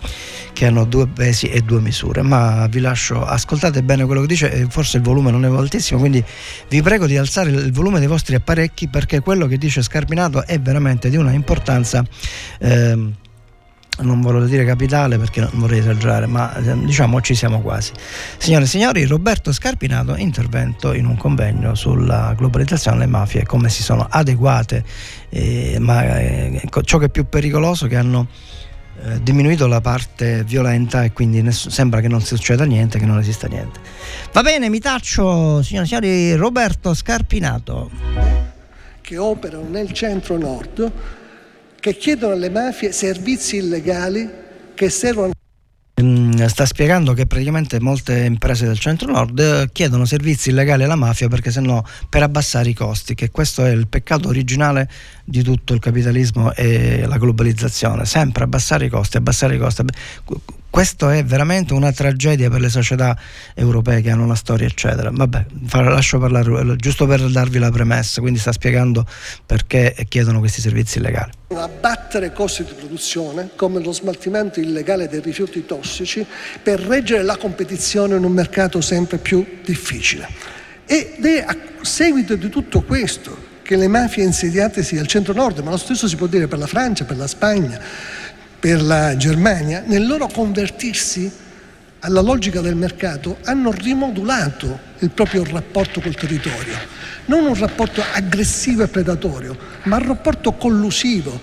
che 0.52 0.66
hanno 0.66 0.84
due 0.84 1.06
pesi 1.08 1.48
e 1.48 1.60
due 1.60 1.80
misure. 1.80 2.22
Ma 2.22 2.66
vi 2.66 2.80
lascio, 2.80 3.24
ascoltate 3.24 3.82
bene 3.82 4.04
quello 4.04 4.22
che 4.22 4.26
dice, 4.26 4.66
forse 4.68 4.98
il 4.98 5.02
volume 5.02 5.30
non 5.30 5.44
è 5.44 5.48
altissimo, 5.48 6.00
quindi 6.00 6.22
vi 6.68 6.82
prego 6.82 7.06
di 7.06 7.16
alzare 7.16 7.50
il 7.50 7.72
volume 7.72 7.98
dei 7.98 8.08
vostri 8.08 8.34
apparecchi 8.34 8.88
perché 8.88 9.20
quello 9.20 9.46
che 9.46 9.58
dice 9.58 9.82
Scarpinato 9.82 10.44
è 10.46 10.60
veramente 10.60 11.10
di 11.10 11.16
una 11.16 11.32
importanza. 11.32 12.04
Eh, 12.58 13.20
non 14.00 14.20
voglio 14.20 14.46
dire 14.46 14.64
capitale 14.64 15.18
perché 15.18 15.40
non 15.40 15.50
vorrei 15.54 15.80
esagerare, 15.80 16.26
ma 16.26 16.54
ehm, 16.56 16.86
diciamo 16.86 17.20
ci 17.20 17.34
siamo 17.34 17.60
quasi. 17.60 17.92
Signore 18.38 18.64
e 18.64 18.66
signori, 18.66 19.04
Roberto 19.04 19.52
Scarpinato, 19.52 20.16
intervento 20.16 20.92
in 20.94 21.06
un 21.06 21.16
convegno 21.16 21.74
sulla 21.74 22.34
globalizzazione 22.36 22.98
delle 22.98 23.10
mafie, 23.10 23.44
come 23.44 23.68
si 23.68 23.82
sono 23.82 24.06
adeguate, 24.08 24.82
eh, 25.28 25.76
ma 25.78 26.18
eh, 26.18 26.62
ciò 26.84 26.98
che 26.98 27.06
è 27.06 27.08
più 27.10 27.28
pericoloso 27.28 27.86
è 27.86 27.88
che 27.88 27.96
hanno 27.96 28.28
eh, 29.04 29.22
diminuito 29.22 29.66
la 29.66 29.80
parte 29.80 30.42
violenta 30.44 31.04
e 31.04 31.12
quindi 31.12 31.42
ness- 31.42 31.68
sembra 31.68 32.00
che 32.00 32.08
non 32.08 32.22
succeda 32.22 32.64
niente, 32.64 32.98
che 32.98 33.06
non 33.06 33.18
esista 33.18 33.46
niente. 33.46 33.78
Va 34.32 34.42
bene, 34.42 34.70
mi 34.70 34.80
taccio, 34.80 35.62
signore 35.62 35.84
e 35.84 35.88
signori, 35.88 36.34
Roberto 36.34 36.94
Scarpinato. 36.94 37.90
Che 39.00 39.16
operano 39.18 39.68
nel 39.68 39.92
centro-nord 39.92 41.20
che 41.82 41.96
chiedono 41.96 42.34
alle 42.34 42.48
mafie 42.48 42.92
servizi 42.92 43.56
illegali 43.56 44.30
che 44.72 44.88
servono 44.88 45.32
mm, 46.00 46.44
sta 46.44 46.64
spiegando 46.64 47.12
che 47.12 47.26
praticamente 47.26 47.80
molte 47.80 48.20
imprese 48.20 48.66
del 48.66 48.78
centro-nord 48.78 49.36
eh, 49.40 49.68
chiedono 49.72 50.04
servizi 50.04 50.50
illegali 50.50 50.84
alla 50.84 50.94
mafia 50.94 51.26
perché 51.26 51.50
sennò 51.50 51.82
per 52.08 52.22
abbassare 52.22 52.68
i 52.68 52.72
costi, 52.72 53.16
che 53.16 53.32
questo 53.32 53.64
è 53.64 53.70
il 53.70 53.88
peccato 53.88 54.28
originale 54.28 54.88
di 55.24 55.42
tutto 55.42 55.74
il 55.74 55.80
capitalismo 55.80 56.54
e 56.54 57.04
la 57.04 57.18
globalizzazione, 57.18 58.04
sempre 58.04 58.44
abbassare 58.44 58.84
i 58.84 58.88
costi, 58.88 59.16
abbassare 59.16 59.56
i 59.56 59.58
costi. 59.58 59.82
Questo 60.72 61.10
è 61.10 61.22
veramente 61.22 61.74
una 61.74 61.92
tragedia 61.92 62.48
per 62.48 62.62
le 62.62 62.70
società 62.70 63.14
europee 63.52 64.00
che 64.00 64.08
hanno 64.08 64.24
una 64.24 64.34
storia, 64.34 64.66
eccetera. 64.66 65.10
Vabbè, 65.12 65.44
lascio 65.70 66.18
parlare 66.18 66.76
giusto 66.76 67.06
per 67.06 67.20
darvi 67.30 67.58
la 67.58 67.70
premessa, 67.70 68.22
quindi 68.22 68.38
sta 68.38 68.52
spiegando 68.52 69.04
perché 69.44 69.94
chiedono 70.08 70.38
questi 70.38 70.62
servizi 70.62 70.96
illegali. 70.96 71.30
Abbattere 71.54 72.32
costi 72.32 72.64
di 72.64 72.72
produzione, 72.72 73.50
come 73.54 73.82
lo 73.82 73.92
smaltimento 73.92 74.60
illegale 74.60 75.08
dei 75.08 75.20
rifiuti 75.20 75.66
tossici, 75.66 76.24
per 76.62 76.80
reggere 76.80 77.22
la 77.22 77.36
competizione 77.36 78.16
in 78.16 78.24
un 78.24 78.32
mercato 78.32 78.80
sempre 78.80 79.18
più 79.18 79.58
difficile. 79.62 80.26
Ed 80.86 81.22
è 81.22 81.44
a 81.46 81.54
seguito 81.82 82.34
di 82.34 82.48
tutto 82.48 82.80
questo 82.80 83.50
che 83.62 83.76
le 83.76 83.88
mafie 83.88 84.24
insediatesi 84.24 84.96
al 84.96 85.06
centro-nord, 85.06 85.58
ma 85.58 85.70
lo 85.70 85.76
stesso 85.76 86.08
si 86.08 86.16
può 86.16 86.26
dire 86.26 86.48
per 86.48 86.58
la 86.58 86.66
Francia, 86.66 87.04
per 87.04 87.16
la 87.16 87.26
Spagna, 87.26 87.80
per 88.62 88.80
la 88.80 89.16
Germania, 89.16 89.82
nel 89.84 90.06
loro 90.06 90.28
convertirsi 90.28 91.28
alla 91.98 92.20
logica 92.20 92.60
del 92.60 92.76
mercato, 92.76 93.38
hanno 93.42 93.72
rimodulato 93.72 94.78
il 95.00 95.10
proprio 95.10 95.42
rapporto 95.42 96.00
col 96.00 96.14
territorio. 96.14 96.76
Non 97.24 97.44
un 97.44 97.56
rapporto 97.56 98.00
aggressivo 98.12 98.84
e 98.84 98.86
predatorio, 98.86 99.58
ma 99.86 99.96
un 99.96 100.06
rapporto 100.06 100.52
collusivo, 100.52 101.40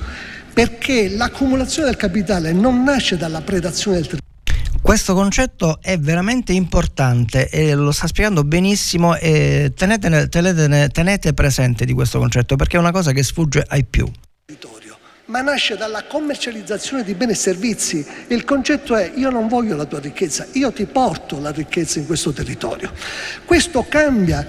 perché 0.53 1.09
l'accumulazione 1.09 1.89
del 1.89 1.97
capitale 1.97 2.53
non 2.53 2.83
nasce 2.83 3.17
dalla 3.17 3.41
predazione 3.41 3.97
del 3.97 4.05
territorio. 4.07 4.81
Questo 4.81 5.13
concetto 5.13 5.79
è 5.81 5.99
veramente 5.99 6.53
importante 6.53 7.49
e 7.49 7.75
lo 7.75 7.91
sta 7.91 8.07
spiegando 8.07 8.45
benissimo 8.45 9.17
e 9.17 9.73
tenete, 9.75 10.29
tenete, 10.29 10.87
tenete 10.87 11.33
presente 11.33 11.83
di 11.83 11.91
questo 11.91 12.17
concetto 12.17 12.55
perché 12.55 12.77
è 12.77 12.79
una 12.79 12.91
cosa 12.91 13.11
che 13.11 13.23
sfugge 13.23 13.61
ai 13.67 13.83
più 13.83 14.09
ma 15.30 15.41
nasce 15.41 15.77
dalla 15.77 16.03
commercializzazione 16.03 17.03
di 17.03 17.14
beni 17.14 17.31
e 17.31 17.35
servizi. 17.35 18.06
Il 18.27 18.43
concetto 18.43 18.95
è 18.95 19.11
io 19.15 19.30
non 19.30 19.47
voglio 19.47 19.76
la 19.76 19.85
tua 19.85 19.99
ricchezza, 19.99 20.47
io 20.53 20.72
ti 20.72 20.85
porto 20.85 21.39
la 21.39 21.51
ricchezza 21.51 21.99
in 21.99 22.07
questo 22.07 22.31
territorio. 22.31 22.91
Questo 23.45 23.85
cambia 23.88 24.45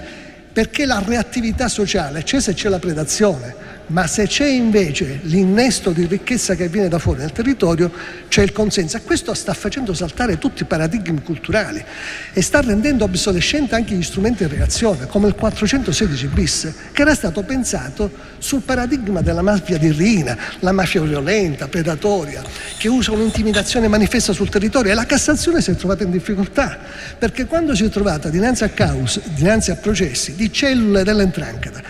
perché 0.51 0.85
la 0.85 1.01
reattività 1.05 1.67
sociale 1.67 2.23
c'è 2.23 2.41
se 2.41 2.53
c'è 2.53 2.67
la 2.67 2.79
predazione, 2.79 3.55
ma 3.91 4.07
se 4.07 4.25
c'è 4.25 4.47
invece 4.47 5.19
l'innesto 5.23 5.91
di 5.91 6.05
ricchezza 6.05 6.55
che 6.55 6.69
viene 6.69 6.87
da 6.87 6.97
fuori 6.97 7.19
nel 7.19 7.33
territorio, 7.33 7.91
c'è 8.29 8.41
il 8.41 8.53
consenso. 8.53 8.97
E 8.97 9.01
questo 9.03 9.33
sta 9.33 9.53
facendo 9.53 9.93
saltare 9.93 10.37
tutti 10.37 10.63
i 10.63 10.65
paradigmi 10.65 11.21
culturali 11.21 11.83
e 12.31 12.41
sta 12.41 12.61
rendendo 12.61 13.03
obsolescenti 13.03 13.75
anche 13.75 13.93
gli 13.93 14.01
strumenti 14.01 14.45
di 14.47 14.55
reazione, 14.55 15.07
come 15.07 15.27
il 15.27 15.35
416 15.35 16.27
bis, 16.27 16.73
che 16.93 17.01
era 17.01 17.13
stato 17.13 17.43
pensato 17.43 18.09
sul 18.37 18.61
paradigma 18.61 19.21
della 19.21 19.41
mafia 19.41 19.77
di 19.77 19.91
Rina, 19.91 20.37
la 20.59 20.71
mafia 20.71 21.01
violenta, 21.01 21.67
predatoria, 21.67 22.41
che 22.77 22.87
usa 22.87 23.11
un'intimidazione 23.11 23.89
manifesta 23.89 24.31
sul 24.31 24.49
territorio. 24.49 24.91
E 24.91 24.95
la 24.95 25.05
Cassazione 25.05 25.61
si 25.61 25.71
è 25.71 25.75
trovata 25.75 26.03
in 26.03 26.11
difficoltà, 26.11 26.79
perché 27.17 27.45
quando 27.45 27.75
si 27.75 27.83
è 27.83 27.89
trovata 27.89 28.29
dinanzi 28.29 28.63
a 28.63 28.69
cause, 28.69 29.21
dinanzi 29.35 29.71
a 29.71 29.75
processi 29.75 30.35
di 30.35 30.51
cellule 30.51 31.03
dell'entrancheta, 31.03 31.81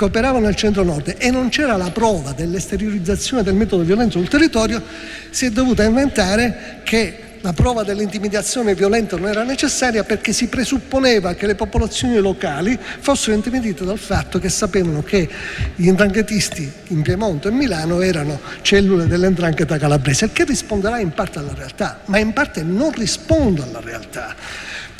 che 0.00 0.06
operavano 0.06 0.46
nel 0.46 0.54
centro-nord 0.54 1.16
e 1.18 1.30
non 1.30 1.50
c'era 1.50 1.76
la 1.76 1.90
prova 1.90 2.32
dell'esteriorizzazione 2.32 3.42
del 3.42 3.52
metodo 3.52 3.82
violento 3.82 4.16
sul 4.16 4.30
territorio, 4.30 4.82
si 5.28 5.44
è 5.44 5.50
dovuta 5.50 5.82
inventare 5.82 6.80
che 6.84 7.18
la 7.42 7.52
prova 7.52 7.82
dell'intimidazione 7.82 8.74
violenta 8.74 9.18
non 9.18 9.28
era 9.28 9.42
necessaria 9.42 10.02
perché 10.02 10.32
si 10.32 10.46
presupponeva 10.46 11.34
che 11.34 11.46
le 11.46 11.54
popolazioni 11.54 12.16
locali 12.16 12.78
fossero 13.00 13.36
intimidite 13.36 13.84
dal 13.84 13.98
fatto 13.98 14.38
che 14.38 14.48
sapevano 14.48 15.02
che 15.02 15.28
gli 15.74 15.88
indranghetisti 15.88 16.70
in 16.88 17.02
Piemonte 17.02 17.48
e 17.48 17.50
Milano 17.50 18.00
erano 18.00 18.40
cellule 18.62 19.06
dell'endrangheta 19.06 19.76
calabrese, 19.76 20.24
il 20.24 20.32
che 20.32 20.44
risponderà 20.44 20.98
in 20.98 21.12
parte 21.12 21.40
alla 21.40 21.52
realtà, 21.54 22.00
ma 22.06 22.16
in 22.16 22.32
parte 22.32 22.62
non 22.62 22.90
risponde 22.92 23.64
alla 23.64 23.80
realtà 23.80 24.34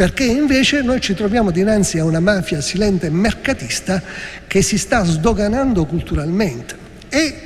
perché 0.01 0.24
invece 0.24 0.81
noi 0.81 0.98
ci 0.98 1.12
troviamo 1.12 1.51
dinanzi 1.51 1.98
a 1.98 2.06
una 2.06 2.20
mafia 2.20 2.62
silente 2.62 3.09
e 3.09 3.10
mercatista 3.10 4.02
che 4.47 4.62
si 4.62 4.78
sta 4.78 5.05
sdoganando 5.05 5.85
culturalmente 5.85 6.74
e 7.10 7.43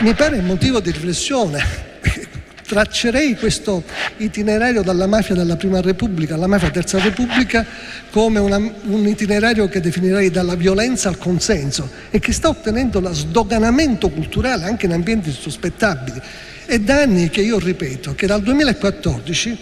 mi 0.00 0.12
pare 0.12 0.40
motivo 0.40 0.80
di 0.80 0.90
riflessione. 0.90 1.62
Traccerei 2.66 3.36
questo 3.36 3.84
itinerario 4.16 4.82
dalla 4.82 5.06
mafia 5.06 5.36
della 5.36 5.54
Prima 5.54 5.80
Repubblica 5.80 6.34
alla 6.34 6.48
mafia 6.48 6.70
Terza 6.70 6.98
Repubblica 6.98 7.64
come 8.10 8.40
una, 8.40 8.56
un 8.56 9.06
itinerario 9.06 9.68
che 9.68 9.80
definirei 9.80 10.28
dalla 10.28 10.56
violenza 10.56 11.08
al 11.08 11.18
consenso 11.18 11.88
e 12.10 12.18
che 12.18 12.32
sta 12.32 12.48
ottenendo 12.48 12.98
lo 12.98 13.12
sdoganamento 13.12 14.08
culturale 14.08 14.64
anche 14.64 14.86
in 14.86 14.92
ambienti 14.92 15.30
sospettabili. 15.30 16.20
È 16.64 16.80
da 16.80 17.02
anni 17.02 17.30
che 17.30 17.42
io 17.42 17.60
ripeto 17.60 18.16
che 18.16 18.26
dal 18.26 18.42
2014 18.42 19.58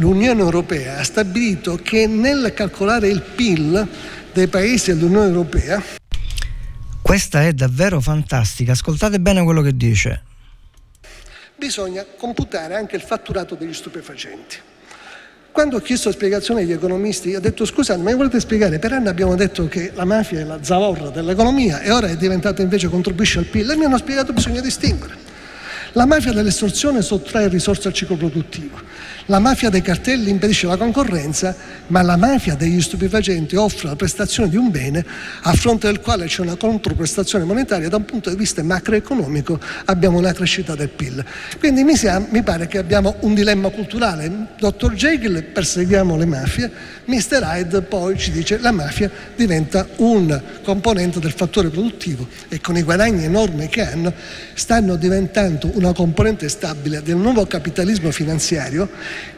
l'Unione 0.00 0.40
Europea 0.40 0.98
ha 0.98 1.04
stabilito 1.04 1.78
che 1.82 2.06
nel 2.06 2.52
calcolare 2.54 3.08
il 3.08 3.20
PIL 3.20 3.86
dei 4.32 4.46
paesi 4.48 4.94
dell'Unione 4.94 5.26
Europea 5.26 5.82
Questa 7.02 7.46
è 7.46 7.52
davvero 7.52 8.00
fantastica, 8.00 8.72
ascoltate 8.72 9.20
bene 9.20 9.42
quello 9.42 9.62
che 9.62 9.76
dice. 9.76 10.22
bisogna 11.56 12.04
computare 12.16 12.74
anche 12.74 12.96
il 12.96 13.02
fatturato 13.02 13.54
degli 13.54 13.74
stupefacenti. 13.74 14.56
Quando 15.52 15.76
ho 15.76 15.80
chiesto 15.80 16.10
spiegazioni 16.10 16.62
agli 16.62 16.72
economisti, 16.72 17.34
ho 17.34 17.40
detto 17.40 17.66
scusate, 17.66 18.00
ma 18.00 18.10
mi 18.10 18.16
volete 18.16 18.40
spiegare? 18.40 18.78
Per 18.78 18.92
anni 18.92 19.08
abbiamo 19.08 19.34
detto 19.34 19.68
che 19.68 19.90
la 19.94 20.06
mafia 20.06 20.40
è 20.40 20.44
la 20.44 20.62
zavorra 20.62 21.10
dell'economia 21.10 21.80
e 21.80 21.90
ora 21.90 22.06
è 22.06 22.16
diventata 22.16 22.62
invece 22.62 22.88
contribuisce 22.88 23.40
al 23.40 23.44
PIL. 23.46 23.68
E 23.68 23.76
mi 23.76 23.84
hanno 23.84 23.98
spiegato 23.98 24.28
che 24.28 24.34
bisogna 24.34 24.60
distinguere. 24.62 25.29
La 25.94 26.06
mafia 26.06 26.32
dell'estorsione 26.32 27.02
sottrae 27.02 27.48
risorse 27.48 27.88
al 27.88 27.94
ciclo 27.94 28.14
produttivo. 28.14 28.78
La 29.26 29.40
mafia 29.40 29.70
dei 29.70 29.82
cartelli 29.82 30.30
impedisce 30.30 30.68
la 30.68 30.76
concorrenza, 30.76 31.54
ma 31.88 32.02
la 32.02 32.16
mafia 32.16 32.54
degli 32.54 32.80
stupefacenti 32.80 33.56
offre 33.56 33.88
la 33.88 33.96
prestazione 33.96 34.48
di 34.48 34.56
un 34.56 34.70
bene 34.70 35.04
a 35.42 35.52
fronte 35.52 35.88
del 35.88 36.00
quale 36.00 36.26
c'è 36.26 36.42
una 36.42 36.54
controprestazione 36.54 37.44
monetaria. 37.44 37.88
Da 37.88 37.96
un 37.96 38.04
punto 38.04 38.30
di 38.30 38.36
vista 38.36 38.62
macroeconomico 38.62 39.58
abbiamo 39.86 40.18
una 40.18 40.32
crescita 40.32 40.76
del 40.76 40.90
PIL. 40.90 41.24
Quindi 41.58 41.82
mi, 41.82 41.96
sia- 41.96 42.24
mi 42.30 42.42
pare 42.42 42.68
che 42.68 42.78
abbiamo 42.78 43.16
un 43.20 43.34
dilemma 43.34 43.68
culturale. 43.70 44.30
Dr. 44.58 44.94
Jekyll 44.94 45.42
perseguiamo 45.42 46.16
le 46.16 46.26
mafie, 46.26 46.70
Mr. 47.04 47.42
Hyde 47.42 47.82
poi 47.82 48.16
ci 48.16 48.30
dice 48.30 48.56
che 48.56 48.62
la 48.62 48.72
mafia 48.72 49.10
diventa 49.34 49.86
un 49.96 50.40
componente 50.62 51.18
del 51.18 51.32
fattore 51.32 51.68
produttivo 51.68 52.28
e 52.48 52.60
con 52.60 52.76
i 52.76 52.82
guadagni 52.82 53.24
enormi 53.24 53.68
che 53.68 53.84
hanno 53.84 54.12
stanno 54.54 54.96
diventando 54.96 55.70
una 55.80 55.92
componente 55.94 56.48
stabile 56.50 57.02
del 57.02 57.16
nuovo 57.16 57.46
capitalismo 57.46 58.10
finanziario 58.10 58.88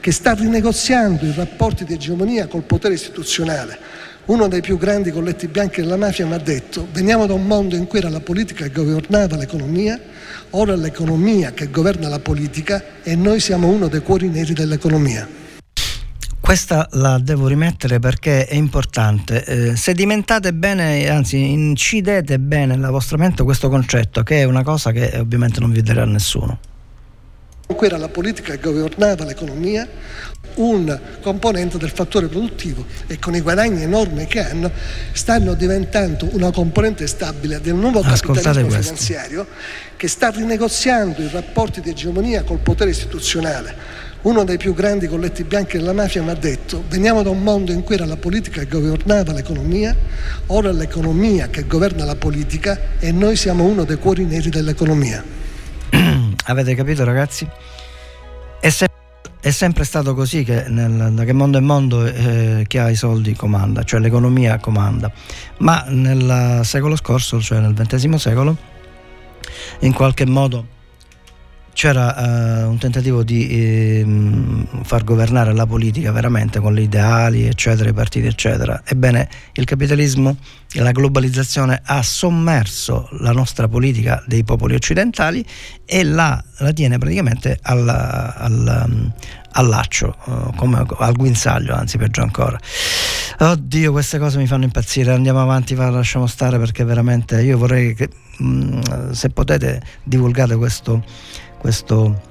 che 0.01 0.11
sta 0.11 0.35
rinegoziando 0.35 1.25
i 1.25 1.33
rapporti 1.35 1.85
di 1.85 1.95
egemonia 1.95 2.49
col 2.49 2.63
potere 2.63 2.95
istituzionale. 2.95 3.79
Uno 4.25 4.49
dei 4.49 4.61
più 4.61 4.77
grandi 4.77 5.11
colletti 5.11 5.47
bianchi 5.47 5.81
della 5.81 5.97
mafia 5.97 6.27
mi 6.27 6.35
ha 6.35 6.39
detto 6.39 6.87
veniamo 6.93 7.27
da 7.27 7.35
un 7.35 7.47
mondo 7.47 7.77
in 7.77 7.87
cui 7.87 7.99
era 7.99 8.09
la 8.09 8.21
politica 8.21 8.65
che 8.65 8.73
governava 8.73 9.37
l'economia, 9.37 9.99
ora 10.51 10.73
è 10.73 10.77
l'economia 10.77 11.53
che 11.53 11.71
governa 11.71 12.09
la 12.09 12.21
politica 12.21 12.83
e 13.03 13.15
noi 13.15 13.41
siamo 13.41 13.69
uno 13.69 13.89
dei 13.89 14.01
cuori 14.01 14.29
neri 14.29 14.53
dell'economia. 14.53 15.42
Questa 16.43 16.89
la 16.95 17.19
devo 17.19 17.47
rimettere 17.47 18.01
perché 18.01 18.47
è 18.47 18.57
importante. 18.57 19.45
Eh, 19.45 19.77
sedimentate 19.77 20.53
bene, 20.53 21.09
anzi 21.09 21.39
incidete 21.53 22.41
bene 22.41 22.75
nella 22.75 22.91
vostra 22.91 23.17
mente 23.17 23.45
questo 23.45 23.69
concetto, 23.69 24.25
che 24.25 24.41
è 24.41 24.45
una 24.45 24.65
cosa 24.65 24.91
che 24.91 25.13
ovviamente 25.19 25.61
non 25.61 25.71
vi 25.71 25.83
dirà 25.83 26.05
nessuno. 26.05 26.59
cui 27.69 27.87
era 27.87 27.97
la 27.97 28.09
politica 28.09 28.53
che 28.53 28.61
governava 28.61 29.25
l'economia, 29.25 29.89
un 30.57 31.01
componente 31.23 31.79
del 31.79 31.91
fattore 31.91 32.27
produttivo 32.27 32.85
e 33.07 33.21
con 33.21 33.37
i 33.37 33.41
guadagni 33.41 33.85
enormi 33.85 34.27
che 34.27 34.45
hanno 34.45 34.71
stanno 35.13 35.55
diventando 35.55 36.29
una 36.33 36.51
componente 36.51 37.07
stabile 37.07 37.61
del 37.61 37.75
nuovo 37.75 38.01
Ascoltate 38.01 38.43
capitalismo 38.43 38.67
questo. 38.67 38.83
finanziario 38.83 39.47
che 39.97 40.09
sta 40.09 40.31
rinegoziando 40.31 41.23
i 41.23 41.29
rapporti 41.31 41.81
di 41.81 41.91
egemonia 41.91 42.43
col 42.43 42.59
potere 42.59 42.91
istituzionale. 42.91 44.11
Uno 44.23 44.45
dei 44.45 44.57
più 44.57 44.73
grandi 44.73 45.09
colletti 45.09 45.43
bianchi 45.43 45.79
della 45.79 45.93
mafia 45.93 46.23
mi 46.23 46.31
ha 46.31 46.35
detto 46.35 46.85
veniamo 46.89 47.25
da 47.25 47.31
un 47.31 47.43
mondo 47.43 47.73
in 47.73 47.83
cui 47.83 47.97
era 47.97 48.07
la 48.07 48.17
politica 48.17 48.61
che 48.61 48.69
governava 48.69 49.33
l'economia, 49.33 49.97
ora 50.47 50.69
è 50.69 50.73
l'economia 50.73 51.49
che 51.49 51.67
governa 51.67 52.05
la 52.05 52.15
politica 52.15 52.79
e 53.01 53.11
noi 53.11 53.35
siamo 53.35 53.65
uno 53.65 53.83
dei 53.83 53.97
cuori 53.97 54.25
neri 54.25 54.49
dell'economia. 54.49 55.25
Avete 56.45 56.75
capito 56.77 57.03
ragazzi? 57.03 57.49
È, 58.61 58.69
se- 58.71 58.87
è 59.41 59.51
sempre 59.51 59.83
stato 59.83 60.15
così 60.15 60.45
che 60.45 60.67
nel, 60.69 61.21
che 61.25 61.33
mondo 61.33 61.59
è 61.59 61.61
mondo 61.61 62.07
eh, 62.07 62.65
chi 62.69 62.79
ha 62.79 62.89
i 62.91 62.95
soldi 62.95 63.35
comanda, 63.35 63.83
cioè 63.83 63.99
l'economia 63.99 64.59
comanda. 64.59 65.11
Ma 65.59 65.85
nel 65.89 66.61
secolo 66.63 66.95
scorso, 66.95 67.41
cioè 67.41 67.59
nel 67.59 67.75
XX 67.75 68.15
secolo, 68.15 68.57
in 69.81 69.93
qualche 69.93 70.27
modo 70.27 70.81
c'era 71.73 72.17
eh, 72.17 72.63
un 72.65 72.79
tentativo 72.79 73.23
di 73.23 73.49
ehm, 74.01 74.83
far 74.83 75.05
governare 75.05 75.55
la 75.55 75.67
politica 75.67 76.13
veramente 76.13 76.61
con 76.61 76.75
gli 76.75 76.81
ideali, 76.81 77.47
eccetera, 77.47 77.89
i 77.89 77.93
partiti, 77.93 78.27
eccetera. 78.27 78.83
Ebbene, 78.85 79.29
il 79.55 79.65
capitalismo 79.65 80.37
e 80.73 80.81
la 80.81 80.93
globalizzazione 80.93 81.81
ha 81.85 82.03
sommerso 82.03 83.09
la 83.21 83.33
nostra 83.33 83.69
politica 83.69 84.23
dei 84.27 84.45
popoli 84.45 84.75
occidentali 84.75 85.45
e 85.85 86.05
la, 86.05 86.43
la 86.59 86.73
tiene 86.73 86.99
praticamente 86.99 87.59
al, 87.63 87.89
al, 87.89 89.13
al 89.53 89.67
laccio, 89.67 90.17
eh, 90.27 90.57
come 90.57 90.85
al 90.99 91.15
guinzaglio, 91.15 91.75
anzi 91.75 91.99
peggio 91.99 92.23
ancora. 92.23 92.59
Oddio, 93.39 93.93
queste 93.93 94.19
cose 94.19 94.39
mi 94.39 94.47
fanno 94.47 94.65
impazzire. 94.65 95.13
Andiamo 95.13 95.41
avanti, 95.41 95.75
va, 95.75 95.91
lasciamo 95.91 96.27
stare 96.27 96.59
perché 96.59 96.85
veramente 96.85 97.43
io 97.43 97.59
vorrei 97.59 97.95
che 97.95 98.09
mh, 98.39 99.11
se 99.13 99.31
potete 99.31 99.83
divulgate 100.05 100.55
questo, 100.57 101.03
questo 101.63 102.31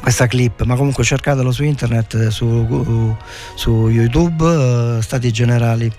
questa 0.00 0.26
clip, 0.26 0.62
ma 0.62 0.76
comunque 0.76 1.04
cercatelo 1.04 1.52
su 1.52 1.62
internet, 1.62 2.28
su, 2.28 3.16
su 3.54 3.88
YouTube, 3.88 4.96
eh, 4.98 5.02
Stati 5.02 5.30
Generali 5.30 5.92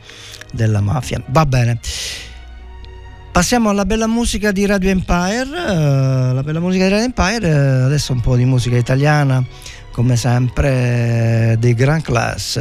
della 0.52 0.82
Mafia. 0.82 1.22
Va 1.28 1.46
bene. 1.46 1.80
Passiamo 3.32 3.70
alla 3.70 3.86
bella 3.86 4.08
musica 4.08 4.52
di 4.52 4.66
Radio 4.66 4.90
Empire. 4.90 5.48
eh, 5.48 6.34
la 6.34 6.42
bella 6.44 6.60
musica 6.60 6.86
di 6.86 6.90
Radio 6.90 7.06
Empire, 7.06 7.48
eh, 7.48 7.84
adesso 7.84 8.12
un 8.12 8.22
po' 8.22 8.36
di 8.36 8.44
musica 8.44 8.76
italiana, 8.76 9.42
come 9.92 10.18
sempre, 10.18 11.52
eh, 11.52 11.58
dei 11.58 11.74
Grand 11.74 12.02
Class. 12.02 12.58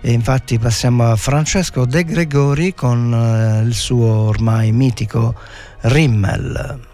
E 0.00 0.10
infatti 0.12 0.58
passiamo 0.58 1.10
a 1.10 1.16
Francesco 1.16 1.86
De 1.86 2.04
Gregori 2.04 2.74
con 2.74 3.14
eh, 3.14 3.64
il 3.64 3.74
suo 3.74 4.06
ormai 4.06 4.72
mitico 4.72 5.34
Rimmel. 5.82 6.88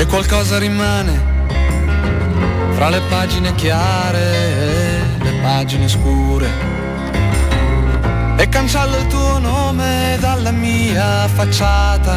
E 0.00 0.06
qualcosa 0.06 0.56
rimane 0.56 1.12
fra 2.70 2.88
le 2.88 3.02
pagine 3.10 3.54
chiare 3.54 4.22
e 4.22 5.22
le 5.22 5.32
pagine 5.42 5.88
scure. 5.88 6.48
E 8.38 8.48
cancello 8.48 8.96
il 8.96 9.06
tuo 9.08 9.38
nome 9.38 10.16
dalla 10.18 10.52
mia 10.52 11.28
facciata 11.28 12.16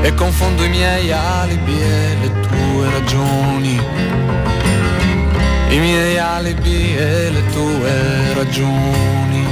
e 0.00 0.14
confondo 0.14 0.64
i 0.64 0.70
miei 0.70 1.12
alibi 1.12 1.78
e 1.78 2.16
le 2.22 2.40
tue 2.40 2.90
ragioni. 2.90 3.78
I 5.68 5.78
miei 5.78 6.16
alibi 6.16 6.96
e 6.96 7.30
le 7.30 7.46
tue 7.50 8.32
ragioni. 8.32 9.47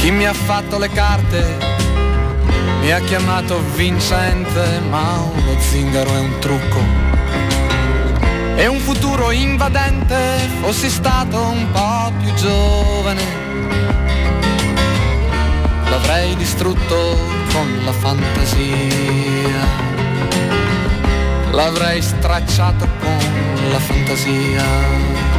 Chi 0.00 0.10
mi 0.10 0.24
ha 0.24 0.32
fatto 0.32 0.78
le 0.78 0.88
carte 0.88 1.58
mi 2.80 2.90
ha 2.90 3.00
chiamato 3.00 3.60
vincente, 3.74 4.80
ma 4.88 5.20
uno 5.20 5.60
zingaro 5.60 6.10
è 6.14 6.18
un 6.18 6.38
trucco. 6.38 6.80
E 8.56 8.66
un 8.66 8.78
futuro 8.78 9.30
invadente, 9.30 10.48
fossi 10.62 10.88
stato 10.88 11.38
un 11.38 11.70
po' 11.70 12.12
più 12.18 12.32
giovane, 12.32 13.22
l'avrei 15.90 16.34
distrutto 16.34 17.18
con 17.52 17.80
la 17.84 17.92
fantasia. 17.92 19.88
L'avrei 21.50 22.00
stracciato 22.00 22.88
con 23.00 23.70
la 23.70 23.78
fantasia. 23.78 25.29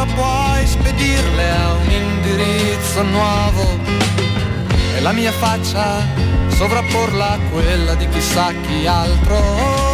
Labbra 0.00 0.14
puoi 0.14 0.66
spedirle 0.66 1.50
a 1.50 1.72
un 1.74 1.90
indirizzo 1.90 3.02
nuovo 3.02 3.78
e 4.94 5.00
la 5.00 5.12
mia 5.12 5.32
faccia 5.32 6.06
sovrapporla 6.48 7.32
a 7.32 7.38
quella 7.50 7.94
di 7.94 8.08
chissà 8.08 8.52
chi 8.62 8.86
altro. 8.86 9.36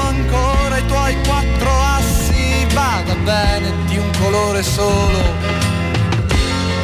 Ancora 0.06 0.78
i 0.78 0.86
tuoi 0.86 1.16
quattro 1.26 1.70
assi, 1.98 2.66
vada 2.72 3.14
bene 3.14 3.72
di 3.86 3.96
un 3.98 4.10
colore 4.20 4.62
solo. 4.62 5.18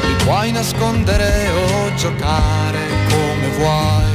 Li 0.06 0.14
puoi 0.24 0.50
nascondere 0.52 1.50
o 1.50 1.94
giocare 1.94 2.80
come 3.08 3.48
vuoi, 3.56 4.14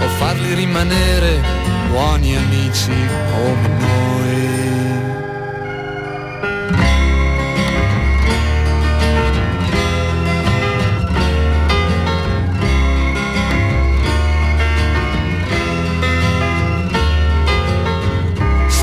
o 0.00 0.08
farli 0.18 0.54
rimanere 0.54 1.40
buoni 1.90 2.36
amici 2.36 2.92
come 3.32 3.68
noi. 3.78 4.53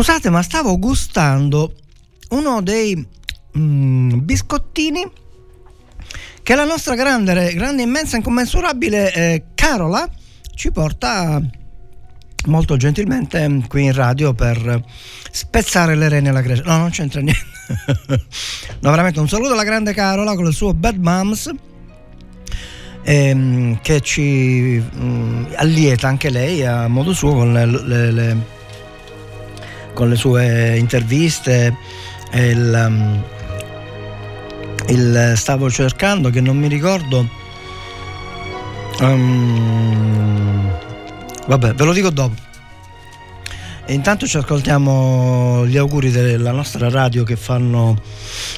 Scusate, 0.00 0.30
ma 0.30 0.40
stavo 0.40 0.78
gustando 0.78 1.74
uno 2.30 2.62
dei 2.62 3.06
mm, 3.58 4.20
biscottini 4.20 5.06
che 6.42 6.54
la 6.54 6.64
nostra 6.64 6.94
grande, 6.94 7.52
grande 7.52 7.82
immensa, 7.82 8.16
incommensurabile 8.16 9.12
eh, 9.12 9.44
Carola 9.54 10.08
ci 10.54 10.70
porta 10.70 11.38
molto 12.46 12.78
gentilmente 12.78 13.62
qui 13.68 13.84
in 13.84 13.92
radio 13.92 14.32
per 14.32 14.82
spezzare 15.30 15.94
le 15.94 16.08
rene 16.08 16.30
alla 16.30 16.40
Grecia. 16.40 16.62
No, 16.64 16.78
non 16.78 16.88
c'entra 16.88 17.20
niente. 17.20 17.44
no, 18.80 18.88
veramente 18.88 19.20
un 19.20 19.28
saluto 19.28 19.52
alla 19.52 19.64
grande 19.64 19.92
Carola 19.92 20.34
con 20.34 20.46
il 20.46 20.54
suo 20.54 20.72
Bad 20.72 20.96
Moms 20.96 21.50
ehm, 23.02 23.80
che 23.82 24.00
ci 24.00 24.82
mm, 24.82 25.44
allieta 25.56 26.08
anche 26.08 26.30
lei 26.30 26.64
a 26.64 26.88
modo 26.88 27.12
suo 27.12 27.34
con 27.34 27.52
le, 27.52 27.66
le- 27.66 28.10
le- 28.10 28.58
con 29.94 30.08
le 30.08 30.16
sue 30.16 30.76
interviste 30.76 31.76
il, 32.32 32.84
um, 32.86 33.22
il- 34.88 35.32
stavo 35.36 35.70
cercando 35.70 36.30
che 36.30 36.40
non 36.40 36.56
mi 36.56 36.68
ricordo 36.68 37.28
um, 39.00 40.70
vabbè 41.46 41.74
ve 41.74 41.84
lo 41.84 41.92
dico 41.92 42.10
dopo 42.10 42.48
e 43.90 43.94
intanto 43.94 44.24
ci 44.24 44.36
ascoltiamo 44.36 45.66
gli 45.66 45.76
auguri 45.76 46.12
della 46.12 46.52
nostra 46.52 46.88
radio 46.88 47.24
che, 47.24 47.34
fanno, 47.34 48.00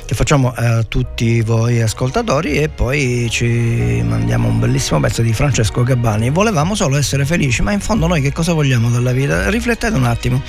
che 0.04 0.14
facciamo 0.14 0.52
a 0.54 0.82
tutti 0.82 1.40
voi 1.40 1.80
ascoltatori 1.80 2.58
e 2.58 2.68
poi 2.68 3.28
ci 3.30 4.02
mandiamo 4.06 4.48
un 4.48 4.58
bellissimo 4.58 5.00
pezzo 5.00 5.22
di 5.22 5.32
Francesco 5.32 5.84
Gabbani. 5.84 6.28
Volevamo 6.28 6.74
solo 6.74 6.98
essere 6.98 7.24
felici, 7.24 7.62
ma 7.62 7.72
in 7.72 7.80
fondo 7.80 8.06
noi 8.06 8.20
che 8.20 8.30
cosa 8.30 8.52
vogliamo 8.52 8.90
dalla 8.90 9.12
vita? 9.12 9.48
Riflettete 9.48 9.96
un 9.96 10.04
attimo. 10.04 10.42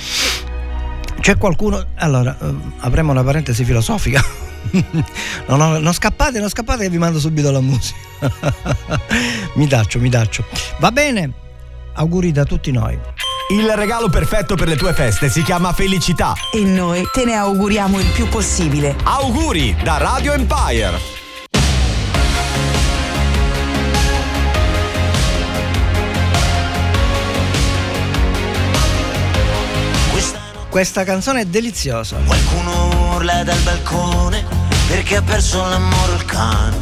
C'è 1.24 1.38
qualcuno... 1.38 1.82
Allora, 2.00 2.36
eh, 2.38 2.54
apriamo 2.80 3.10
una 3.10 3.24
parentesi 3.24 3.64
filosofica. 3.64 4.22
No, 5.46 5.56
no, 5.56 5.78
non 5.78 5.92
scappate, 5.92 6.40
non 6.40 6.48
scappate 6.48 6.84
che 6.84 6.88
vi 6.88 6.98
mando 6.98 7.20
subito 7.20 7.50
la 7.50 7.60
musica. 7.60 7.98
mi 9.54 9.68
taccio, 9.68 10.00
mi 10.00 10.08
taccio. 10.08 10.44
Va 10.78 10.90
bene, 10.90 11.30
auguri 11.92 12.32
da 12.32 12.44
tutti 12.44 12.72
noi. 12.72 12.98
Il 13.50 13.70
regalo 13.76 14.08
perfetto 14.08 14.54
per 14.56 14.68
le 14.68 14.76
tue 14.76 14.92
feste 14.94 15.28
si 15.28 15.42
chiama 15.42 15.72
felicità. 15.72 16.32
E 16.50 16.60
noi 16.60 17.06
te 17.12 17.24
ne 17.24 17.34
auguriamo 17.34 18.00
il 18.00 18.06
più 18.06 18.26
possibile. 18.28 18.96
Auguri 19.04 19.76
da 19.82 19.98
Radio 19.98 20.32
Empire. 20.32 21.23
Questa 30.74 31.04
canzone 31.04 31.42
è 31.42 31.44
deliziosa. 31.44 32.16
Qualcuno 32.26 33.14
urla 33.14 33.44
dal 33.44 33.60
balcone 33.60 34.44
perché 34.88 35.18
ha 35.18 35.22
perso 35.22 35.64
l'amore 35.68 36.14
il 36.14 36.24
cane 36.24 36.76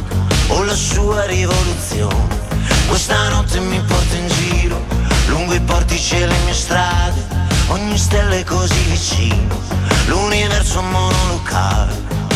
o 0.47 0.63
la 0.63 0.73
sua 0.73 1.25
rivoluzione. 1.25 2.39
Questa 2.87 3.29
notte 3.29 3.59
mi 3.59 3.79
porta 3.81 4.15
in 4.15 4.27
giro 4.29 4.83
lungo 5.27 5.53
i 5.53 5.61
portici 5.61 6.15
e 6.15 6.25
le 6.25 6.35
mie 6.43 6.55
strade, 6.55 7.23
ogni 7.67 7.95
stella 7.95 8.33
è 8.33 8.43
così 8.43 8.81
vicino, 8.89 9.61
l'universo 10.07 10.81
monolocale. 10.81 11.93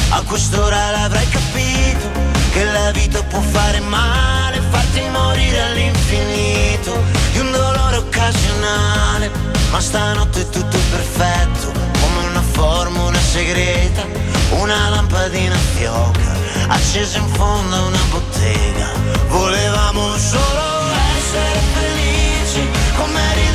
A 0.09 0.21
quest'ora 0.27 0.91
l'avrai 0.91 1.27
capito 1.27 2.07
che 2.51 2.65
la 2.65 2.91
vita 2.91 3.23
può 3.23 3.41
fare 3.41 3.79
male, 3.79 4.61
farti 4.69 5.01
morire 5.11 5.59
all'infinito 5.63 7.01
di 7.31 7.39
un 7.39 7.51
dolore 7.51 7.95
occasionale. 7.97 9.16
Ma 9.71 9.79
stanotte 9.79 10.41
è 10.41 10.49
tutto 10.49 10.77
perfetto, 10.89 11.71
come 11.99 12.27
una 12.29 12.41
formula 12.41 13.19
segreta, 13.19 14.05
una 14.51 14.89
lampadina 14.89 15.55
fioca, 15.75 16.35
accesa 16.67 17.17
in 17.17 17.27
fondo 17.33 17.75
a 17.75 17.81
una 17.85 18.03
bottega. 18.09 18.89
Voleva 19.27 19.77
Volevamo 19.87 20.17
solo 20.17 20.91
essere 21.17 21.59
felici, 21.73 22.69
come 22.97 23.46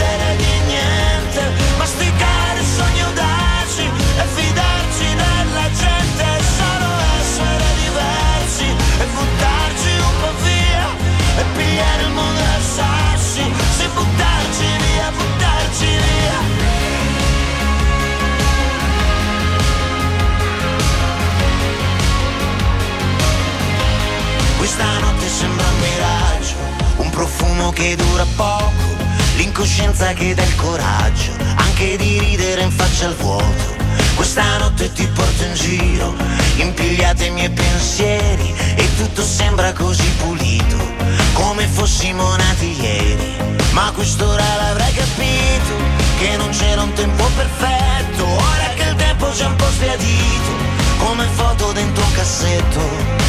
profumo 27.62 27.70
che 27.70 27.94
dura 27.96 28.26
poco, 28.34 28.72
l'incoscienza 29.36 30.12
che 30.14 30.34
dà 30.34 30.42
il 30.42 30.56
coraggio, 30.56 31.30
anche 31.54 31.96
di 31.96 32.18
ridere 32.18 32.62
in 32.62 32.70
faccia 32.72 33.06
al 33.06 33.14
vuoto. 33.14 33.80
Questa 34.16 34.58
notte 34.58 34.92
ti 34.92 35.06
porto 35.06 35.44
in 35.44 35.54
giro, 35.54 36.14
impigliate 36.56 37.26
i 37.26 37.30
miei 37.30 37.50
pensieri 37.50 38.52
e 38.74 38.88
tutto 38.96 39.22
sembra 39.22 39.72
così 39.72 40.08
pulito, 40.18 40.76
come 41.34 41.66
fossimo 41.66 42.36
nati 42.36 42.80
ieri. 42.80 43.36
Ma 43.72 43.92
quest'ora 43.94 44.44
l'avrai 44.56 44.92
capito, 44.92 45.74
che 46.18 46.36
non 46.36 46.50
c'era 46.50 46.82
un 46.82 46.92
tempo 46.94 47.24
perfetto, 47.36 48.24
ora 48.26 48.72
che 48.74 48.88
il 48.88 48.96
tempo 48.96 49.30
c'è 49.30 49.46
un 49.46 49.56
po' 49.56 49.70
sbiadito 49.70 50.72
come 51.04 51.26
foto 51.34 51.72
dentro 51.72 52.04
un 52.04 52.12
cassetto, 52.12 52.80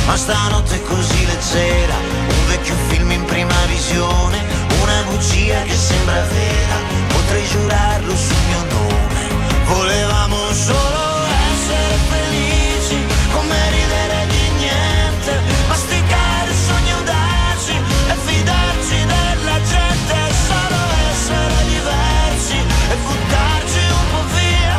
ma 0.06 0.16
stanotte 0.16 0.76
è 0.76 0.82
così 0.84 1.26
leggera, 1.26 1.96
un 1.96 2.48
vecchio 2.48 2.76
film 2.88 3.12
prima 3.34 3.66
visione, 3.66 4.38
una 4.84 5.02
bugia 5.10 5.64
che 5.64 5.76
sembra 5.76 6.22
vera, 6.22 6.78
potrei 7.08 7.44
giurarlo 7.48 8.16
sul 8.16 8.44
mio 8.48 8.64
nome, 8.70 9.22
volevamo 9.66 10.38
solo 10.54 11.26
essere 11.50 11.96
felici, 12.12 12.98
come 13.34 13.58
ridere 13.72 14.28
di 14.30 14.44
niente, 14.62 15.34
masticare 15.68 16.52
sogni 16.54 16.92
audaci 16.92 17.76
e 18.12 18.16
fidarci 18.26 18.98
della 19.14 19.58
gente, 19.74 20.18
solo 20.48 20.80
essere 21.10 21.58
diversi 21.74 22.58
e 22.92 22.96
buttarci 23.02 23.82
un 23.98 24.06
po' 24.14 24.26
via 24.38 24.78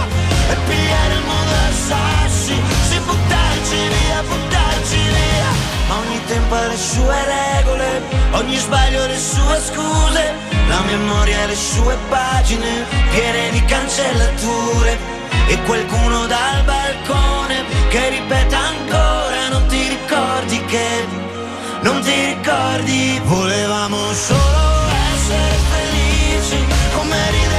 e 0.53 0.55
pigliare 0.69 1.15
il 1.15 1.25
mondo 1.27 1.55
a 1.59 1.73
sassi, 1.89 2.55
sì 2.89 2.99
buttarci 3.01 3.81
via, 3.95 4.23
buttarci 4.23 5.03
via, 5.11 5.51
ma 5.89 5.95
ogni 6.07 6.21
tempo 6.27 6.55
ha 6.55 6.67
le 6.69 6.77
sue 6.77 7.19
regole, 7.35 7.84
ogni 8.35 8.57
sbaglio 8.57 9.07
le 9.07 9.19
sue 9.19 9.61
scuse, 9.61 10.35
la 10.69 10.81
memoria 10.83 11.47
le 11.47 11.57
sue 11.57 11.97
pagine 12.09 12.85
piene 13.11 13.51
di 13.51 13.65
cancellature. 13.65 15.13
E 15.47 15.61
qualcuno 15.63 16.27
dal 16.27 16.65
balcone 16.65 17.65
che 17.89 18.09
ripete 18.09 18.55
ancora 18.55 19.49
non 19.51 19.67
ti 19.67 19.89
ricordi 19.89 20.65
che 20.65 21.07
non 21.83 22.01
ti 22.01 22.15
ricordi 22.35 23.21
volevamo 23.25 24.13
solo 24.15 24.89
essere 25.13 25.57
felici 25.71 26.65
come 26.95 27.31
ridere 27.31 27.54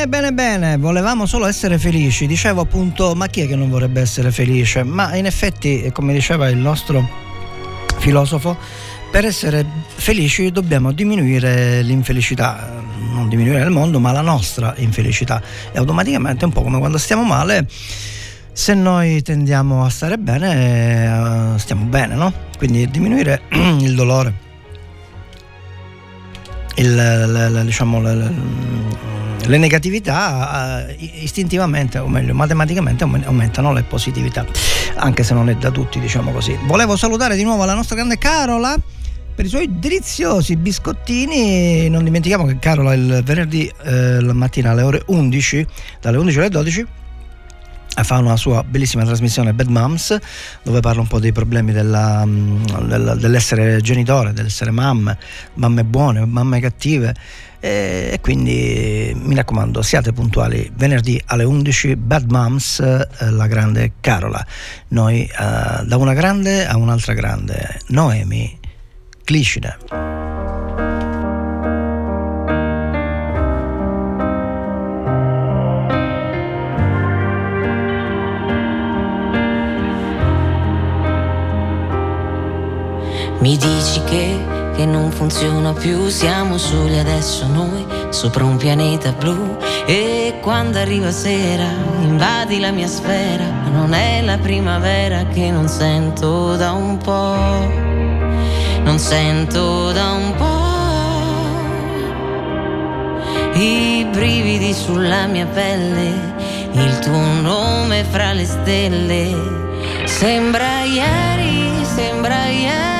Bene, 0.00 0.08
bene, 0.08 0.32
bene, 0.32 0.76
volevamo 0.78 1.26
solo 1.26 1.44
essere 1.44 1.76
felici. 1.76 2.26
Dicevo 2.26 2.62
appunto, 2.62 3.14
ma 3.14 3.26
chi 3.26 3.42
è 3.42 3.46
che 3.46 3.54
non 3.54 3.68
vorrebbe 3.68 4.00
essere 4.00 4.30
felice? 4.30 4.82
Ma 4.82 5.14
in 5.14 5.26
effetti, 5.26 5.90
come 5.92 6.14
diceva 6.14 6.48
il 6.48 6.56
nostro 6.56 7.06
filosofo, 7.98 8.56
per 9.10 9.26
essere 9.26 9.62
felici 9.86 10.50
dobbiamo 10.52 10.92
diminuire 10.92 11.82
l'infelicità, 11.82 12.80
non 13.12 13.28
diminuire 13.28 13.62
il 13.62 13.68
mondo, 13.68 14.00
ma 14.00 14.10
la 14.10 14.22
nostra 14.22 14.72
infelicità. 14.78 15.42
E 15.70 15.76
automaticamente 15.76 16.44
è 16.44 16.46
un 16.46 16.52
po' 16.52 16.62
come 16.62 16.78
quando 16.78 16.96
stiamo 16.96 17.22
male, 17.22 17.68
se 18.52 18.72
noi 18.72 19.20
tendiamo 19.20 19.84
a 19.84 19.90
stare 19.90 20.16
bene, 20.16 21.54
eh, 21.54 21.58
stiamo 21.58 21.84
bene, 21.84 22.14
no? 22.14 22.32
Quindi 22.56 22.88
diminuire 22.88 23.42
il 23.52 23.94
dolore 23.94 24.48
il, 26.76 26.94
la- 26.94 27.48
la- 27.50 27.62
diciamo, 27.64 28.00
la- 28.00 28.14
le 29.46 29.58
negatività 29.58 30.86
eh, 30.88 30.96
istintivamente 31.22 31.98
o 31.98 32.08
meglio 32.08 32.34
matematicamente 32.34 33.04
aumen- 33.04 33.24
aumentano 33.24 33.72
le 33.72 33.82
positività 33.82 34.44
anche 34.96 35.22
se 35.22 35.34
non 35.34 35.48
è 35.48 35.56
da 35.56 35.70
tutti 35.70 35.98
diciamo 35.98 36.30
così. 36.32 36.56
Volevo 36.66 36.96
salutare 36.96 37.36
di 37.36 37.42
nuovo 37.42 37.64
la 37.64 37.74
nostra 37.74 37.96
grande 37.96 38.18
Carola 38.18 38.76
per 39.34 39.44
i 39.44 39.48
suoi 39.48 39.68
deliziosi 39.78 40.56
biscottini. 40.56 41.88
Non 41.88 42.04
dimentichiamo 42.04 42.44
che 42.46 42.58
Carola 42.58 42.92
il 42.92 43.22
venerdì 43.24 43.70
eh, 43.84 44.20
la 44.20 44.32
mattina 44.32 44.70
alle 44.70 44.82
ore 44.82 45.02
11 45.06 45.66
dalle 46.00 46.18
11 46.18 46.38
alle 46.38 46.48
12 46.48 46.86
fa 48.02 48.18
una 48.18 48.36
sua 48.36 48.62
bellissima 48.62 49.04
trasmissione 49.04 49.52
Bad 49.52 49.68
Moms 49.68 50.16
dove 50.62 50.80
parla 50.80 51.00
un 51.00 51.06
po' 51.06 51.18
dei 51.18 51.32
problemi 51.32 51.72
della, 51.72 52.24
mm, 52.24 52.64
del- 52.86 53.16
dell'essere 53.18 53.80
genitore, 53.80 54.32
dell'essere 54.32 54.70
mamme, 54.70 55.18
mamme 55.54 55.84
buone, 55.84 56.24
mamme 56.24 56.60
cattive. 56.60 57.14
E, 57.62 58.08
e 58.12 58.20
quindi 58.22 59.14
mi 59.14 59.34
raccomando 59.34 59.82
siate 59.82 60.12
puntuali. 60.12 60.70
Venerdì 60.74 61.20
alle 61.26 61.44
11 61.44 61.96
Bad 61.96 62.30
Moms 62.30 62.80
eh, 62.80 63.06
la 63.30 63.46
grande 63.46 63.92
Carola. 64.00 64.44
Noi 64.88 65.24
eh, 65.24 65.84
da 65.84 65.96
una 65.96 66.14
grande 66.14 66.66
a 66.66 66.76
un'altra 66.76 67.12
grande. 67.12 67.80
Noemi 67.88 68.58
Clicide 69.24 70.39
Mi 83.40 83.56
dici 83.56 84.02
che, 84.04 84.38
che 84.76 84.84
non 84.84 85.10
funziona 85.10 85.72
più, 85.72 86.08
siamo 86.08 86.58
soli 86.58 86.98
adesso 86.98 87.46
noi, 87.46 87.86
sopra 88.10 88.44
un 88.44 88.58
pianeta 88.58 89.12
blu. 89.12 89.56
E 89.86 90.34
quando 90.42 90.78
arriva 90.78 91.10
sera, 91.10 91.64
invadi 92.02 92.60
la 92.60 92.70
mia 92.70 92.86
sfera, 92.86 93.46
non 93.72 93.94
è 93.94 94.20
la 94.20 94.36
primavera 94.36 95.24
che 95.24 95.50
non 95.50 95.68
sento 95.68 96.54
da 96.56 96.72
un 96.72 96.98
po', 96.98 97.34
non 98.84 98.98
sento 98.98 99.90
da 99.92 100.10
un 100.10 100.34
po'. 100.36 100.68
I 103.58 104.06
brividi 104.12 104.74
sulla 104.74 105.26
mia 105.26 105.46
pelle, 105.46 106.12
il 106.72 106.98
tuo 106.98 107.40
nome 107.40 108.04
fra 108.04 108.34
le 108.34 108.44
stelle. 108.44 109.34
Sembra 110.04 110.82
ieri, 110.82 111.82
sembra 111.86 112.44
ieri 112.44 112.99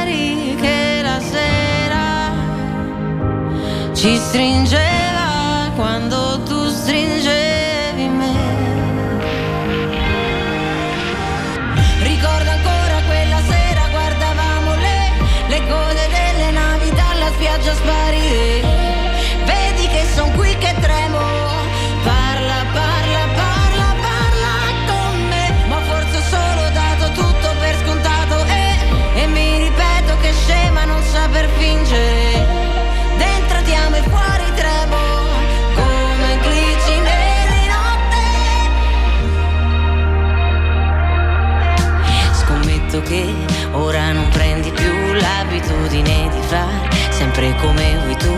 ci 3.94 4.16
stringeva 4.16 5.70
quando 5.76 6.40
tu 6.44 6.68
stringevi 6.68 7.39
sempre 47.40 47.54
come 47.60 47.96
vuoi 47.96 48.16
tu. 48.16 48.36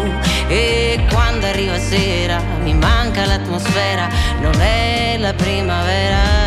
E 0.49 1.05
quando 1.11 1.47
arriva 1.47 1.77
sera 1.79 2.41
mi 2.63 2.75
manca 2.75 3.27
l'atmosfera, 3.27 4.09
non 4.41 4.61
è 4.61 5.17
la 5.19 5.35
primavera. 5.35 6.42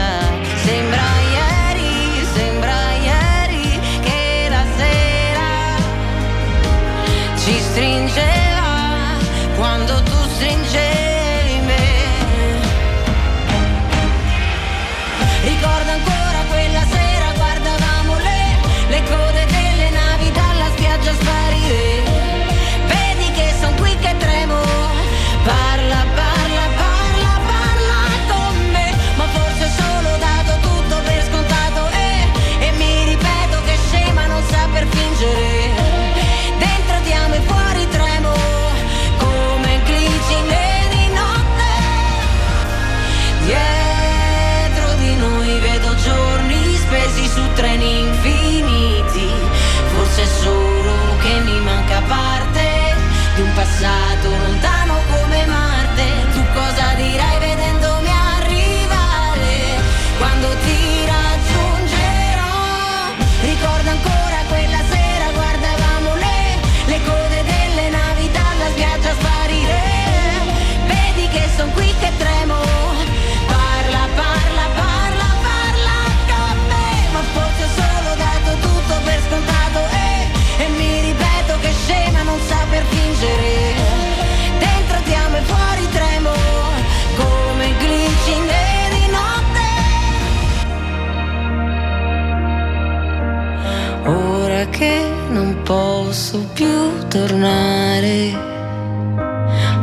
Posso 96.36 96.50
più 96.54 97.08
tornare 97.08 98.34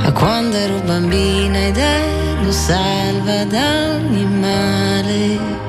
a 0.05 0.13
quando 0.13 0.57
ero 0.57 0.81
bambina 0.81 1.67
ed 1.67 1.77
ero 1.77 2.53
salva 2.53 3.45
da 3.45 3.95
ogni 3.95 4.25
male. 4.25 5.61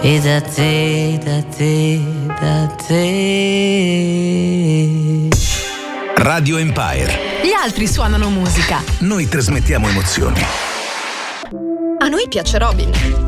E 0.00 0.20
da 0.20 0.40
te, 0.40 1.18
da 1.22 1.42
te, 1.42 2.00
da 2.26 2.66
te. 2.86 2.98
Radio 6.16 6.58
Empire. 6.58 7.18
Gli 7.42 7.52
altri 7.52 7.88
suonano 7.88 8.30
musica. 8.30 8.80
Noi 9.00 9.28
trasmettiamo 9.28 9.88
emozioni. 9.88 10.40
A 11.98 12.06
noi 12.06 12.28
piace 12.28 12.58
Robin. 12.58 13.27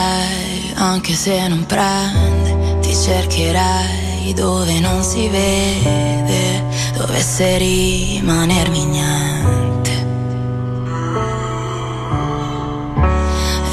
Chiamerai 0.00 0.72
anche 0.74 1.14
se 1.14 1.48
non 1.48 1.66
prende, 1.66 2.78
ti 2.80 2.94
cercherai 2.94 4.32
dove 4.34 4.80
non 4.80 5.02
si 5.02 5.28
vede, 5.28 6.64
dovesse 6.96 7.58
rimanermi 7.58 8.84
niente. 8.86 9.90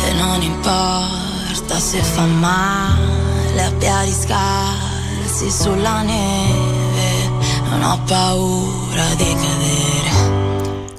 E 0.05 0.13
non 0.13 0.41
importa 0.41 1.79
se 1.79 2.01
fa 2.01 2.25
male 2.25 3.63
a 3.63 3.71
piedi 3.77 4.11
scalzi 4.11 5.49
sulla 5.49 6.01
neve, 6.01 7.29
non 7.69 7.83
ho 7.83 7.99
paura 8.05 9.05
di 9.15 9.35
cadere. 9.35 9.85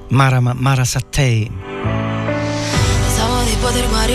Mara, 0.08 0.40
Mara 0.40 0.84
Sattei. 0.84 1.67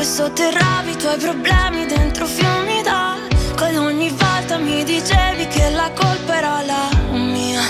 E 0.00 0.02
sotterravi 0.02 0.92
i 0.92 0.96
tuoi 0.96 1.18
problemi 1.18 1.84
dentro 1.84 2.24
fiumi 2.24 2.80
d'acqua 2.82 3.68
ogni 3.82 4.08
volta 4.08 4.56
mi 4.56 4.82
dicevi 4.82 5.46
che 5.48 5.68
la 5.68 5.90
colpa 5.92 6.38
era 6.38 6.62
la 6.62 6.88
mia. 7.10 7.60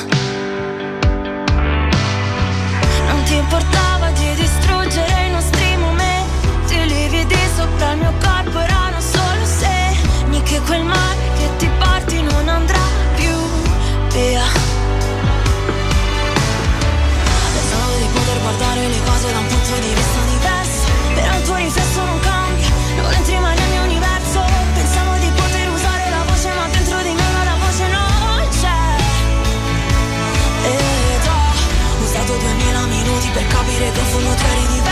Non 3.09 3.23
ti 3.25 3.35
importava 3.35 4.11
di 4.11 4.33
distruggere 4.37 5.27
i 5.27 5.31
nostri 5.33 5.77
momenti 5.77 6.75
I 6.77 6.87
lividi 6.87 7.35
sopra 7.57 7.91
il 7.95 7.99
mio 7.99 8.13
corpo 8.23 8.61
erano 8.61 9.01
solo 9.01 9.45
segni 9.45 10.41
Che 10.45 10.61
quel 10.61 10.85
mare 10.85 11.19
che 11.37 11.49
ti 11.57 11.69
porti 11.81 12.23
non 12.23 12.49
andrà 12.49 12.85
più 13.17 13.35
via. 14.13 14.45
Pensavo 17.55 17.97
di 17.99 18.09
poter 18.13 18.41
guardare 18.41 18.87
le 18.87 19.01
cose 19.05 19.33
da 19.33 19.39
un 19.39 19.47
punto 19.49 19.75
di 19.81 19.95
vista 19.95 20.30
tuo 21.51 21.59
riflesso 21.59 22.05
non 22.05 22.21
cambia, 22.21 22.69
non 22.97 23.13
entri 23.13 23.39
mai 23.39 23.57
nel 23.57 23.69
mio 23.71 23.83
universo. 23.83 24.41
Pensavo 24.75 25.19
di 25.19 25.31
poter 25.35 25.69
usare 25.71 26.11
la 26.11 26.23
voce, 26.29 26.49
ma 26.55 26.69
dentro 26.69 26.99
di 27.03 27.13
me 27.13 27.45
la 27.51 27.57
voce 27.65 27.87
non 27.89 28.49
c'è. 28.61 28.81
Ed 30.71 31.27
ho 31.27 32.05
usato 32.05 32.37
2000 32.37 32.87
minuti 32.87 33.29
per 33.31 33.47
capire 33.49 33.91
che 33.91 33.99
un 33.99 34.07
fumo 34.07 34.35
tu 34.35 34.45
eri 34.45 34.67
diverso. 34.67 34.90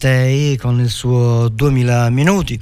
Mara 0.00 0.08
Sattei 0.08 0.56
con 0.56 0.80
il 0.80 0.88
suo 0.88 1.48
2000 1.48 2.08
minuti. 2.08 2.58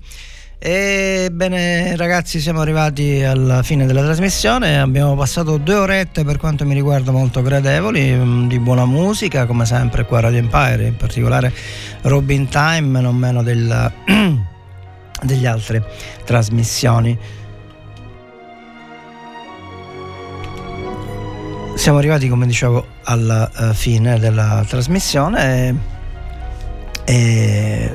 Ebbene 0.59 1.95
ragazzi 1.95 2.41
siamo 2.41 2.61
arrivati 2.61 3.23
alla 3.23 3.63
fine 3.63 3.87
della 3.87 4.03
trasmissione, 4.03 4.81
abbiamo 4.81 5.15
passato 5.15 5.57
due 5.57 5.77
orette 5.77 6.25
per 6.25 6.37
quanto 6.37 6.65
mi 6.65 6.75
riguarda 6.75 7.13
molto 7.13 7.41
gradevoli, 7.41 8.13
mm, 8.13 8.49
di 8.49 8.59
buona 8.59 8.85
musica 8.87 9.47
come 9.47 9.65
sempre 9.67 10.05
qua 10.05 10.19
a 10.19 10.23
Radio 10.23 10.41
Empire, 10.41 10.87
in 10.87 10.97
particolare 10.97 11.53
Robin 12.03 12.49
Time, 12.49 13.01
non 13.01 13.15
meno 13.15 13.45
del, 13.45 13.93
degli 15.23 15.47
altre 15.47 15.85
trasmissioni. 16.25 17.17
Siamo 21.77 21.99
arrivati 21.99 22.29
come 22.29 22.47
dicevo 22.47 22.85
alla 23.05 23.49
eh, 23.53 23.75
fine 23.75 24.19
della 24.19 24.65
trasmissione 24.67 25.98
e, 27.09 27.15
e 27.15 27.93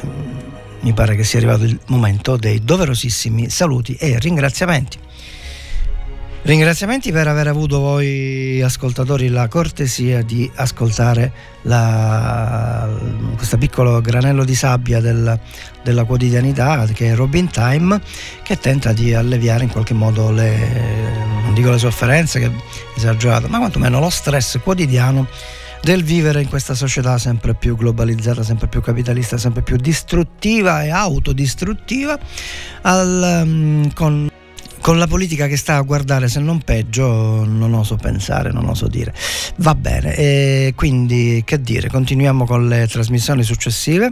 mi 0.81 0.94
pare 0.94 1.15
che 1.15 1.23
sia 1.23 1.38
arrivato 1.40 1.64
il 1.64 1.80
momento 1.88 2.35
dei 2.35 2.64
doverosissimi 2.64 3.49
saluti 3.49 3.95
e 3.95 4.18
ringraziamenti. 4.19 4.98
Ringraziamenti 6.41 7.14
per 7.14 7.30
aver 7.30 7.48
avuto 7.48 7.80
voi 7.80 8.61
ascoltatori 8.61 9.30
la 9.30 9.48
cortesia 9.48 10.22
di 10.23 10.52
ascoltare 10.56 11.31
la, 11.61 12.90
questo 13.38 13.57
piccolo 13.57 14.02
granello 14.02 14.44
di 14.44 14.53
sabbia 14.53 14.99
del, 14.99 15.40
della 15.84 16.03
quotidianità 16.03 16.85
che 16.88 17.11
è 17.11 17.15
Robin 17.15 17.49
Time 17.49 17.98
che 18.44 18.57
tenta 18.57 18.91
di 18.91 19.14
alleviare 19.14 19.64
in 19.64 19.69
qualche 19.69 19.94
modo 19.94 20.31
le, 20.31 20.57
non 21.44 21.53
dico 21.53 21.69
le 21.72 21.77
sofferenze 21.77 22.40
che 22.40 22.48
è 22.48 22.52
esagerato, 22.98 23.48
ma 23.48 23.60
quantomeno 23.60 24.02
lo 24.02 24.10
stress 24.10 24.60
quotidiano 24.61 25.27
del 25.84 26.01
vivere 26.01 26.41
in 26.41 26.47
questa 26.47 26.76
società 26.76 27.18
sempre 27.18 27.55
più 27.55 27.76
globalizzata, 27.76 28.41
sempre 28.41 28.68
più 28.68 28.81
capitalista, 28.81 29.38
sempre 29.38 29.64
più 29.64 29.76
distruttiva 29.76 30.84
e 30.84 30.89
autodistruttiva, 30.89 32.18
al, 32.84 33.41
um, 33.45 33.93
con 33.93 34.30
con 34.80 34.97
la 34.97 35.07
politica 35.07 35.47
che 35.47 35.55
sta 35.55 35.77
a 35.77 35.81
guardare 35.81 36.27
se 36.27 36.41
non 36.41 36.60
peggio 36.60 37.45
non 37.45 37.73
oso 37.73 37.95
pensare, 37.95 38.51
non 38.51 38.68
oso 38.68 38.88
dire. 38.89 39.14
Va 39.57 39.76
bene, 39.76 40.14
e 40.14 40.73
quindi 40.76 41.41
che 41.45 41.61
dire, 41.61 41.88
continuiamo 41.88 42.45
con 42.45 42.68
le 42.68 42.85
trasmissioni 42.88 43.43
successive, 43.43 44.11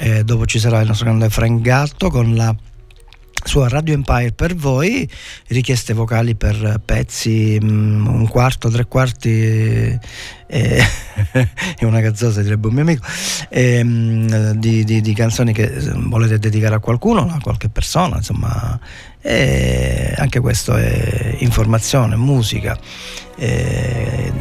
e 0.00 0.24
dopo 0.24 0.44
ci 0.44 0.58
sarà 0.58 0.80
il 0.80 0.88
nostro 0.88 1.06
grande 1.06 1.30
Frank 1.30 1.60
Gatto 1.60 2.10
con 2.10 2.34
la 2.34 2.52
sua 3.44 3.68
Radio 3.68 3.94
Empire 3.94 4.32
per 4.32 4.54
voi, 4.54 5.08
richieste 5.48 5.92
vocali 5.92 6.34
per 6.34 6.80
pezzi 6.84 7.58
mm, 7.62 8.06
un 8.06 8.28
quarto, 8.28 8.68
tre 8.68 8.86
quarti 8.86 9.30
eh, 10.46 10.84
è 11.76 11.84
una 11.84 12.00
gazzosa 12.00 12.42
direbbe 12.42 12.68
un 12.68 12.74
mio 12.74 12.82
amico 12.82 13.04
eh, 13.48 13.82
di, 14.56 14.84
di, 14.84 15.00
di, 15.00 15.14
canzoni 15.14 15.52
che 15.52 15.70
volete 15.96 16.38
dedicare 16.38 16.74
a 16.74 16.78
qualcuno, 16.78 17.20
a 17.20 17.38
qualche 17.40 17.68
persona, 17.68 18.16
insomma 18.16 18.78
e 19.24 20.14
anche 20.16 20.40
questo 20.40 20.74
è 20.74 21.36
informazione, 21.38 22.16
musica, 22.16 22.76
e, 23.36 24.32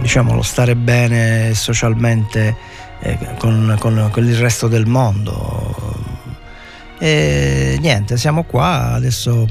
diciamo 0.00 0.34
lo 0.34 0.42
stare 0.42 0.76
bene 0.76 1.54
socialmente 1.54 2.54
eh, 3.00 3.18
con, 3.38 3.76
con, 3.78 4.08
con, 4.12 4.24
il 4.24 4.36
resto 4.36 4.68
del 4.68 4.86
mondo. 4.86 6.15
E 6.98 7.76
niente, 7.80 8.16
siamo 8.16 8.44
qua, 8.44 8.92
adesso 8.92 9.46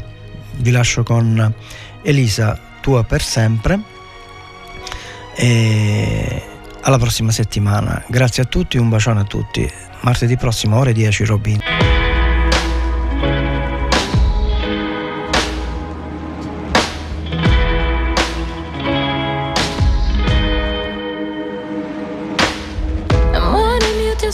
vi 0.57 0.71
lascio 0.71 1.03
con 1.03 1.53
Elisa, 2.01 2.59
tua 2.81 3.03
per 3.03 3.21
sempre. 3.21 3.79
E 5.35 6.43
alla 6.81 6.97
prossima 6.97 7.31
settimana. 7.31 8.03
Grazie 8.07 8.43
a 8.43 8.45
tutti, 8.45 8.77
un 8.77 8.89
bacione 8.89 9.21
a 9.21 9.25
tutti. 9.25 9.69
Martedì 10.01 10.37
prossimo, 10.37 10.77
ore 10.77 10.93
10, 10.93 11.25
Robin. 11.25 11.59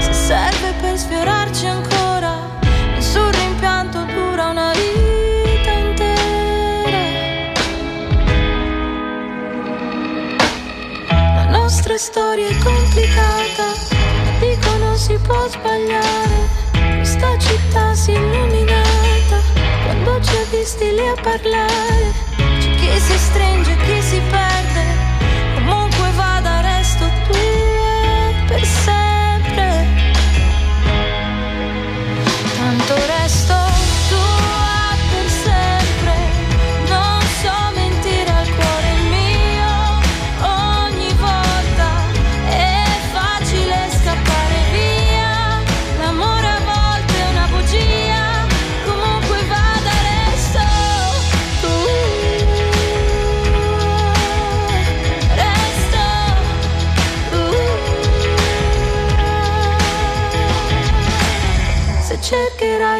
Se 0.00 0.12
serve 0.12 0.72
per 0.80 0.98
sfiorarci 0.98 1.66
ancora, 1.66 2.58
nessun 2.94 3.30
rimpianto 3.30 4.04
dura 4.04 4.48
una 4.48 4.72
vita 4.72 5.70
intera. 5.70 7.52
La 11.08 11.46
nostra 11.50 11.96
storia 11.98 12.48
è 12.48 12.58
complicata, 12.58 13.72
dicono 14.40 14.96
si 14.96 15.18
può 15.22 15.46
sbagliare. 15.48 16.64
Questa 16.96 17.38
città 17.38 17.94
si 17.94 18.12
illuminata 18.12 19.40
quando 19.84 20.20
ci 20.20 20.36
ha 20.36 20.44
visti 20.50 20.90
lì 20.92 21.06
a 21.06 21.14
parlare, 21.20 22.12
c'è 22.86 22.92
chi 22.92 23.00
si 23.00 23.18
stringe, 23.18 23.76
chi 23.76 24.02
si 24.02 24.20
perde. 24.30 24.65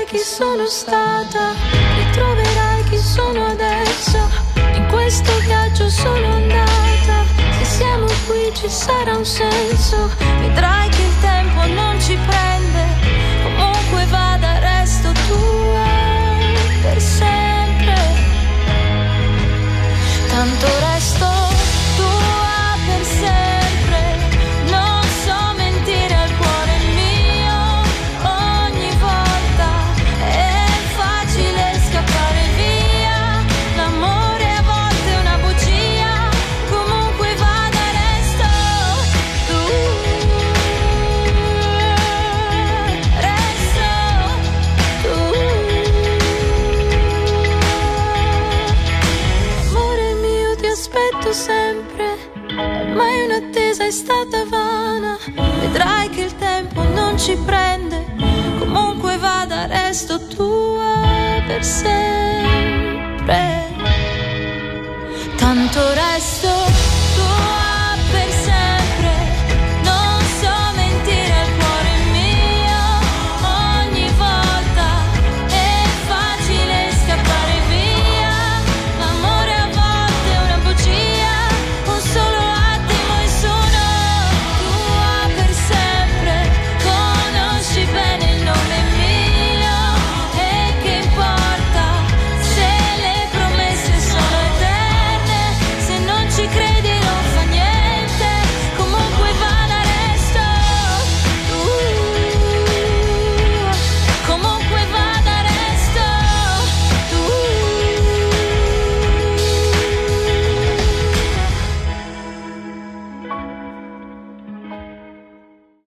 Chi 0.06 0.18
sono 0.18 0.66
stata, 0.66 1.52
ritroverai 1.96 2.84
chi 2.88 2.96
sono 2.96 3.46
adesso. 3.46 4.18
In 4.74 4.86
questo 4.88 5.36
viaggio 5.40 5.88
sono 5.88 6.26
andata. 6.26 7.24
Se 7.58 7.64
siamo 7.64 8.06
qui 8.26 8.52
ci 8.54 8.68
sarà 8.68 9.16
un 9.16 9.24
senso. 9.24 10.08
Vedrai 10.40 10.88
che 10.90 11.02
il 11.02 11.20
tempo 11.20 11.66
non 11.66 12.00
ci 12.00 12.16
prende. 12.24 12.84
Comunque 13.42 14.06
vada, 14.06 14.58
resto 14.60 15.10
tua 15.26 15.84
per 16.82 17.00
sempre. 17.00 17.94
Tanto 20.28 20.75
Comunque 61.58 61.88
vada, 63.26 63.55